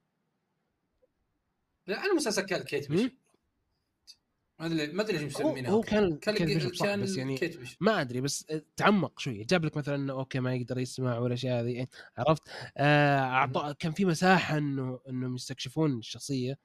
أنا 1.97 2.11
المسلسل 2.11 2.43
كان 2.43 2.63
cut. 2.63 2.91
ما 2.91 4.67
أدري 4.67 4.93
ما 4.93 5.03
أدري 5.03 5.19
ليش 5.19 5.37
هو, 5.37 5.49
مسمينه. 5.49 5.69
هو. 5.69 5.81
كان 5.81 6.17
كان 6.17 6.35
كان 6.35 7.03
بس 7.03 7.17
يعني 7.17 7.39
cute 7.39 7.59
ما 7.81 8.01
أدري 8.01 8.21
بس 8.21 8.47
تعمق 8.77 9.19
شوية. 9.19 9.47
جاب 9.47 9.65
لك 9.65 9.77
مثلا 9.77 9.95
إنه 9.95 10.13
okay 10.13 10.41
ما 10.41 10.55
يقدر 10.55 10.79
يسمع 10.79 11.19
والاشياء 11.19 11.65
هذه. 11.65 11.87
عرفت؟ 12.17 12.43
آه، 12.77 13.19
اعطى 13.19 13.75
كان 13.79 13.93
في 13.93 14.05
مساحة 14.05 14.59
انه 14.59 15.01
انهم 15.09 15.35
يستكشفون 15.35 15.99
الشخصية. 15.99 16.59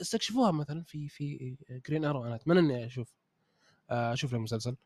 استكشفوها 0.00 0.50
مثلا 0.50 0.82
في 0.84 1.08
في 1.08 1.56
Green 1.88 2.04
Arrow 2.04 2.24
أنا 2.24 2.34
أتمنى 2.34 2.58
إني 2.58 2.86
أشوف 2.86 3.14
آه، 3.90 4.12
أشوف 4.12 4.32
له 4.32 4.38
مسلسل. 4.38 4.76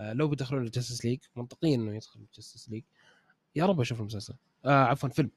آه، 0.00 0.12
لو 0.12 0.28
بيدخلون 0.28 0.62
ال 0.62 0.67
Justice 0.67 1.04
League 1.04 1.20
منطقيا 1.36 1.74
إنه 1.74 1.94
يدخل 1.96 2.20
ال 2.20 2.26
Justice 2.26 2.68
League 2.68 2.84
يا 3.56 3.66
رب 3.66 3.80
أشوف 3.80 4.00
المسلسل. 4.00 4.34
آه 4.64 4.84
عفوا 4.84 5.08
فيلم. 5.08 5.30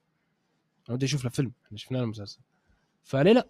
أنا 0.89 0.95
ودي 0.95 1.05
أشوف 1.05 1.23
له 1.23 1.29
فيلم. 1.29 1.51
إحنا 1.65 1.77
شفنا 1.77 1.97
له 1.97 2.05
مسلسل. 2.05 2.39
فليه 3.03 3.31
لا؟ 3.31 3.49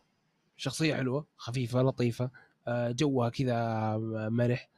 شخصية 0.57 0.95
حلوة 0.95 1.27
خفيفة 1.37 1.81
لطيفة 1.81 2.31
آه، 2.67 2.91
جوها 2.91 3.29
كذا 3.29 3.97
مرح. 4.29 4.69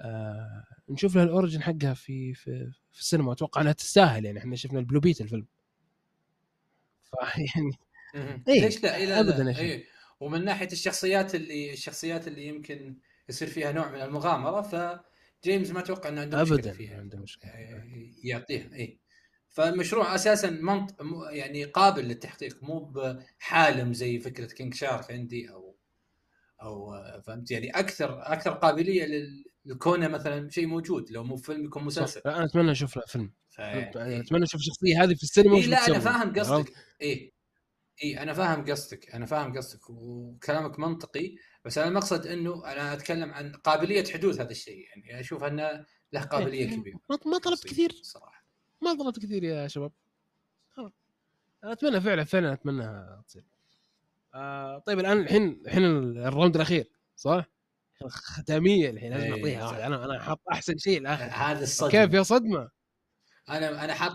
آه 0.00 0.64
نشوف 0.88 1.16
لها 1.16 1.24
ال 1.24 1.29
origin 1.29 1.62
حقها 1.62 1.94
في 1.94 2.34
في 2.34 2.70
في 2.92 3.00
السينما. 3.00 3.32
أتوقع 3.32 3.60
إنها 3.60 3.72
تستاهل 3.72 4.24
يعني. 4.24 4.38
إحنا 4.38 4.56
شفنا 4.56 4.78
ال 4.78 4.82
Blue 4.82 5.00
Beetle 5.00 5.20
الفيلم. 5.20 5.46
فيعني. 7.10 7.72
إيه، 8.48 8.60
ليش 8.64 8.82
لا؟ 8.82 8.96
إيه 8.96 9.04
لا. 9.22 9.52
شيخ. 9.52 9.58
إيه. 9.60 9.84
ومن 10.20 10.44
ناحية 10.44 10.68
الشخصيات 10.72 11.34
اللي 11.34 11.72
الشخصيات 11.72 12.28
اللي 12.28 12.46
يمكن 12.46 12.96
يصير 13.28 13.48
فيها 13.48 13.72
نوع 13.72 13.90
من 13.90 14.00
المغامرة 14.00 14.60
فجيمس 14.62 15.70
ما 15.70 15.80
أتوقع 15.80 16.08
إنه 16.08 16.20
عنده 16.20 16.42
مشكلة 16.42 16.56
ابدا 16.58 16.72
فيها. 16.72 16.98
عنده 16.98 17.18
مشكلة. 17.18 17.50
إيه، 17.50 18.12
يعطيها. 18.24 18.74
اي 18.74 18.98
فالمشروع 19.50 20.14
أساسا 20.14 20.50
منط... 20.50 20.96
يعني 21.30 21.64
قابل 21.64 22.04
للتحقيق 22.04 22.62
مو 22.62 22.78
بحالم 22.80 23.92
زي 23.92 24.18
فكرة 24.18 24.46
كينج 24.46 24.74
شارك 24.74 25.10
عندي 25.10 25.50
أو 25.50 25.76
أو 26.62 27.02
فهمت؟ 27.26 27.50
يعني 27.50 27.70
أكثر 27.70 28.22
أكثر 28.22 28.50
قابلية 28.50 29.28
لكونه 29.64 30.08
مثلا 30.08 30.50
شيء 30.50 30.66
موجود 30.66 31.10
لو 31.10 31.24
مو 31.24 31.36
فيلم 31.36 31.64
يكون 31.64 31.84
مسلسل. 31.84 32.20
أنا 32.26 32.44
أتمنى 32.44 32.70
أشوف 32.70 32.96
له 32.96 33.02
فيلم. 33.06 33.32
ف... 33.50 33.60
إيه. 33.60 34.20
أتمنى 34.20 34.44
أشوف 34.44 34.60
الشخصيه 34.60 35.02
هذه 35.02 35.14
في 35.14 35.22
السينما 35.22 35.56
إيه 35.56 35.66
لا 35.66 35.86
أنا. 35.86 35.98
فاهم؟ 35.98 36.32
قصدك. 36.32 36.72
اي 37.02 37.32
اي 38.04 38.22
أنا 38.22 38.32
فاهم 38.32 38.64
قصدك 38.64 39.14
أنا 39.14 39.26
فاهم 39.26 39.56
قصدك 39.56 39.90
وكلامك 39.90 40.78
منطقي. 40.78 41.34
بس 41.64 41.78
أنا 41.78 41.88
المقصد 41.88 42.26
إنه 42.26 42.72
أنا 42.72 42.92
أتكلم 42.92 43.30
عن 43.30 43.52
قابلية 43.52 44.04
حدوث 44.04 44.40
هذا 44.40 44.50
الشيء 44.50 44.84
يعني 44.88 45.20
أشوف 45.20 45.44
أنه 45.44 45.86
له 46.12 46.22
قابلية 46.22 46.68
إيه، 46.68 46.76
كبيرة. 46.76 47.00
ما 47.26 47.38
طلبت 47.38 47.64
كثير. 47.66 47.92
صراحة. 48.02 48.39
ما 48.82 48.94
طلبت 48.94 49.18
كثير 49.18 49.44
يا 49.44 49.68
شباب. 49.68 49.92
خلاص. 50.70 50.92
أنا 51.64 51.72
أتمنى 51.72 52.00
فعلا 52.00 52.24
فعلا 52.24 52.52
اتمناها 52.52 53.22
تصير. 53.26 53.44
آه 54.34 54.78
طيب 54.78 54.98
الآن 54.98 55.18
الحين 55.20 55.62
الحين 55.66 55.84
الراوند 56.18 56.54
الأخير 56.56 56.90
صح؟ 57.16 57.44
ختامية 58.08 58.90
الحين. 58.90 59.12
لازم 59.12 59.44
إيه،. 59.44 59.64
واحد 59.64 59.80
أنا 59.80 60.04
أنا 60.04 60.20
حاط 60.22 60.40
أحسن 60.52 60.78
شيء 60.78 60.98
الآخر 60.98 61.24
هذا 61.24 61.62
الصدمة. 61.62 61.90
كيف 61.90 62.14
يا 62.14 62.22
صدمة؟ 62.22 62.70
أنا 63.48 63.84
أنا 63.84 63.94
حاط 63.94 64.12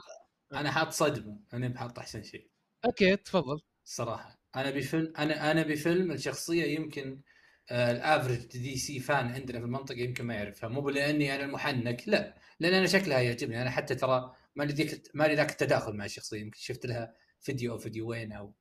أنا 0.53 0.71
حاط 0.71 0.89
صدمة. 0.91 1.39
أنا 1.53 1.67
بحط 1.67 1.99
أحسن 1.99 2.23
شيء. 2.23 2.47
okay 2.85 3.15
تفضل. 3.15 3.61
الصراحه 3.85 4.39
أنا 4.55 4.71
بفيلم 4.71 5.13
أنا 5.17 5.51
أنا 5.51 5.63
بفيلم 5.63 6.11
الشخصية 6.11 6.63
يمكن 6.79 7.21
آه 7.69 7.91
ال 7.91 8.45
average 8.45 8.77
DC 8.77 8.99
fan 8.99 9.27
عندنا 9.27 9.59
في 9.59 9.65
المنطقة 9.65 9.97
يمكن 9.99 10.25
ما 10.25 10.33
يعرفها. 10.33 10.69
مو 10.69 10.89
لاني 10.89 11.35
أنا 11.35 11.43
المحنك 11.43 12.03
لا. 12.07 12.35
لأن 12.59 12.73
أنا 12.73 12.87
شكلها 12.87 13.19
يعجبني. 13.19 13.61
أنا 13.61 13.69
حتى 13.69 13.95
ترى 13.95 14.35
ما 14.55 14.63
لي 14.63 14.73
ذيك 14.73 15.11
ما 15.13 15.23
لي 15.27 15.35
ذاك 15.35 15.51
التداخل 15.51 15.93
مع 15.93 16.05
الشخصيه 16.05 16.41
يمكن 16.41 16.59
شفت 16.59 16.85
لها 16.85 17.13
فيديو 17.39 17.71
أو 17.73 17.77
فيديوين 17.77 18.31
أو 18.31 18.55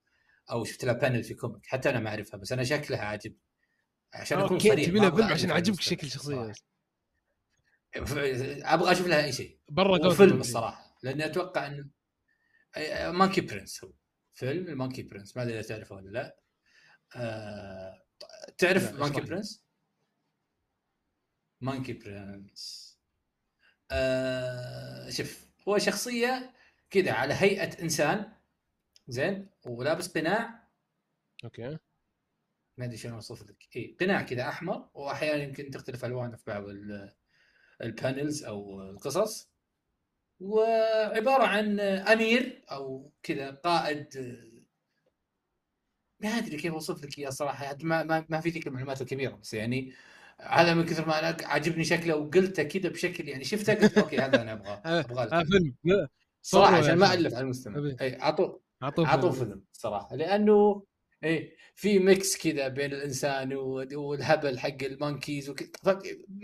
أو 0.50 0.64
شفت 0.64 0.84
لها 0.84 0.94
panel 0.94 1.24
في 1.24 1.34
comic 1.34 1.66
حتى 1.66 1.90
أنا 1.90 2.00
ما 2.00 2.10
أعرفها 2.10 2.38
بس 2.38 2.52
أنا 2.52 2.64
شكلها 2.64 3.00
عاجبني 3.04 3.38
عشان 4.14 4.38
أكون 4.40 4.58
صريح 4.58 4.86
تبي 4.86 4.98
لها 4.98 5.10
فيلم 5.10 5.24
عشان 5.26 5.50
عجبك 5.50 5.80
شكل 5.80 6.06
الشخصيه 6.06 6.52
أبغى 7.96 8.92
أشوف 8.92 9.06
لها 9.06 9.24
أي 9.24 9.32
شيء. 9.32 9.58
برا 9.68 10.06
وفيلم 10.06 10.40
الصراحة 10.40 10.96
لأني 11.02 11.24
أتوقع 11.26 11.66
إنه 11.66 11.88
Monkey 13.10 13.40
Prince 13.40 13.84
هو. 13.84 13.92
فيلم 14.32 14.68
ال 14.68 14.73
Monkey 14.73 15.02
Prince 15.02 15.36
ما 15.36 15.42
أدري 15.42 15.58
إذا 15.60 15.68
تعرفه 15.68 15.94
ولا 15.94 16.10
لا. 16.10 16.36
آه... 17.16 18.02
تعرف 18.58 18.92
لا، 18.92 18.98
Monkey. 19.00 19.20
Prince؟ 19.20 19.64
Monkey 21.60 21.92
Prince 21.92 22.94
آه... 23.90 25.10
شوف 25.10 25.46
هو 25.68 25.78
شخصية 25.78 26.54
كذا 26.90 27.12
على 27.12 27.34
هيئة 27.34 27.82
إنسان. 27.82 28.32
زين؟ 29.08 29.50
ولابس 29.66 30.18
قناع. 30.18 30.68
okay. 31.44 31.78
ما 32.78 32.84
أدري 32.84 32.96
شلون 32.96 33.14
اوصف 33.14 33.42
لك. 33.42 33.76
اي 33.76 33.96
قناع 34.00 34.22
كذا 34.22 34.48
أحمر 34.48 34.90
واحيانا 34.94 35.42
يمكن 35.42 35.70
تختلف 35.70 36.04
ألوانه 36.04 36.36
في 36.36 36.44
بعض 36.46 36.64
ال- 36.64 37.14
ال 37.82 37.91
panels 37.91 38.44
أو 38.44 38.82
القصص. 38.82 39.50
وعبارة 40.40 41.46
عن 41.46 41.80
أمير 41.80 42.64
أو 42.70 43.12
كذا 43.22 43.50
قائد. 43.50 44.08
ما 46.20 46.28
أدري 46.28 46.56
كيف 46.56 46.72
أوصف 46.72 47.04
لك 47.04 47.18
إياه 47.18 47.30
صراحة. 47.30 47.76
ما 47.82 48.02
ما, 48.02 48.26
ما 48.28 48.40
في 48.40 48.48
ذيك 48.48 48.66
المعلومات 48.66 49.00
الكبيرة 49.00 49.34
بس 49.34 49.54
يعني 49.54 49.92
هذا 50.40 50.74
من 50.74 50.84
كثر 50.84 51.06
ما 51.06 51.18
أنا 51.18 51.36
عجبني 51.42 51.84
شكله 51.84 52.16
وقلته 52.16 52.62
كذا 52.62 52.88
بشكل 52.88 53.28
يعني 53.28 53.44
شفته 53.44 53.74
قلت 53.74 53.98
okay 53.98 54.18
هذا 54.18 54.42
أنا 54.42 54.52
أبغاه 54.52 54.82
أبغاه 55.00 55.40
آه 55.40 55.44
فيلم 55.44 55.74
صراحة 56.42 56.76
عشان 56.76 56.94
ما 56.94 57.06
أخي. 57.06 57.14
الف 57.14 57.34
على 57.34 57.44
المستمع. 57.44 57.96
أي 58.00 58.22
أعطوه 58.22 58.60
أعطوه 58.82 59.30
فيلم. 59.30 59.64
صراحة 59.72 60.16
لأنه 60.16 60.84
إيه 61.24 61.56
في 61.74 61.98
mix 61.98 62.36
كذا 62.36 62.68
بين 62.68 62.92
الإنسان 62.92 63.54
والهبل 63.94 64.58
حق 64.58 64.82
ال 64.82 64.91
monkeys 64.91 65.50
وكذا 65.50 65.98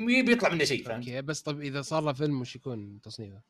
بيطلع 0.06 0.48
منه 0.48 0.64
شيء؟ 0.64 0.94
okay 0.94 1.22
بس 1.22 1.42
طب 1.42 1.60
إذا 1.60 1.82
صار 1.82 2.02
له 2.02 2.12
فيلم 2.12 2.40
وش 2.40 2.56
يكون 2.56 3.00
تصنيفه؟ 3.00 3.40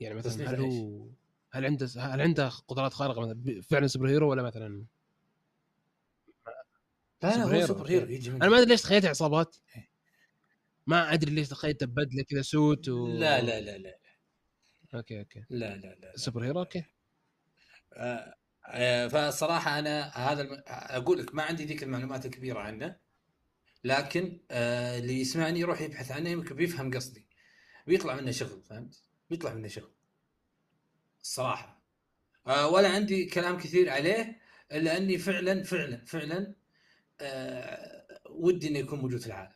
يعني 0.00 0.14
مثلا 0.14 0.50
هل؟ 0.50 0.60
هو 0.60 1.06
هل 1.50 1.64
عنده 1.64 1.88
هل 1.96 2.20
عنده 2.20 2.48
قدرات 2.48 2.92
خارقة 2.92 3.20
مثلا 3.20 3.60
فعلا 3.62 3.86
superhero 3.86 4.30
ولا 4.30 4.42
مثلا 4.42 4.84
لا 7.22 7.36
لا 7.36 7.44
هو 7.44 7.66
super. 7.66 7.88
hero 7.88 8.06
يجي 8.06 8.30
منه 8.30 8.44
أنا 8.44 8.50
ما 8.50 8.58
أدري 8.58 8.68
ليش 8.68 8.82
تخيلت 8.82 9.04
عصابات. 9.04 9.56
إيه. 9.76 9.90
ما 10.86 11.12
أدري 11.12 11.30
ليش 11.30 11.48
تخيلت 11.48 11.84
بدله 11.84 12.22
كذا 12.22 12.42
suit 12.42 12.88
و... 12.88 13.06
لا 13.06 13.40
لا 13.40 13.60
لا 13.60 13.78
لا 13.78 13.98
okay 14.94 15.18
okay. 15.18 15.44
لا 15.50 15.76
لا 15.76 15.94
لا 16.00 16.16
superhero 16.16 16.60
okay. 16.60 16.84
آه، 17.92 18.34
آه، 18.66 19.08
فصراحة 19.08 19.78
أنا 19.78 20.08
هذا 20.08 20.42
الم... 20.42 20.62
أقول 20.66 21.18
لك 21.18 21.34
ما 21.34 21.42
عندي 21.42 21.64
ذيك 21.64 21.82
المعلومات 21.82 22.26
الكبيرة 22.26 22.60
عنه 22.60 22.96
لكن 23.84 24.40
آه، 24.50 24.98
اللي 24.98 25.20
يسمعني 25.20 25.60
يروح 25.60 25.80
يبحث 25.80 26.12
عنه 26.12 26.30
يمكن 26.30 26.56
بيفهم 26.56 26.94
قصدي. 26.94 27.26
بيطلع 27.86 28.14
منه 28.14 28.30
شغل 28.30 28.62
فهمت؟ 28.62 29.02
بيطلع 29.30 29.54
منه 29.54 29.68
شغل. 29.68 29.92
الصراحه 31.22 31.82
آه 32.46 32.68
ولا 32.68 32.88
عندي 32.88 33.24
كلام 33.24 33.58
كثير 33.58 33.90
عليه 33.90 34.40
إلا 34.72 34.96
أني 34.96 35.18
فعلا 35.18 35.62
فعلا 35.62 36.04
فعلا 36.04 36.54
ودي 38.30 38.68
إنه 38.68 38.78
يكون 38.78 38.98
موجود 38.98 39.20
في 39.20 39.26
العالم. 39.26 39.52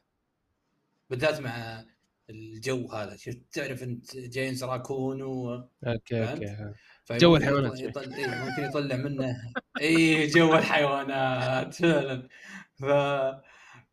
بالذات 1.11 1.41
مع 1.41 1.85
الجو 2.31 2.93
هذا. 2.93 3.17
شفت 3.17 3.41
تعرف 3.53 3.83
أنت 3.83 4.17
جيمس 4.17 4.63
راكون 4.63 5.23
و 5.23 5.69
okay؟ 5.87 6.31
okay 6.31 6.73
جو 7.11 7.37
الحيوانات. 7.37 7.81
يطلع. 7.81 8.03
يطلع 8.03 8.17
إيه 8.17 8.45
ممكن 8.45 8.63
يطلع 8.65 8.97
منه. 8.97 9.37
إي 9.81 10.27
جو 10.27 10.55
الحيوانات 10.55 11.75
فعلا. 11.75 12.29
ف 12.75 12.85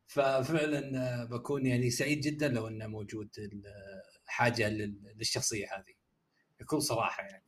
ففعلا 0.07 0.97
آه، 1.21 1.23
بكون 1.25 1.65
يعني 1.65 1.89
سعيد 1.89 2.21
جدا 2.21 2.47
لو 2.47 2.67
إنه 2.67 2.87
موجود 2.87 3.29
حاجة 4.25 4.69
لل- 4.69 5.13
للشخصية 5.17 5.65
هذه. 5.75 5.93
بكل 6.59 6.81
صراحة 6.81 7.23
يعني. 7.23 7.43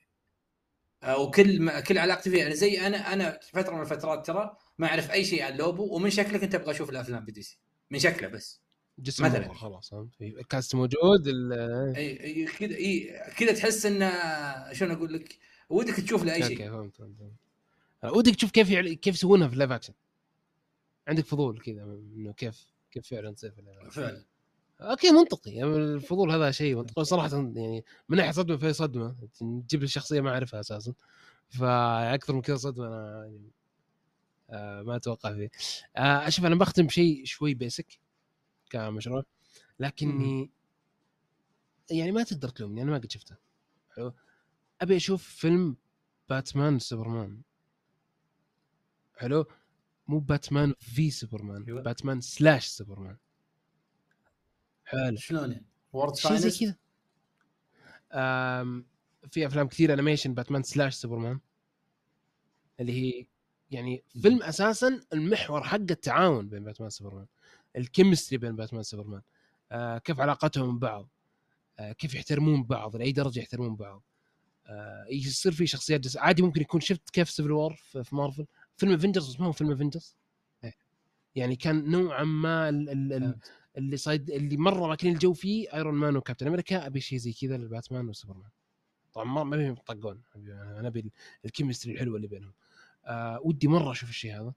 آه، 1.04 1.18
وكل 1.20 1.62
ما 1.62 1.80
كل 1.80 1.98
علاقتي 1.98 2.30
فيه 2.30 2.40
يعني 2.40 2.56
زي 2.56 2.88
أنا 2.88 3.14
أنا 3.14 3.40
فترة 3.54 3.76
من 3.76 3.82
الفترات 3.82 4.26
ترى 4.28 4.58
ما 4.78 4.88
اعرف 4.88 5.12
أي 5.12 5.26
شيء 5.26 5.44
عن 5.44 5.58
لوبو 5.58 5.96
ومن 5.96 6.10
شكله 6.10 6.38
كنت 6.38 6.56
أبغى 6.56 6.72
أشوف 6.72 6.90
الأفلام 6.90 7.26
في 7.26 7.32
دي 7.32 7.42
سي. 7.42 7.60
من 7.92 8.00
شكله 8.00 8.28
بس. 8.28 8.62
جسم 9.00 9.26
مثلاً. 9.26 9.54
خلاص 9.54 9.94
cast 10.50 10.76
موجود 10.76 11.28
إي 11.98 12.46
كذا 12.46 12.76
إي 12.76 13.22
كذا 13.38 13.54
تحس 13.54 13.86
انه 13.86 14.12
شلون 14.74 14.92
أقول 14.92 15.14
لك؟ 15.14 15.38
ودك 15.70 15.94
تشوف 15.94 16.24
له 16.24 16.34
أي 16.34 16.44
شيء. 16.44 16.70
فهمت 16.70 17.02
ودك 18.04 18.36
تشوف 18.36 18.52
كيف 18.52 18.70
يعل... 18.70 18.94
كيف 18.94 19.16
يسوونها 19.16 19.48
في 19.48 19.54
ال 19.54 19.57
live 19.57 19.72
action 19.72 19.94
عندك 21.08 21.26
فضول 21.26 21.62
كذا 21.62 21.84
إنه 21.84 22.34
كيف 22.34 22.68
كيف 22.92 23.08
فعلا 23.08 23.32
تصير 23.32 23.52
في. 23.52 23.90
فعلا. 23.92 24.26
okay 24.82 25.12
منطقي. 25.12 25.52
يعني 25.52 25.76
الفضول 25.76 26.32
هذا 26.32 26.52
شيء 26.52 26.76
منطقي 26.76 27.06
صراحة 27.06 27.38
يعني 27.38 27.84
من 28.10 28.18
ناحية 28.18 28.32
صدمة 28.32 28.58
فهي 28.58 28.74
صدمة. 28.74 29.16
تجيب 29.68 29.82
لي 29.82 29.88
شخصيه 29.88 30.22
ما 30.22 30.30
أعرفها 30.30 30.60
أساسا. 30.60 30.94
فأكثر 31.50 32.34
من 32.34 32.42
كذا 32.42 32.56
صدمة 32.56 32.88
أنا 32.88 33.26
يعني 33.26 33.52
آه 34.50 34.82
ما 34.82 34.96
أتوقع 34.96 35.34
فيه. 35.34 35.50
آه 35.98 36.28
أشوف 36.28 36.46
أنا 36.46 36.56
بختم 36.56 36.88
بشيء 36.88 37.26
شوي 37.26 37.54
بيسك 37.54 38.00
كمشروع 38.70 39.24
لكني 39.80 40.52
يعني 41.92 42.12
ما 42.12 42.24
تقدر 42.24 42.50
تلومني 42.50 42.82
أنا 42.82 42.92
ما 42.92 42.98
قد 42.98 43.12
شفته. 43.12 43.36
حلو. 43.96 44.14
أبي 44.82 44.96
أشوف 44.96 45.24
فيلم 45.24 45.78
باتمان 46.30 46.80
سوبرمان 46.80 47.42
حلو. 49.18 49.46
مو 50.08 50.20
باتمان 50.20 50.74
في 50.80 51.12
سوبرمان 51.12 51.64
أيوة. 51.64 51.82
باتمان 51.82 52.22
slash 52.22 52.68
سوبرمان. 52.68 53.18
حلو. 54.86 55.18
شلون 55.18 55.52
يعني؟ 55.52 55.66
World 55.94 56.16
شيء 56.16 56.36
زي 56.36 56.38
Finest 56.38 56.60
كذا. 56.64 56.76
في 59.32 59.46
أفلام 59.48 59.68
كثير 59.68 59.94
animation 59.94 60.34
باتمان 60.34 60.64
slash 60.64 60.96
سوبرمان. 60.96 61.40
اللي 62.80 62.92
هي 62.92 63.26
يعني 63.76 64.04
فيلم 64.22 64.44
أساسا 64.44 65.02
المحور 65.14 65.64
حقه 65.64 65.86
التعاون 65.92 66.50
بين 66.50 66.64
باتمان 66.64 66.88
وسوبرمان. 66.88 67.26
ال 67.76 67.82
chemistry 67.82 68.38
بين 68.38 68.56
باتمان 68.56 68.80
وسوبرمان. 68.80 69.22
آه 69.72 69.98
كيف 69.98 70.20
علاقتهم 70.20 70.70
من 70.70 70.80
بعض 70.80 71.10
آه 71.80 71.92
كيف 71.92 72.16
يحترمون 72.16 72.64
بعض 72.64 72.96
لأي 72.96 73.12
درجة 73.12 73.40
يحترمون 73.40 73.76
بعض. 73.76 74.04
آه 74.68 75.06
يصير 75.10 75.52
في 75.52 75.68
شخصيات 75.68 76.00
جس... 76.00 76.18
عادي 76.18 76.42
ممكن 76.42 76.62
يكون 76.62 76.82
شفت 76.82 77.10
كيف 77.10 77.30
Civil 77.30 77.52
War 77.52 77.74
في, 77.74 78.04
في 78.04 78.16
مارفل 78.16 78.46
فيلم 78.78 78.94
Avengers 78.94 79.38
هو 79.42 79.52
فيلم 79.52 79.72
افنجرز 79.72 80.16
إيه. 80.64 80.76
يعني 81.36 81.56
كان 81.56 81.90
نوعا 81.90 82.24
ما 82.24 82.70
ال 82.70 82.90
ال 82.90 83.14
ال. 83.14 83.36
ال 83.78 83.98
side 83.98 84.30
اللي 84.30 84.58
مرة 84.58 84.88
ماكلين 84.88 85.14
الجو 85.14 85.34
فيه 85.34 85.74
Iron 85.74 85.94
Man 85.94 86.18
و 86.18 86.22
Captain 86.22 86.48
America 86.48 86.86
أبي 86.88 87.02
شيء 87.02 87.20
زي 87.20 87.34
كذا 87.34 87.58
للباتمان 87.58 88.10
وسوبرمان. 88.10 88.50
طبعا 89.14 89.26
ما 89.26 89.44
ما 89.44 89.58
بيهم 89.58 89.74
يطقون 89.74 90.22
أنا 90.36 90.88
أبي 90.88 91.12
الكيمستري 91.46 91.94
الحلوة 91.94 92.16
اللي 92.16 92.28
بينهم. 92.28 92.54
آه 93.08 93.40
ودي 93.44 93.68
مرة 93.68 93.92
أشوف 93.92 94.10
الشيء 94.10 94.36
هذا. 94.42 94.54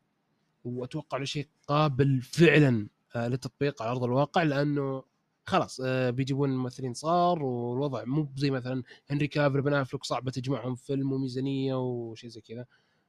وأتوقع 0.64 1.18
له 1.18 1.24
شيء 1.24 1.49
قابل 1.66 2.22
فعلا 2.22 2.88
آه 3.16 3.28
للتطبيق 3.28 3.82
على 3.82 3.90
أرض 3.90 4.05
الواقع 4.05 4.42
لأنه 4.42 5.05
خلاص 5.46 5.80
آه 5.84 6.11
بيجيبون 6.11 6.51
الممثلين 6.51 6.94
صار 6.94 7.42
والوضع 7.42 8.05
مو 8.05 8.32
زي 8.36 8.51
مثلا 8.51 8.82
هنري 9.11 9.26
كافر 9.26 9.61
بن 9.61 9.74
أفلك 9.74 10.05
صعبة 10.05 10.30
تجمعهم 10.30 10.74
فيلم 10.74 11.12
وميزانية 11.12 11.74
وشيء 11.74 12.30
زي 12.30 12.40
كذا. 12.40 12.66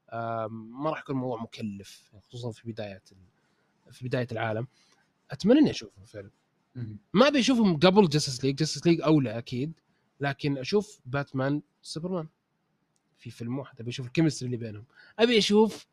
آه 0.10 0.48
ما 0.52 0.90
راح 0.90 1.00
يكون 1.00 1.16
الموضوع 1.16 1.42
مكلف 1.44 2.12
خصوصا 2.28 2.52
في 2.52 2.72
بدايه 2.72 3.02
في 3.92 4.06
بداية 4.08 4.28
العالم. 4.32 4.68
أتمنى 5.32 5.60
إني 5.60 5.70
اشوفه 5.70 6.06
فعلا. 6.06 6.30
ما 7.14 7.28
أبي 7.28 7.40
أشوفهم 7.40 7.78
قبل 7.80 8.10
Justice 8.10 8.44
League، 8.46 8.56
Justice 8.56 8.88
League 8.88 9.02
أولى 9.02 9.38
أكيد 9.38 9.74
لكن 10.20 10.58
أشوف 10.58 11.00
باتمان 11.06 11.62
سوبرمان 11.82 12.28
في 13.20 13.30
فيلم 13.32 13.60
واحد 13.60 13.80
أبي 13.82 13.90
أشوف 13.90 14.08
ال 14.08 14.11
chemistry 14.11 14.46
اللي 14.46 14.58
بينهم. 14.58 14.86
أبي 15.20 15.38
أشوف 15.38 15.88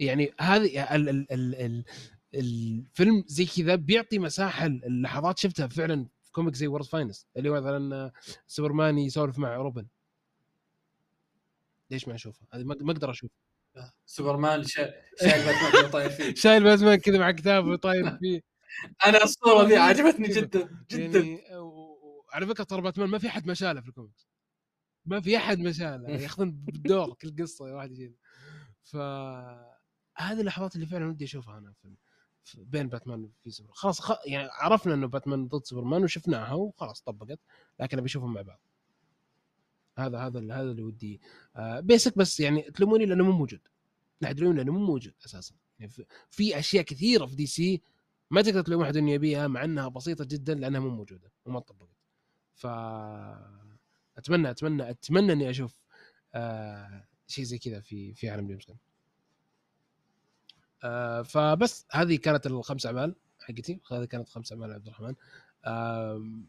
يعني 0.00 0.32
هذه 0.40 0.94
ال 0.94 1.08
ال 1.08 1.32
ال 1.32 1.54
ال 1.54 1.84
الفيلم 2.34 3.24
زي 3.26 3.44
كذا 3.46 3.74
بيعطي 3.74 4.18
مساحة 4.18 4.66
اللحظات 4.66 5.38
شفتها 5.38 5.66
فعلا 5.66 6.06
في 6.22 6.32
comic 6.32 6.54
زي 6.54 6.66
World's 6.66 6.84
Finest 6.84 7.26
اللي 7.36 7.48
هو 7.50 7.54
مثلا 7.60 8.12
سوبرمان 8.46 8.98
يسولف 8.98 9.38
مع 9.38 9.56
روبن. 9.56 9.86
ليش 11.90 12.08
ما 12.08 12.14
أشوفها؟ 12.14 12.46
هذه 12.52 12.64
ما 12.64 12.76
ما 12.80 12.92
أقدر 12.92 13.10
أشوف 13.10 13.30
سوبرمان 14.06 14.64
شا- 14.64 14.92
شايل 15.20 15.44
باتمان 15.44 15.90
طاير 15.90 16.10
فيه. 16.10 16.34
شايل 16.42 16.64
باتمان 16.64 16.94
كذا 16.98 17.18
مع 17.18 17.30
كتاب 17.30 17.66
وطاير 17.66 18.16
فيه. 18.18 18.40
أنا 19.06 19.22
الصورة 19.24 19.66
ذي 19.68 19.76
عجبتني 19.88 20.28
جدا 20.28 20.84
جدا. 20.90 21.18
يعني 21.20 21.42
على 22.32 22.46
فكرة 22.46 22.64
ترى 22.64 22.80
باتمان 22.80 23.08
ما 23.08 23.18
في 23.18 23.28
أحد 23.28 23.46
ما 23.46 23.53
شاله 23.53 23.80
في 23.80 23.88
الكوميكس. 23.88 24.31
ما 25.06 25.20
في 25.20 25.36
أحد 25.36 25.58
ما 25.58 25.68
شاله 25.68 26.08
ياخذون 26.22 26.50
بالدور 26.52 27.14
كل 27.14 27.42
قصة 27.42 27.64
واحد 27.64 27.90
يجي 27.92 28.16
ف 28.82 28.96
هذه 30.16 30.40
اللحظات 30.40 30.74
اللي 30.74 30.86
فعلا 30.86 31.06
ودي 31.08 31.24
أشوفها 31.24 31.58
أنا 31.58 31.72
في 31.72 31.94
بين 32.64 32.88
باتمان 32.88 33.30
في 33.42 33.50
سوبر 33.50 33.72
خلاص 33.72 34.00
خ... 34.00 34.12
يعني 34.26 34.48
عرفنا 34.52 34.94
إنه 34.94 35.06
باتمان 35.06 35.48
ضد 35.48 35.64
سوبرمان 35.64 36.02
وشفناها 36.04 36.52
وخلاص 36.54 37.00
طبقت 37.02 37.40
لكن 37.80 37.98
أبي 37.98 38.06
أشوفهم 38.06 38.32
مع 38.34 38.42
بعض. 38.42 38.60
هذا 39.98 40.18
هذا 40.18 40.38
اللي- 40.38 40.54
هذا 40.54 40.70
اللي 40.70 40.82
ودي 40.82 41.20
آه 41.56 41.80
basic 41.80 42.18
بس 42.18 42.40
يعني 42.40 42.62
تلوموني 42.62 43.06
لأنه 43.06 43.24
مو 43.24 43.32
موجود. 43.32 43.60
لا 44.20 44.32
تدرون 44.32 44.56
لأنه 44.56 44.72
مو 44.72 44.78
موجود 44.86 45.14
أساسا. 45.26 45.54
يعني 45.78 45.92
في, 45.92 46.04
في 46.30 46.58
أشياء 46.58 46.84
كثيرة 46.84 47.26
في 47.26 47.34
دي 47.36 47.46
سي 47.46 47.82
ما 48.30 48.42
تقدر 48.42 48.62
تلوم 48.62 48.82
أحد 48.82 48.96
إنه 48.96 49.10
يبيها 49.12 49.48
مع 49.48 49.64
إنها 49.64 49.88
بسيطة 49.88 50.24
جدا 50.24 50.54
لأنها 50.54 50.80
مو 50.80 50.88
موجودة 50.88 51.32
وما 51.44 51.60
طبقت 51.60 51.96
ف 52.54 52.66
أتمنى 54.22 54.50
أتمنى 54.50 54.90
أتمنى 54.90 55.32
إني 55.32 55.50
أشوف 55.50 55.74
آه 56.34 57.04
شيء 57.26 57.44
زي 57.44 57.58
كذا 57.58 57.80
في 57.80 58.14
في 58.14 58.30
عالم 58.30 58.46
جيمس 58.46 58.66
آه 60.84 61.22
فبس 61.22 61.86
هذه 61.92 62.16
كانت 62.16 62.46
الخمس 62.46 62.86
أعمال 62.86 63.14
حقتي. 63.40 63.80
هذه 63.92 64.04
كانت 64.04 64.28
خمس 64.28 64.52
أعمال 64.52 64.72
عبد 64.72 64.86
الرحمن. 64.86 65.14
آم، 65.66 66.46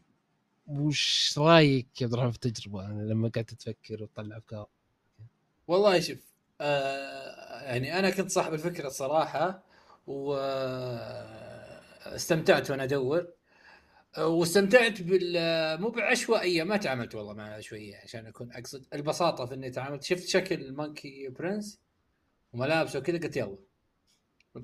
وش 0.66 1.34
رأيك 1.38 2.00
يا 2.00 2.06
عبد 2.06 2.12
الرحمن 2.14 2.30
في 2.30 2.36
التجربة؟ 2.46 2.82
يعني 2.82 3.08
لما 3.08 3.28
قعدت 3.28 3.54
تفكر 3.54 4.02
وتطلع 4.02 4.36
أفكار. 4.36 4.66
والله 5.68 6.00
شوف 6.00 6.18
آه 6.60 7.62
يعني 7.62 7.98
أنا 7.98 8.10
كنت 8.10 8.30
صاحب 8.30 8.54
الفكرة 8.54 8.86
الصراحه 8.86 9.62
واستمتعت 10.06 11.10
وأنا 12.70 12.84
أدور. 12.84 13.18
آه، 13.20 13.28
واستمتعت 14.18 15.02
بال 15.02 15.80
مو 15.80 15.88
بعشوائية 15.88 16.64
ما 16.64 16.76
تعاملت 16.76 17.14
والله 17.14 17.34
مع 17.34 17.54
عشوائية 17.54 17.96
عشان 17.96 18.26
أكون 18.26 18.52
أقصد 18.52 18.86
البساطة 18.94 19.46
في 19.46 19.54
إني 19.54 19.70
تعاملت. 19.70 20.02
شفت 20.02 20.28
شكل 20.28 20.54
المونكي 20.54 21.28
برنس 21.28 21.80
وملابسه 22.52 22.98
وكذا 22.98 23.18
قلت 23.18 23.36
يلا. 23.36 23.58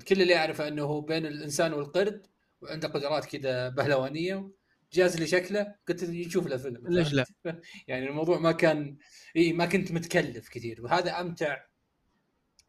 كل 0.07 0.21
اللي 0.21 0.35
أعرفه 0.35 0.67
إنه 0.67 0.83
هو 0.83 1.01
بين 1.01 1.25
الإنسان 1.25 1.73
والقرد 1.73 2.27
وعنده 2.61 2.87
قدرات 2.87 3.25
كذا 3.25 3.69
بهلوانية. 3.69 4.51
جاز 4.93 5.19
لي 5.19 5.27
شكله 5.27 5.75
قلت 5.87 6.03
نشوف 6.03 6.47
له 6.47 6.57
فيلم. 6.57 6.87
ليش 6.87 7.13
لا؟ 7.13 7.25
يعني 7.87 8.09
الموضوع 8.09 8.39
ما 8.39 8.51
كان 8.51 8.97
إي 9.35 9.53
ما 9.53 9.65
كنت 9.65 9.91
متكلف 9.91 10.49
كثير. 10.49 10.81
وهذا 10.81 11.21
أمتع 11.21 11.63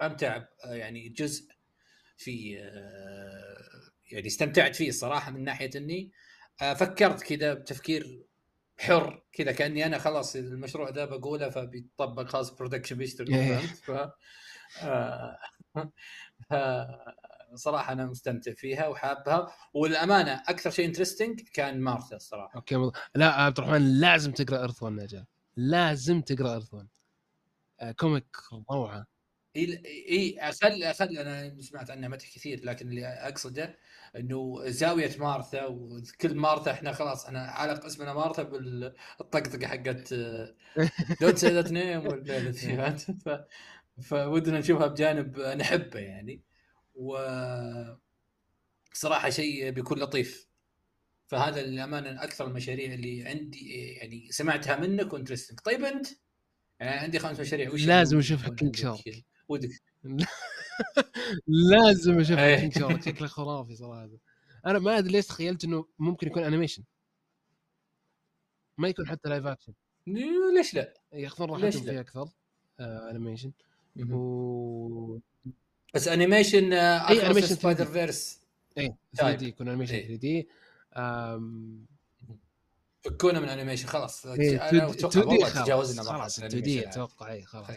أمتع 0.03 0.45
يعني 0.64 1.09
جزء 1.09 1.53
في 2.16 2.59
آه، 2.61 3.93
يعني 4.12 4.26
استمتعت 4.26 4.76
فيه 4.76 4.89
الصراحة 4.89 5.30
من 5.30 5.45
ناحية 5.45 5.70
إني 5.76 6.12
فكرت 6.57 7.23
كذا 7.23 7.55
بتفكير 7.55 8.27
حر 8.79 9.23
كذا 9.33 9.53
كأني 9.53 9.87
أنا 9.87 9.99
خلاص 9.99 10.37
المشروع 10.37 10.91
ده 10.91 11.05
بقوله 11.05 11.49
فبيطبق 11.51 12.29
خلاص 12.29 12.51
production 12.51 12.97
بيشتغل 12.97 13.35
إيه. 13.35 13.57
فهمت؟ 13.57 13.77
ف 13.77 14.13
آه، 14.83 15.39
ف- 16.51 17.55
صراحة 17.55 17.93
أنا 17.93 18.07
مستمتع 18.07 18.53
فيها 18.55 18.89
وحابها. 18.89 19.55
والأمانة 19.75 20.43
أكثر 20.49 20.71
شيء 20.71 20.87
interesting 20.87 21.41
كان 21.41 21.81
مارثا 21.81 22.17
الصراحة. 22.17 22.57
okay 22.57 22.77
مض... 22.77 22.93
لا 23.15 23.33
عبد 23.33 23.59
الرحمن 23.59 24.01
لازم 24.01 24.33
تقرأ 24.33 24.61
Earth 24.61 24.83
One 24.83 25.12
يا 25.13 25.27
لازم 25.57 26.21
تقرأ 26.21 26.53
Earth 26.53 26.75
One 26.75 26.89
آه 27.81 27.93
comic 27.93 28.37
روعة. 28.71 29.07
اي 29.57 29.83
اي 30.09 30.53
خل 30.53 31.17
أنا 31.17 31.61
سمعت 31.61 31.91
عنه 31.91 32.09
مدح 32.09 32.29
كثير 32.35 32.65
لكن 32.65 32.89
اللي 32.89 33.07
أقصده 33.07 33.79
إنه 34.17 34.63
زاوية 34.69 35.17
مارثا 35.19 35.67
وكل 35.67 36.35
مارثا 36.35 36.71
إحنا 36.71 36.93
خلاص 36.93 37.25
إحنا 37.25 37.41
علق 37.41 37.85
اسمنا 37.85 38.15
مارثا 38.15 38.43
بالطقطقة 38.43 39.67
حقت 39.67 40.15
don't 41.20 41.39
say 41.39 41.49
that 41.49 41.73
name 41.73 42.25
فودنا 44.03 44.59
نشوفها 44.59 44.87
بجانب 44.87 45.41
نحبه 45.41 46.01
يعني. 46.01 46.43
و 46.95 47.19
صراحة 48.93 49.31
شيء 49.31 49.71
بيكون 49.71 49.99
لطيف. 49.99 50.49
فهذا 51.27 51.63
للأمانة 51.63 52.25
أكثر 52.25 52.47
المشاريع 52.47 52.93
اللي 52.95 53.29
عندي 53.29 53.75
يعني 53.75 54.29
سمعتها 54.31 54.77
منك 54.77 55.13
و 55.12 55.16
interesting. 55.16 55.61
طيب 55.61 55.85
أنت؟ 55.85 56.07
يعني 56.81 57.01
عندي 57.01 57.19
خمس 57.19 57.41
مشاريع 57.41 57.73
وش 57.73 57.87
لازم 57.87 58.19
أشوف 58.19 58.51
كينج 58.51 58.77
شارك 58.77 59.32
ودك. 59.49 59.82
لازم 61.70 62.20
أشوف 62.20 62.38
شارك 62.38 63.03
شكله 63.05 63.28
خرافي 63.28 63.74
صراحة. 63.76 64.09
أنا 64.66 64.78
ما 64.78 64.99
أدري 64.99 65.12
ليش 65.12 65.26
تخيلت 65.26 65.64
إنه 65.64 65.86
ممكن 65.99 66.26
يكون 66.26 66.43
animation 66.43 66.83
ما 68.78 68.88
يكون 68.88 69.07
حتى 69.07 69.28
live 69.29 69.47
action 69.47 69.73
ليش 70.57 70.74
لا؟ 70.74 70.95
ياخذون 71.12 71.51
راحتهم 71.51 71.82
فيه 71.82 72.01
أكثر. 72.01 72.28
آه 72.80 73.11
animation 73.11 73.53
و 74.11 75.18
بس 75.95 76.09
animation 76.09 76.73
آه 76.72 77.09
اي 77.09 77.26
animation 77.27 77.55
Spider-Verse 77.55 78.41
اي 78.78 78.95
3D 79.16 79.49
يكون 79.49 79.68
animation 79.68 80.01
3D 80.01 80.49
فكونا 83.05 83.40
من 83.40 83.49
animation 83.49 83.87
خلاص. 83.88 84.26
إيه، 84.26 84.93
أتوقع 84.93 85.49
تجاوزنا 85.64 86.03
خلاص 86.03 86.38
2D 86.39 86.89
أتوقع 86.88 87.32
اي 87.32 87.43
خلاص. 87.43 87.70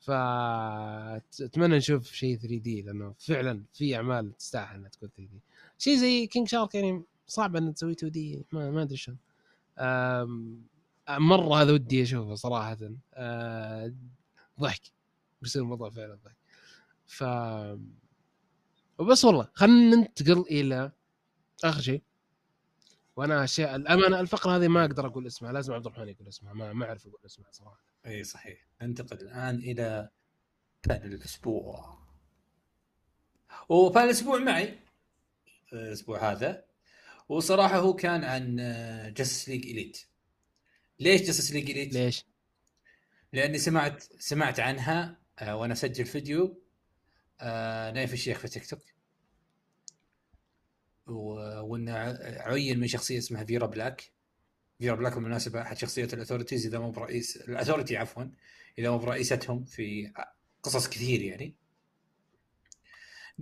فأتمنى 0.00 1.76
نشوف 1.76 2.12
شيء 2.12 2.36
3D 2.36 2.82
لأنه 2.82 3.14
فعلا 3.18 3.64
في 3.72 3.96
أعمال 3.96 4.36
تستاهل 4.36 4.76
إنها 4.76 4.88
تكون 4.88 5.08
3D. 5.08 5.40
شيء 5.78 5.96
زي 5.96 6.26
كينج 6.26 6.48
شارك 6.48 6.74
يعني 6.74 7.02
صعب 7.26 7.56
ان 7.56 7.74
تسوي 7.74 7.92
2 7.92 8.12
دي 8.12 8.46
ما, 8.52 8.70
ما 8.70 8.82
أدري 8.82 8.96
شلون. 8.96 9.18
مرة 11.08 11.62
هذا 11.62 11.72
ودي 11.72 12.02
أشوفه 12.02 12.34
صراحة. 12.34 12.78
أه 13.14 13.94
ضحك. 14.60 14.82
بيصير 15.42 15.62
الموضوع 15.62 15.90
فعلا 15.90 16.18
ضحك. 16.24 16.36
ف 17.06 17.24
وبس 18.98 19.24
والله 19.24 19.48
خلينا 19.54 19.96
ننتقل 19.96 20.40
إلى 20.40 20.92
آخر 21.64 21.80
شيء. 21.80 22.02
وأنا 23.16 23.44
أشياء 23.44 23.76
الأمانة 23.76 24.20
الفقرة 24.20 24.56
هذه 24.56 24.68
ما 24.68 24.84
أقدر 24.84 25.06
أقول 25.06 25.26
اسمها 25.26 25.52
لازم 25.52 25.74
عبد 25.74 25.86
الرحمن 25.86 26.08
يقول 26.08 26.28
اسمها 26.28 26.52
ما 26.52 26.72
ما 26.72 26.84
أعرف 26.86 27.06
أقول 27.06 27.20
اسمها 27.26 27.48
صراحة. 27.52 27.89
إي 28.06 28.24
صحيح. 28.24 28.66
ننتقل 28.82 29.20
الآن 29.20 29.56
إلى 29.56 30.10
بان 30.86 31.12
الأسبوع. 31.12 31.98
وبان 33.68 34.04
الأسبوع 34.04 34.38
معي. 34.38 34.78
الأسبوع 35.72 36.32
هذا. 36.32 36.64
وصراحة 37.28 37.78
هو 37.78 37.94
كان 37.94 38.24
عن 38.24 38.56
جاستس 39.14 39.48
ليج 39.48 39.66
اليت 39.66 40.10
ليش 41.00 41.22
جاستس 41.22 41.52
ليج 41.52 41.70
اليت؟ 41.70 41.94
ليش؟ 41.94 42.24
لأني 43.32 43.58
سمعت 43.58 44.02
سمعت 44.18 44.60
عنها 44.60 45.20
آه، 45.38 45.56
وأنا 45.56 45.72
أسجل 45.72 46.04
فيديو 46.04 46.62
آه، 47.40 47.90
نايف 47.90 48.12
الشيخ 48.12 48.38
في 48.38 48.48
تيك 48.48 48.66
توك 48.66 48.82
وأنه 51.06 51.92
عين 52.22 52.80
من 52.80 52.86
شخصية 52.86 53.18
اسمها 53.18 53.44
فيرا 53.44 53.66
بلاك 53.66 54.12
فيرا 54.80 54.94
بلاك 54.94 55.14
بالمناسبة 55.14 55.62
أحد 55.62 55.78
شخصيات 55.78 56.14
الاثورتيز 56.14 56.66
إذا 56.66 56.78
مو 56.78 56.90
برئيس 56.90 57.36
الاثورتي 57.36 57.96
عفوا 57.96 58.24
إذا 58.78 58.90
مو 58.90 58.98
برئيستهم 58.98 59.64
في 59.64 60.12
قصص 60.62 60.88
كثير 60.88 61.22
يعني. 61.22 61.54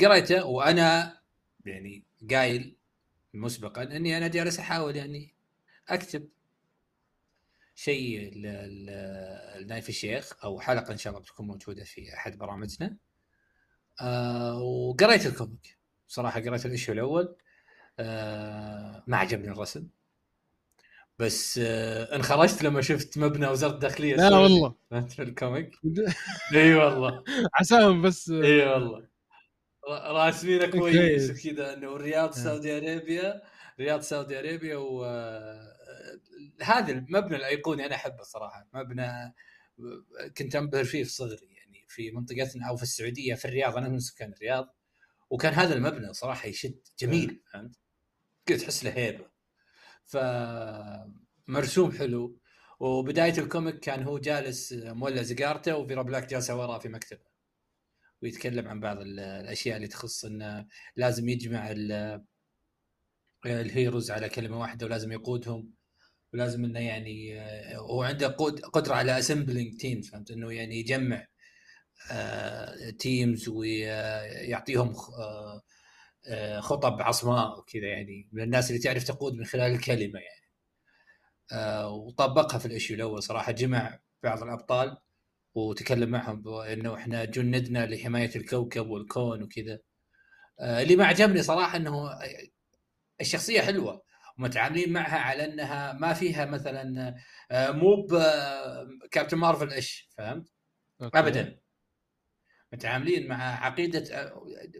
قريته 0.00 0.44
وأنا 0.44 1.20
يعني 1.66 2.04
قايل 2.30 2.76
مسبقا 3.34 3.82
إني 3.82 4.16
أنا 4.16 4.28
جالس 4.28 4.58
أحاول 4.58 4.96
يعني 4.96 5.34
أكتب 5.88 6.28
شيء 7.74 8.34
لنايف 9.58 9.88
الشيخ 9.88 10.44
أو 10.44 10.60
حلقة 10.60 10.92
إن 10.92 10.98
شاء 10.98 11.10
الله 11.12 11.22
بتكون 11.22 11.46
موجودة 11.46 11.84
في 11.84 12.14
أحد 12.14 12.38
برامجنا. 12.38 12.96
آه 14.00 14.62
وقريت 14.62 15.26
الكوميك. 15.26 15.78
صراحة 16.08 16.40
قريت 16.40 16.66
الاشياء 16.66 16.94
الأول. 16.94 17.36
آه 17.98 19.04
ما 19.06 19.16
عجبني 19.16 19.50
الرسم. 19.50 19.88
بس 21.18 21.58
آه 21.62 22.16
انحرجت 22.16 22.62
لما 22.62 22.80
شفت 22.80 23.18
مبنى 23.18 23.46
وزارة 23.48 23.72
الداخلية 23.74 24.14
لا 24.16 24.36
والله. 24.36 24.74
في 25.08 25.22
ال 25.22 25.31
comic 25.31 25.74
إي 26.54 26.74
والله. 26.74 27.24
عساهم 27.54 28.02
بس. 28.02 28.30
إي 28.30 28.66
والله. 28.66 29.08
راسمينه 29.88 30.66
كويس 30.66 31.46
كذا 31.46 31.74
إنه 31.74 31.96
الرياض 31.96 32.28
آه. 32.28 32.32
Saudi 32.32 32.76
Arabia 32.78 33.42
رياض 33.80 34.00
Saudi 34.00 34.38
Arabia 34.38 34.76
و 34.76 35.04
آه، 35.04 35.74
هذا 36.62 36.92
المبنى 36.92 37.36
الأيقوني 37.36 37.86
أنا 37.86 37.94
أحبه 37.94 38.22
صراحة. 38.22 38.68
مبنى 38.74 39.34
كنت 40.38 40.56
أنبهر 40.56 40.84
فيه 40.84 41.04
في 41.04 41.10
صغري 41.10 41.48
يعني 41.56 41.84
في 41.88 42.10
منطقتنا 42.10 42.68
أو 42.68 42.76
في 42.76 42.82
السعودية 42.82 43.34
في 43.34 43.44
الرياض. 43.44 43.76
أنا 43.76 43.88
من 43.88 43.98
سكان 43.98 44.32
الرياض. 44.32 44.74
وكان 45.30 45.52
هذا 45.54 45.74
المبنى 45.74 46.12
صراحة 46.14 46.48
يشد 46.48 46.80
جميل 46.98 47.40
فهمت؟ 47.52 47.76
كذا 48.46 48.58
تحس 48.58 48.84
له 48.84 48.90
هيبة. 48.90 49.37
ف 50.08 50.16
مرسوم 51.46 51.92
حلو. 51.92 52.40
وبداية 52.80 53.38
ال 53.38 53.45
comic 53.45 53.78
كان 53.78 54.02
هو 54.02 54.18
جالس 54.18 54.72
مولع 54.72 55.22
سيجارته 55.22 55.76
وفيرا 55.76 56.02
بلاك 56.02 56.30
جالسه 56.30 56.56
وراه 56.56 56.78
في 56.78 56.88
مكتبه. 56.88 57.24
ويتكلم 58.22 58.68
عن 58.68 58.80
بعض 58.80 58.98
الأشياء 59.00 59.76
اللي 59.76 59.88
تخص 59.88 60.24
إنه 60.24 60.66
لازم 60.96 61.28
يجمع 61.28 61.74
ال 63.46 63.55
heroes 63.55 64.10
على 64.10 64.28
كلمة 64.28 64.60
واحدة 64.60 64.86
ولازم 64.86 65.12
يقودهم. 65.12 65.74
ولازم 66.32 66.64
إنه 66.64 66.80
يعني 66.80 67.40
هو 67.76 68.02
عنده 68.02 68.28
قدرة 68.72 68.94
على 68.94 69.18
assembling 69.18 69.76
team 69.80 70.00
فهمت؟ 70.00 70.30
إنه 70.30 70.52
يعني 70.52 70.76
يجمع 70.76 71.26
teams 72.98 73.48
ويعطيهم 73.48 74.96
خطب 76.60 77.02
عصماء 77.02 77.58
وكذا 77.58 77.86
يعني 77.86 78.28
من 78.32 78.42
الناس 78.42 78.70
اللي 78.70 78.82
تعرف 78.82 79.04
تقود 79.04 79.34
من 79.34 79.44
خلال 79.44 79.72
الكلمة 79.72 80.20
يعني 80.20 80.38
وطبقها 81.86 82.58
في 82.58 82.66
ال 82.66 82.71
issue 82.71 82.96
الأول 82.96 83.22
صراحة 83.22 83.52
جمع 83.52 83.98
بعض 84.22 84.42
الأبطال 84.42 84.96
وتكلم 85.54 86.10
معهم 86.10 86.48
انه 86.48 86.94
إحنا 86.94 87.24
جندنا 87.24 87.86
لحماية 87.86 88.30
الكوكب 88.36 88.88
والكون 88.88 89.42
وكذا 89.42 89.78
اللي 90.60 90.96
ما 90.96 91.06
عجبني 91.06 91.42
صراحة 91.42 91.76
إنه 91.76 92.10
الشخصية 93.20 93.60
حلوة 93.60 94.02
ومتعاملين 94.38 94.92
معها 94.92 95.18
على 95.18 95.44
إنها 95.44 95.92
ما 95.92 96.12
فيها 96.12 96.44
مثلا 96.44 97.14
آه، 97.50 97.70
مو 97.70 98.06
كابتن 99.10 99.38
مارفل 99.38 99.72
إيش 99.72 100.08
فهمت؟ 100.18 100.52
okay. 101.02 101.18
ابدا 101.18 101.58
متعاملين 102.72 103.28
مع 103.28 103.64
عقيدة 103.66 104.32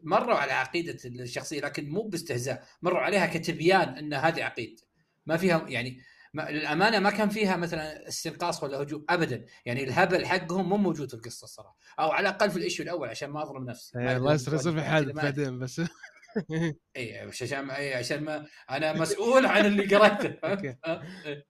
مروا 0.03 0.37
على 0.37 0.53
عقيدة 0.53 0.97
الشخصية 1.05 1.61
لكن 1.61 1.89
مو 1.89 2.03
باستهزاء 2.03 2.65
مروا 2.83 3.01
عليها 3.01 3.27
كتبيان 3.27 3.89
إن 3.89 4.15
هذه 4.15 4.45
عقيدة. 4.45 4.83
ما 5.27 5.37
فيها 5.37 5.65
يعني 5.69 6.01
ما 6.35 6.51
للأمانة 6.51 6.99
ما 6.99 7.11
كان 7.11 7.29
فيها 7.29 7.57
مثلا 7.57 8.09
استنقاص 8.09 8.63
ولا 8.63 8.83
هجوم 8.83 9.05
ابدا. 9.09 9.45
يعني 9.65 9.85
الهبل 9.85 10.27
حقهم 10.27 10.69
مو 10.69 10.77
موجود 10.77 11.09
في 11.09 11.15
القصة 11.15 11.45
الصراحه 11.45 11.77
أو 11.99 12.11
على 12.11 12.29
الأقل 12.29 12.51
في 12.51 12.57
الاشياء 12.57 12.83
الأول 12.89 13.09
عشان 13.09 13.31
ما 13.31 13.43
أظلم 13.43 13.65
نفسي. 13.65 13.99
إيه، 13.99 14.17
الله 14.17 14.35
يصير 14.35 14.59
في 14.59 14.83
حال 14.83 15.13
بعدين 15.13 15.59
بس. 15.59 15.81
اي 16.97 17.19
عشان 17.19 17.71
اي 17.71 17.95
عشان 17.95 18.25
ما 18.25 18.47
أنا 18.71 18.93
مسؤول 18.93 19.47
عن 19.47 19.67
اللي 19.67 19.97
قريته 19.97 20.37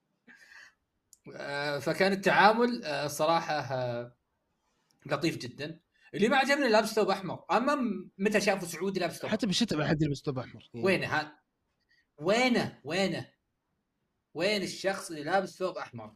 آه، 1.37 1.79
فكان 1.79 2.13
التعامل 2.13 2.85
آه، 2.85 3.07
صراحة 3.07 3.55
آه، 3.55 4.17
لطيف 5.07 5.37
جدا. 5.37 5.81
اللي 6.15 6.29
ما 6.29 6.37
عجبني 6.37 6.69
لابس 6.69 6.95
ثوب 6.95 7.11
أحمر. 7.11 7.45
أما 7.51 7.79
متى 8.19 8.41
شافوا 8.41 8.69
سعودي 8.69 9.01
لابس 9.01 9.19
ثوب 9.19 9.31
حتى 9.31 9.47
بالشتاء 9.47 9.79
ما 9.79 9.89
حد 9.89 10.03
يلبس 10.03 10.23
ثوب 10.27 10.39
أحمر. 10.39 10.71
وينه؟ 10.75 11.07
ها؟ 11.07 11.39
وينه؟ 12.19 12.81
وينه؟ 12.85 13.27
وين 14.35 14.63
الشخص 14.63 15.11
اللي 15.11 15.23
لابس 15.23 15.59
ثوب 15.59 15.77
أحمر؟ 15.77 16.15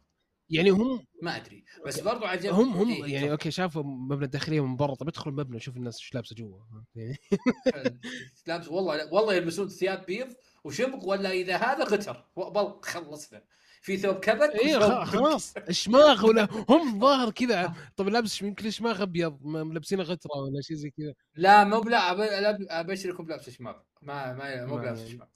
يعني 0.49 0.69
هم 0.69 1.05
ما 1.21 1.35
أدري. 1.35 1.63
بس 1.85 1.99
برضو 1.99 2.25
عجبني. 2.25 2.49
هم 2.49 2.73
هم 2.73 2.91
إيه 2.91 3.13
يعني 3.13 3.31
okay 3.31 3.51
شافوا 3.51 3.83
مبنى 3.83 4.25
الداخلية 4.25 4.65
من 4.65 4.75
برا. 4.75 4.95
طب 4.95 5.07
ادخل 5.07 5.29
المبنى 5.29 5.59
شوف 5.59 5.77
الناس 5.77 5.95
إيش 5.95 6.13
لابسة 6.13 6.35
جوا. 6.35 6.59
يعني. 6.95 7.17
لابس 8.47 8.67
والله 8.67 9.13
والله 9.13 9.33
يلبسون 9.33 9.69
ثياب 9.69 10.05
بيض 10.05 10.33
وكبك 10.63 11.03
ولا 11.03 11.31
إذا 11.31 11.57
هذا 11.57 11.83
غتر. 11.83 12.29
والله 12.35 12.81
خلصنا. 12.81 13.43
في 13.83 13.97
ثوب 13.97 14.15
كبك 14.15 14.55
اي 14.55 14.79
خلاص 15.05 15.57
الشماغ 15.57 16.25
ولا 16.25 16.47
هم 16.69 16.99
ظاهر 16.99 17.31
كذا. 17.31 17.73
طب 17.95 18.07
لابس 18.07 18.41
يمكن 18.41 18.69
شماغ 18.69 19.01
أبيض 19.01 19.47
لابسين 19.47 20.01
غتره 20.01 20.37
ولا 20.37 20.61
شيء 20.61 20.77
زي 20.77 20.89
كذا. 20.89 21.13
لا 21.35 21.63
مو 21.63 21.81
بلا 21.81 22.79
أبشركم 22.79 23.25
بلابس 23.25 23.49
شماغ. 23.49 23.75
ما 24.01 24.33
ما 24.33 24.65
مو 24.65 24.77
بلابس 24.77 25.07
شماغ. 25.07 25.27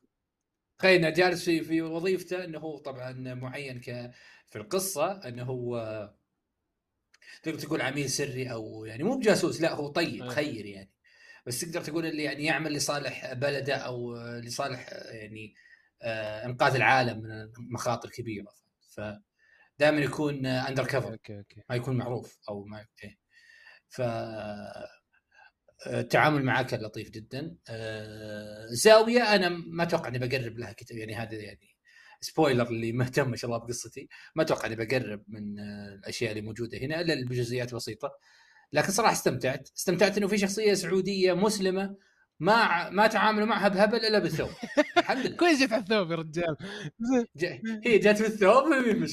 تخيل 0.79 1.13
جالس 1.13 1.45
في 1.45 1.61
في 1.61 1.81
وظيفته 1.81 2.43
إنه 2.43 2.59
هو 2.59 2.77
طبعا 2.77 3.11
معين 3.33 3.79
ك 3.79 4.11
في 4.47 4.55
القصة 4.55 5.11
إنه 5.11 5.43
هو 5.43 6.09
تقدر 7.43 7.59
تقول 7.59 7.81
عميل 7.81 8.09
سري 8.09 8.51
أو 8.51 8.85
يعني 8.85 9.03
مو 9.03 9.17
بجاسوس 9.17 9.61
لا 9.61 9.73
هو 9.73 9.87
طيب 9.87 10.27
خير 10.27 10.65
يعني. 10.65 10.91
بس 11.45 11.59
تقدر 11.61 11.81
تقول 11.81 12.05
اللي 12.05 12.23
يعني 12.23 12.45
يعمل 12.45 12.73
لصالح 12.73 13.33
بلده 13.33 13.75
أو 13.75 14.17
لصالح 14.17 14.89
يعني 15.11 15.55
آه، 15.55 15.66
إنقاذ 16.45 16.75
العالم 16.75 17.21
من 17.21 17.51
مخاطر 17.71 18.09
كبيره 18.09 18.51
ف 18.89 19.01
دائما 19.79 19.99
يكون 19.99 20.45
undercover 20.45 21.11
okay 21.11 21.37
okay. 21.37 21.61
ما 21.69 21.75
يكون 21.75 21.97
معروف 21.97 22.37
أو 22.49 22.63
ما 22.63 22.85
إيه. 23.03 23.17
ف 23.89 24.01
التعامل 25.87 26.43
معاه 26.45 26.63
كان 26.63 26.81
لطيف 26.81 27.09
جدا. 27.09 27.55
آه، 27.69 28.65
زاوية 28.69 29.35
أنا 29.35 29.49
ما 29.49 29.83
أتوقع 29.83 30.07
إني 30.07 30.19
بقرب 30.19 30.57
لها 30.57 30.73
كتاب 30.73 30.97
يعني 30.97 31.15
هذا 31.15 31.35
يعني 31.35 31.77
spoiler 32.21 32.67
اللي 32.67 32.91
مهتم 32.91 33.29
ما 33.29 33.35
شاء 33.35 33.51
الله 33.51 33.65
بقصتي. 33.65 34.07
ما 34.35 34.43
أتوقع 34.43 34.67
إني 34.67 34.75
بقرب 34.75 35.23
من 35.27 35.59
الأشياء 35.59 36.31
اللي 36.31 36.41
موجودة 36.41 36.77
هنا 36.77 37.01
إلا 37.01 37.25
بجزئيات 37.29 37.75
بسيطة. 37.75 38.11
لكن 38.73 38.91
صراحة 38.91 39.13
استمتعت. 39.13 39.69
استمتعت 39.77 40.17
إنه 40.17 40.27
في 40.27 40.37
شخصية 40.37 40.73
سعودية 40.73 41.33
مسلمة 41.33 41.95
ما 42.39 42.89
ما 42.89 43.07
تعاملوا 43.07 43.47
معها 43.47 43.67
بهبل 43.67 43.97
إلا 43.97 44.19
بالثوب. 44.19 44.49
الحمد 44.97 45.25
لله. 45.25 45.37
كويس 45.37 45.63
جت 45.63 45.73
على 45.73 45.81
الثوب 45.81 46.11
يا 46.11 46.15
رجال. 46.15 46.57
هي 47.85 47.97
جت 47.97 48.17
في 48.17 48.25
الثوب 48.27 48.63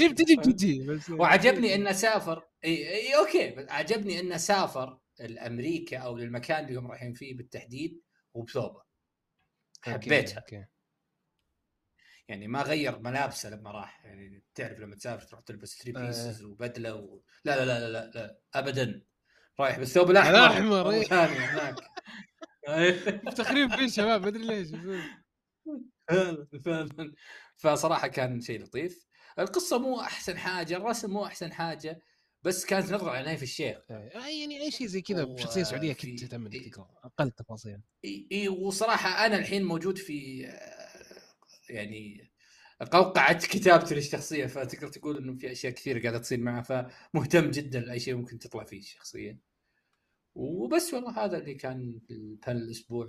هي 0.01 0.09
بتجي 0.09 0.37
بتجي 0.37 0.87
بس. 0.87 1.11
وعجبني 1.11 1.75
انه 1.75 1.93
سافر. 1.93 2.43
اي, 2.65 2.95
اي 2.95 3.17
okay. 3.17 3.67
عجبني 3.71 4.21
انه 4.21 4.37
سافر 4.37 4.99
لأمريكا 5.21 5.99
أو 5.99 6.17
للمكان 6.17 6.65
اللي 6.65 6.79
هم 6.79 6.91
رايحين 6.91 7.15
فيه 7.15 7.37
بالتحديد 7.37 8.03
وبثوبه. 8.35 8.83
حبيتها. 9.83 10.39
أوكي. 10.39 10.65
يعني 12.29 12.49
ما 12.49 12.63
غير 12.63 12.99
ملابسه 12.99 13.51
لما 13.51 13.71
راح. 13.71 14.05
يعني 14.05 14.43
تعرف 14.55 14.79
لما 14.79 14.97
تسافر 14.97 15.27
تروح 15.27 15.41
تلبس 15.41 15.79
three 15.83 15.93
pieces 15.93 16.43
آه. 16.43 16.47
وبدله 16.47 16.95
و... 16.95 17.21
لا, 17.45 17.57
لا 17.57 17.65
لا 17.65 17.89
لا 17.89 18.11
لا 18.15 18.39
ابدا. 18.55 19.03
رايح 19.61 19.79
بالثوب 19.79 20.11
الأحمر. 20.11 20.31
الأحمر 20.31 20.91
إيه. 20.91 21.07
هناك. 21.13 21.75
تخريب 23.39 23.75
فيه 23.75 23.87
شباب 23.87 24.23
ما 24.23 24.29
أدري 24.29 24.47
ليش 24.47 24.69
فصراحة 27.57 28.09
كان 28.09 28.41
شيء 28.41 28.63
لطيف. 28.63 29.07
القصة 29.39 29.79
مو 29.79 30.01
أحسن 30.01 30.39
حاجة 30.39 30.77
الرسم 30.77 31.11
مو 31.11 31.27
أحسن 31.27 31.53
حاجة 31.53 32.03
بس 32.43 32.65
كانت 32.65 32.93
نظرة 32.93 33.11
على 33.11 33.25
نايف 33.25 33.43
الشيخ. 33.43 33.79
إيه، 33.91 33.97
يعني 34.43 34.63
أي 34.63 34.71
شيء 34.71 34.87
زي 34.87 35.03
كذا 35.03 35.25
بشخصية 35.25 35.63
سعودية 35.63 35.93
كنت 35.93 36.21
تهتم 36.21 36.47
إنك 36.47 36.69
تقرأ 36.69 36.89
أقل 37.05 37.27
التفاصيل 37.27 37.81
إي 38.05 38.29
إي 38.33 38.49
وصراحة 38.49 39.27
أنا 39.27 39.39
الحين 39.39 39.65
موجود 39.65 39.99
في 39.99 40.49
يعني 41.71 42.31
قوقعه 42.93 43.39
كتابتي 43.39 43.95
للشخصية 43.95 44.47
فتقدر 44.47 44.89
تقول 44.89 45.17
إنه 45.17 45.39
في 45.39 45.53
أشياء 45.53 45.73
كثيرة 45.73 46.03
قاعدة 46.03 46.19
تصير 46.19 46.41
معه 46.41 46.63
فمهتم 46.63 47.51
جدا 47.51 47.81
لأي 47.81 48.01
شيء 48.01 48.15
ممكن 48.15 48.39
تطلع 48.39 48.65
فيه 48.65 48.79
الشخصية. 48.79 49.54
وبس 50.35 50.95
والله 50.95 51.25
هذا 51.25 51.39
اللي 51.39 51.55
كان 51.55 52.01
هالاسبوع 52.45 53.09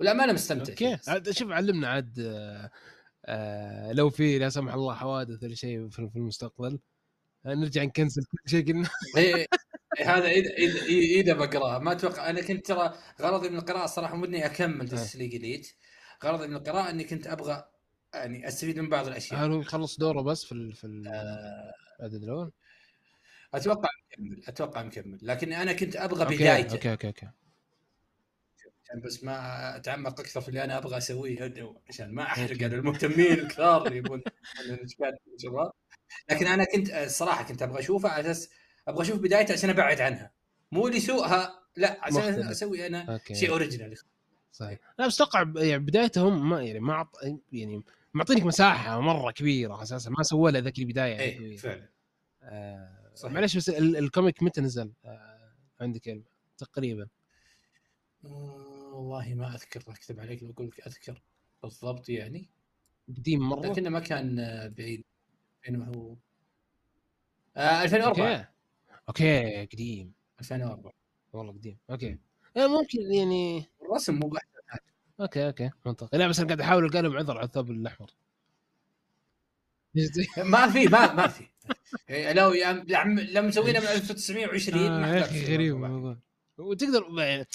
والامانه 0.00 0.32
مستمتع 0.32 0.72
أوكي. 0.72 1.32
شوف 1.32 1.50
علمنا 1.50 1.88
عاد 1.88 2.18
آه 2.18 2.70
آه 3.26 3.92
لو 3.92 4.10
في 4.10 4.38
لا 4.38 4.48
سمح 4.48 4.74
الله 4.74 4.94
حوادث 4.94 5.42
ولا 5.42 5.54
شيء 5.54 5.88
في 5.88 6.16
المستقبل 6.16 6.78
آه 7.46 7.54
نرجع 7.54 7.82
نكنسل 7.82 8.22
كل 8.22 8.50
شيء 8.50 8.66
قلنا. 8.68 8.88
إيه، 9.16 9.46
إيه، 9.98 10.16
هذا 10.16 10.28
إذا 10.28 10.50
إذا 10.50 10.86
إذا 11.20 11.32
بقراه 11.32 11.78
ما 11.78 11.92
أتوقع 11.92 12.30
أنا 12.30 12.42
كنت 12.42 12.66
ترى 12.66 12.94
غرضي 13.20 13.48
من 13.48 13.56
القراءة 13.56 13.84
الصراحه 13.84 14.20
ودي 14.20 14.46
أكمل 14.46 14.88
تسليق 14.88 15.34
إليت. 15.34 15.68
غرضي 16.24 16.46
من 16.46 16.56
القراءة 16.56 16.90
إني 16.90 17.04
كنت 17.04 17.26
أبغى 17.26 17.64
يعني 18.14 18.48
أستفيد 18.48 18.78
من 18.78 18.88
بعض 18.88 19.06
الأشياء. 19.06 19.44
هل 19.44 19.52
هو 19.52 19.60
يخلص 19.60 19.98
دوره 19.98 20.22
بس 20.22 20.44
في 20.44 20.52
ال 20.52 20.72
في 20.72 20.86
العدد 20.86 22.22
الأول؟ 22.22 22.52
أتوقع 23.54 23.88
مكمل 24.12 24.42
أتوقع 24.48 24.82
مكمل. 24.82 25.18
لكن 25.22 25.52
أنا 25.52 25.72
كنت 25.72 25.96
أبغى 25.96 26.24
okay. 26.24 26.36
بدايته. 26.36 26.72
okay 26.72 26.90
okay 26.90 27.06
okay. 27.06 27.28
عشان 28.84 29.00
بس 29.00 29.24
ما 29.24 29.76
أتعمق 29.76 30.20
أكثر 30.20 30.40
في 30.40 30.48
اللي 30.48 30.64
أنا 30.64 30.78
أبغى 30.78 30.98
أسويه 30.98 31.54
عشان 31.88 32.14
ما 32.14 32.22
أحرق 32.22 32.62
على 32.62 32.76
المهتمين 32.76 33.32
الكثار 33.32 33.86
اللي 33.86 33.98
يبون 33.98 34.22
لكن 36.30 36.46
أنا 36.46 36.64
كنت 36.64 36.90
الصراحة 36.90 37.44
كنت 37.44 37.62
أبغى 37.62 37.80
أشوفه 37.80 38.08
على 38.08 38.30
أساس 38.30 38.50
أبغى 38.88 39.02
أشوف 39.02 39.18
بدايته 39.18 39.52
عشان 39.52 39.70
أبعد 39.70 40.00
عنها. 40.00 40.32
مو 40.72 40.88
لسوءها 40.88 41.60
لا 41.76 41.98
عشان 42.00 42.18
مختلف. 42.18 42.50
أسوي 42.50 42.86
أنا 42.86 43.12
okay. 43.12 43.34
شيء 43.34 43.50
original 43.50 43.94
صحيح. 44.52 44.78
لا 44.98 45.06
بس 45.06 45.14
أتوقع 45.14 45.52
يعني 45.56 45.78
بدايتهم 45.78 46.48
ما 46.48 46.62
يعني 46.62 46.80
ما 46.80 46.94
عط... 46.94 47.16
يعني 47.52 47.82
معطينك 48.14 48.42
مساحة 48.42 49.00
مرة 49.00 49.30
كبيرة 49.30 49.82
أساسا. 49.82 50.10
ما 50.10 50.22
سووا 50.22 50.50
له 50.50 50.58
ذاك 50.58 50.78
البداية 50.78 51.12
يعني 51.12 51.22
إيه 51.22 51.56
فعلا. 51.56 51.88
آه. 52.42 52.99
معلش 53.24 53.56
بس 53.56 53.68
ال 53.68 53.80
comic 53.80 54.42
متى 54.42 54.60
نزل؟ 54.60 54.92
آه 55.04 55.52
عندك 55.80 56.08
علم 56.08 56.24
تقريبا. 56.58 57.08
آه 58.24 58.90
والله 58.92 59.34
ما 59.34 59.54
أذكر 59.54 59.82
أكتب 59.88 60.20
عليك 60.20 60.42
لو 60.42 60.50
أقول 60.50 60.66
لك 60.66 60.86
أذكر 60.86 61.22
بالضبط 61.62 62.08
يعني. 62.08 62.48
قديم 63.08 63.40
مرة. 63.40 63.66
لكنه 63.66 63.90
ما 63.90 64.00
كان 64.00 64.36
بعيد 64.78 65.04
فين 65.62 65.82
هو. 65.82 66.16
آه 67.56 67.82
2004 67.82 68.26
أوكي. 68.28 68.46
أوكي 69.08 69.66
قديم. 69.66 70.12
2004 70.40 70.92
والله 71.32 71.52
قديم. 71.52 71.78
أوكي. 71.90 72.18
آه 72.56 72.66
ممكن 72.66 73.12
يعني 73.12 73.64
الرسم 73.82 74.14
مو 74.14 74.28
بحث 74.28 74.44
okay 75.20 75.46
okay 75.46 75.70
منطقي. 75.86 76.18
لا 76.18 76.28
بس 76.28 76.38
أنا 76.38 76.48
قاعد 76.48 76.60
أحاول 76.60 76.84
القى 76.84 77.02
لهم 77.02 77.16
عذر 77.16 77.38
على 77.38 77.46
الثوب 77.46 77.70
الأحمر. 77.70 78.10
ما 80.52 80.70
في 80.70 80.84
ما 80.86 81.12
ما 81.14 81.26
في. 81.26 81.46
إيه، 82.10 82.32
لو 82.32 82.52
لو 83.32 83.42
مسوينها 83.42 83.80
من 83.80 83.86
1920 83.86 84.78
آه 84.86 85.14
يا 85.14 85.24
أخي 85.24 85.54
غريب 85.54 85.74
الموضوع. 85.74 86.16
وتقدر 86.58 87.06
يعني 87.18 87.46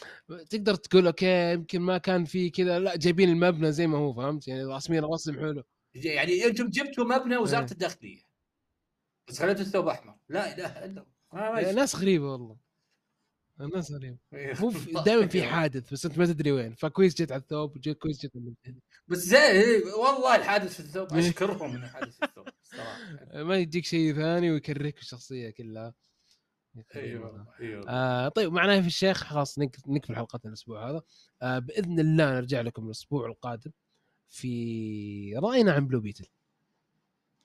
تقدر 0.49 0.75
تقول 0.75 1.07
أوكي 1.07 1.53
يمكن 1.53 1.81
ما 1.81 1.97
كان 1.97 2.25
في 2.25 2.49
كذا 2.49 2.79
لا 2.79 2.95
جايبين 2.95 3.29
المبنى 3.29 3.71
زي 3.71 3.87
ما 3.87 3.97
هو 3.97 4.13
فهمت؟ 4.13 4.47
يعني 4.47 4.63
رسمين 4.63 5.03
رسم 5.03 5.39
حلو. 5.39 5.63
يعني 5.93 6.45
أنتم 6.45 6.69
جبتوا 6.69 7.03
مبنى 7.03 7.37
وزارة 7.37 7.65
إيه. 7.65 7.71
الداخلية 7.71 8.21
بس 9.27 9.39
خليتوا 9.39 9.61
الثوب 9.61 9.87
أحمر. 9.87 10.15
لا 10.29 10.55
إله 10.55 10.85
إلا 10.85 11.05
الله. 11.33 11.71
ناس 11.71 11.95
غريبة 11.95 12.31
والله. 12.31 12.57
الناس 13.61 13.91
غريبة. 13.91 14.17
إيه. 14.33 14.53
مو 14.59 14.71
دائما 15.05 15.27
في 15.27 15.43
حادث 15.51 15.93
بس 15.93 16.05
أنت 16.05 16.17
ما 16.17 16.25
تدري 16.25 16.51
وين. 16.51 16.73
فكويس 16.73 17.21
جت 17.21 17.31
على 17.31 17.41
الثوب 17.41 17.77
كويس 17.89 18.25
جت 18.25 18.31
بس 19.07 19.17
زي 19.17 19.81
والله 19.97 20.35
الحادث 20.35 20.73
في 20.73 20.79
الثوب 20.79 21.13
أشكرهم 21.13 21.73
من 21.73 21.83
الحادث 21.83 22.17
في 22.17 22.25
الثوب. 22.25 22.44
صراحة. 22.77 23.43
ما 23.43 23.57
يجيك 23.57 23.85
شيء 23.85 24.13
ثاني 24.13 24.51
ويكرهك 24.51 24.97
الشخصية 24.97 25.49
كلها. 25.49 25.93
أيوه 26.95 27.47
أيوه. 27.59 27.89
آه 27.89 28.27
طيب 28.27 28.51
معنا 28.51 28.81
في 28.81 28.87
الشيخ 28.87 29.23
خلاص 29.23 29.59
نقفل 29.59 30.15
حلقتنا 30.15 30.49
الأسبوع 30.49 30.89
هذا. 30.89 31.01
آه 31.41 31.59
بإذن 31.59 31.99
الله 31.99 32.33
نرجع 32.33 32.61
لكم 32.61 32.85
الأسبوع 32.85 33.27
القادم 33.27 33.71
في 34.27 35.35
رأينا 35.35 35.71
عن 35.71 35.87
بلو 35.87 35.99
بيتل 35.99 36.27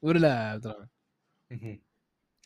ولا 0.03 0.19
لا 0.19 0.29
يا 0.29 0.35
عبد 0.35 0.67
الرحمن؟ 0.67 1.79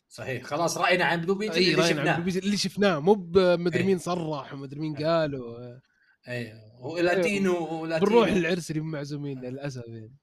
صحيح. 0.09 0.43
خلاص 0.43 0.77
رأينا 0.77 1.05
عن 1.05 1.21
بلو 1.21 1.35
بيتل 1.35 1.57
اللي 1.57 1.83
شفناه. 1.83 2.17
اللي 2.17 2.57
شفناه. 2.57 2.99
مو 2.99 3.13
بمدري 3.13 3.83
مين 3.83 3.97
صرح 3.97 4.53
ومدري 4.53 4.79
مين 4.79 4.95
قالوا. 4.95 5.79
أيوه 6.27 6.85
ولاتينو 6.85 7.81
ولاتينو 7.81 8.09
بنروح 8.09 8.29
للعرس 8.29 8.71
اللي 8.71 8.81
معزومين 8.81 9.41
للأسف 9.41 9.87
يعني. 9.87 10.15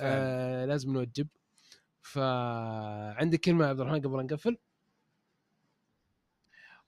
آه 0.00 0.64
لازم 0.64 0.92
نوجب. 0.92 1.28
فعندك 2.04 3.40
كلمة 3.40 3.66
عبد 3.66 3.80
الرحمن 3.80 4.00
قبل 4.00 4.24
نقفل؟ 4.26 4.58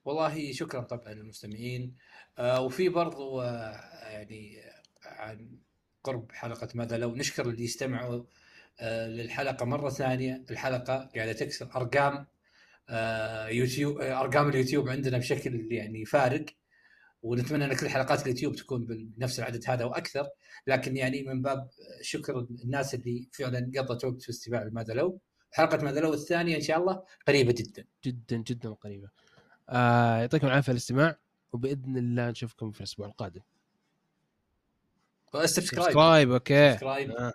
والله 0.04 0.52
شكرا 0.52 0.80
طبعا 0.80 1.14
للمستمعين. 1.14 1.96
آه 2.38 2.60
وفي 2.60 2.88
برضو 2.88 3.40
آه 3.40 4.08
يعني 4.08 4.56
عن 5.04 5.58
قرب 6.04 6.32
حلقة 6.32 6.68
ماذا 6.74 6.98
لو 6.98 7.14
نشكر 7.16 7.48
اللي 7.50 7.64
يستمعوا 7.64 8.24
آه 8.80 9.08
للحلقة 9.08 9.66
مرة 9.66 9.90
ثانية. 9.90 10.44
الحلقة 10.50 11.10
قاعدة 11.16 11.32
تكسر 11.32 11.70
أرقام 11.76 12.26
آه 12.88 13.48
يوتيوب 13.48 13.98
آه 14.00 14.20
أرقام 14.20 14.48
اليوتيوب 14.48 14.88
عندنا 14.88 15.18
بشكل 15.18 15.68
يعني 15.72 16.04
فارق. 16.04 16.46
ونتمنى 17.22 17.64
أن 17.64 17.76
كل 17.76 17.88
حلقات 17.88 18.22
اليوتيوب 18.22 18.56
تكون 18.56 18.86
بنفس 18.86 19.38
العدد 19.38 19.64
هذا 19.68 19.84
وأكثر 19.84 20.28
لكن 20.66 20.96
يعني 20.96 21.22
من 21.22 21.42
باب 21.42 21.70
شكر 22.00 22.46
الناس 22.64 22.94
اللي 22.94 23.28
فعلا 23.32 23.70
قضت 23.76 24.04
وقت 24.04 24.22
في 24.22 24.30
استماع 24.30 24.68
ماذا 24.72 24.94
لو. 24.94 25.20
حلقة 25.52 25.84
ماذا 25.84 26.00
لو 26.00 26.14
الثانية 26.14 26.56
إن 26.56 26.60
شاء 26.60 26.78
الله 26.78 27.02
قريبة 27.28 27.54
جدا. 27.58 27.84
جدا 28.04 28.36
جدا 28.36 28.70
قريبة. 28.70 29.08
آه 29.68 30.18
يعطيكم 30.18 30.46
العافية 30.46 30.72
الاستماع 30.72 31.18
وبإذن 31.52 31.96
الله 31.96 32.30
نشوفكم 32.30 32.70
في 32.70 32.80
الأسبوع 32.80 33.06
القادم. 33.06 33.40
subscribe 35.32 35.46
subscribe 35.46 36.30
okay. 36.30 36.70
subscribe 36.70 37.10
آه. 37.10 37.32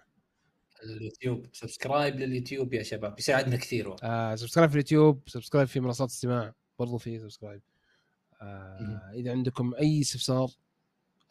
اليوتيوب 0.84 1.46
subscribe 1.54 2.16
لليوتيوب 2.16 2.74
يا 2.74 2.84
شباب 2.84 3.20
يساعدنا 3.20 3.56
كثير 3.56 3.96
آه 4.04 4.36
subscribe 4.36 4.70
في 4.70 4.76
اليوتيوب 4.76 5.30
subscribe 5.30 5.68
في 5.68 5.80
منصات 5.80 6.10
استماع 6.10 6.54
برضو 6.80 6.98
في 6.98 7.20
subscribe. 7.20 7.62
آه 8.42 9.12
إذا 9.14 9.32
عندكم 9.32 9.74
أي 9.74 10.02
استفسار 10.02 10.52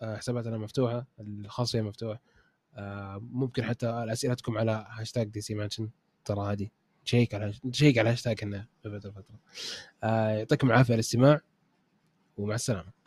آه 0.02 0.16
حساباتنا 0.16 0.58
مفتوحة 0.58 1.06
الخاصيه 1.20 1.80
مفتوحه 1.80 2.20
آه 2.74 3.18
ممكن 3.22 3.64
حتى 3.64 3.86
أسئلتكم 3.88 4.58
على 4.58 4.86
هاشتاج 4.90 5.28
دي 5.28 5.40
سي 5.40 5.54
مانشن 5.54 5.90
ترى 6.24 6.52
هذه 6.52 6.68
check 7.04 7.34
على 7.34 7.52
check 7.72 7.98
على 7.98 8.10
هاشتاج 8.10 8.38
إنه 8.42 8.66
فتره 8.84 9.10
فترة. 9.10 9.38
آه 10.04 10.28
يعطيكم 10.30 10.66
العافية 10.70 10.92
على 10.92 10.94
الاستماع 10.94 11.40
ومع 12.36 12.54
السلامة. 12.54 12.99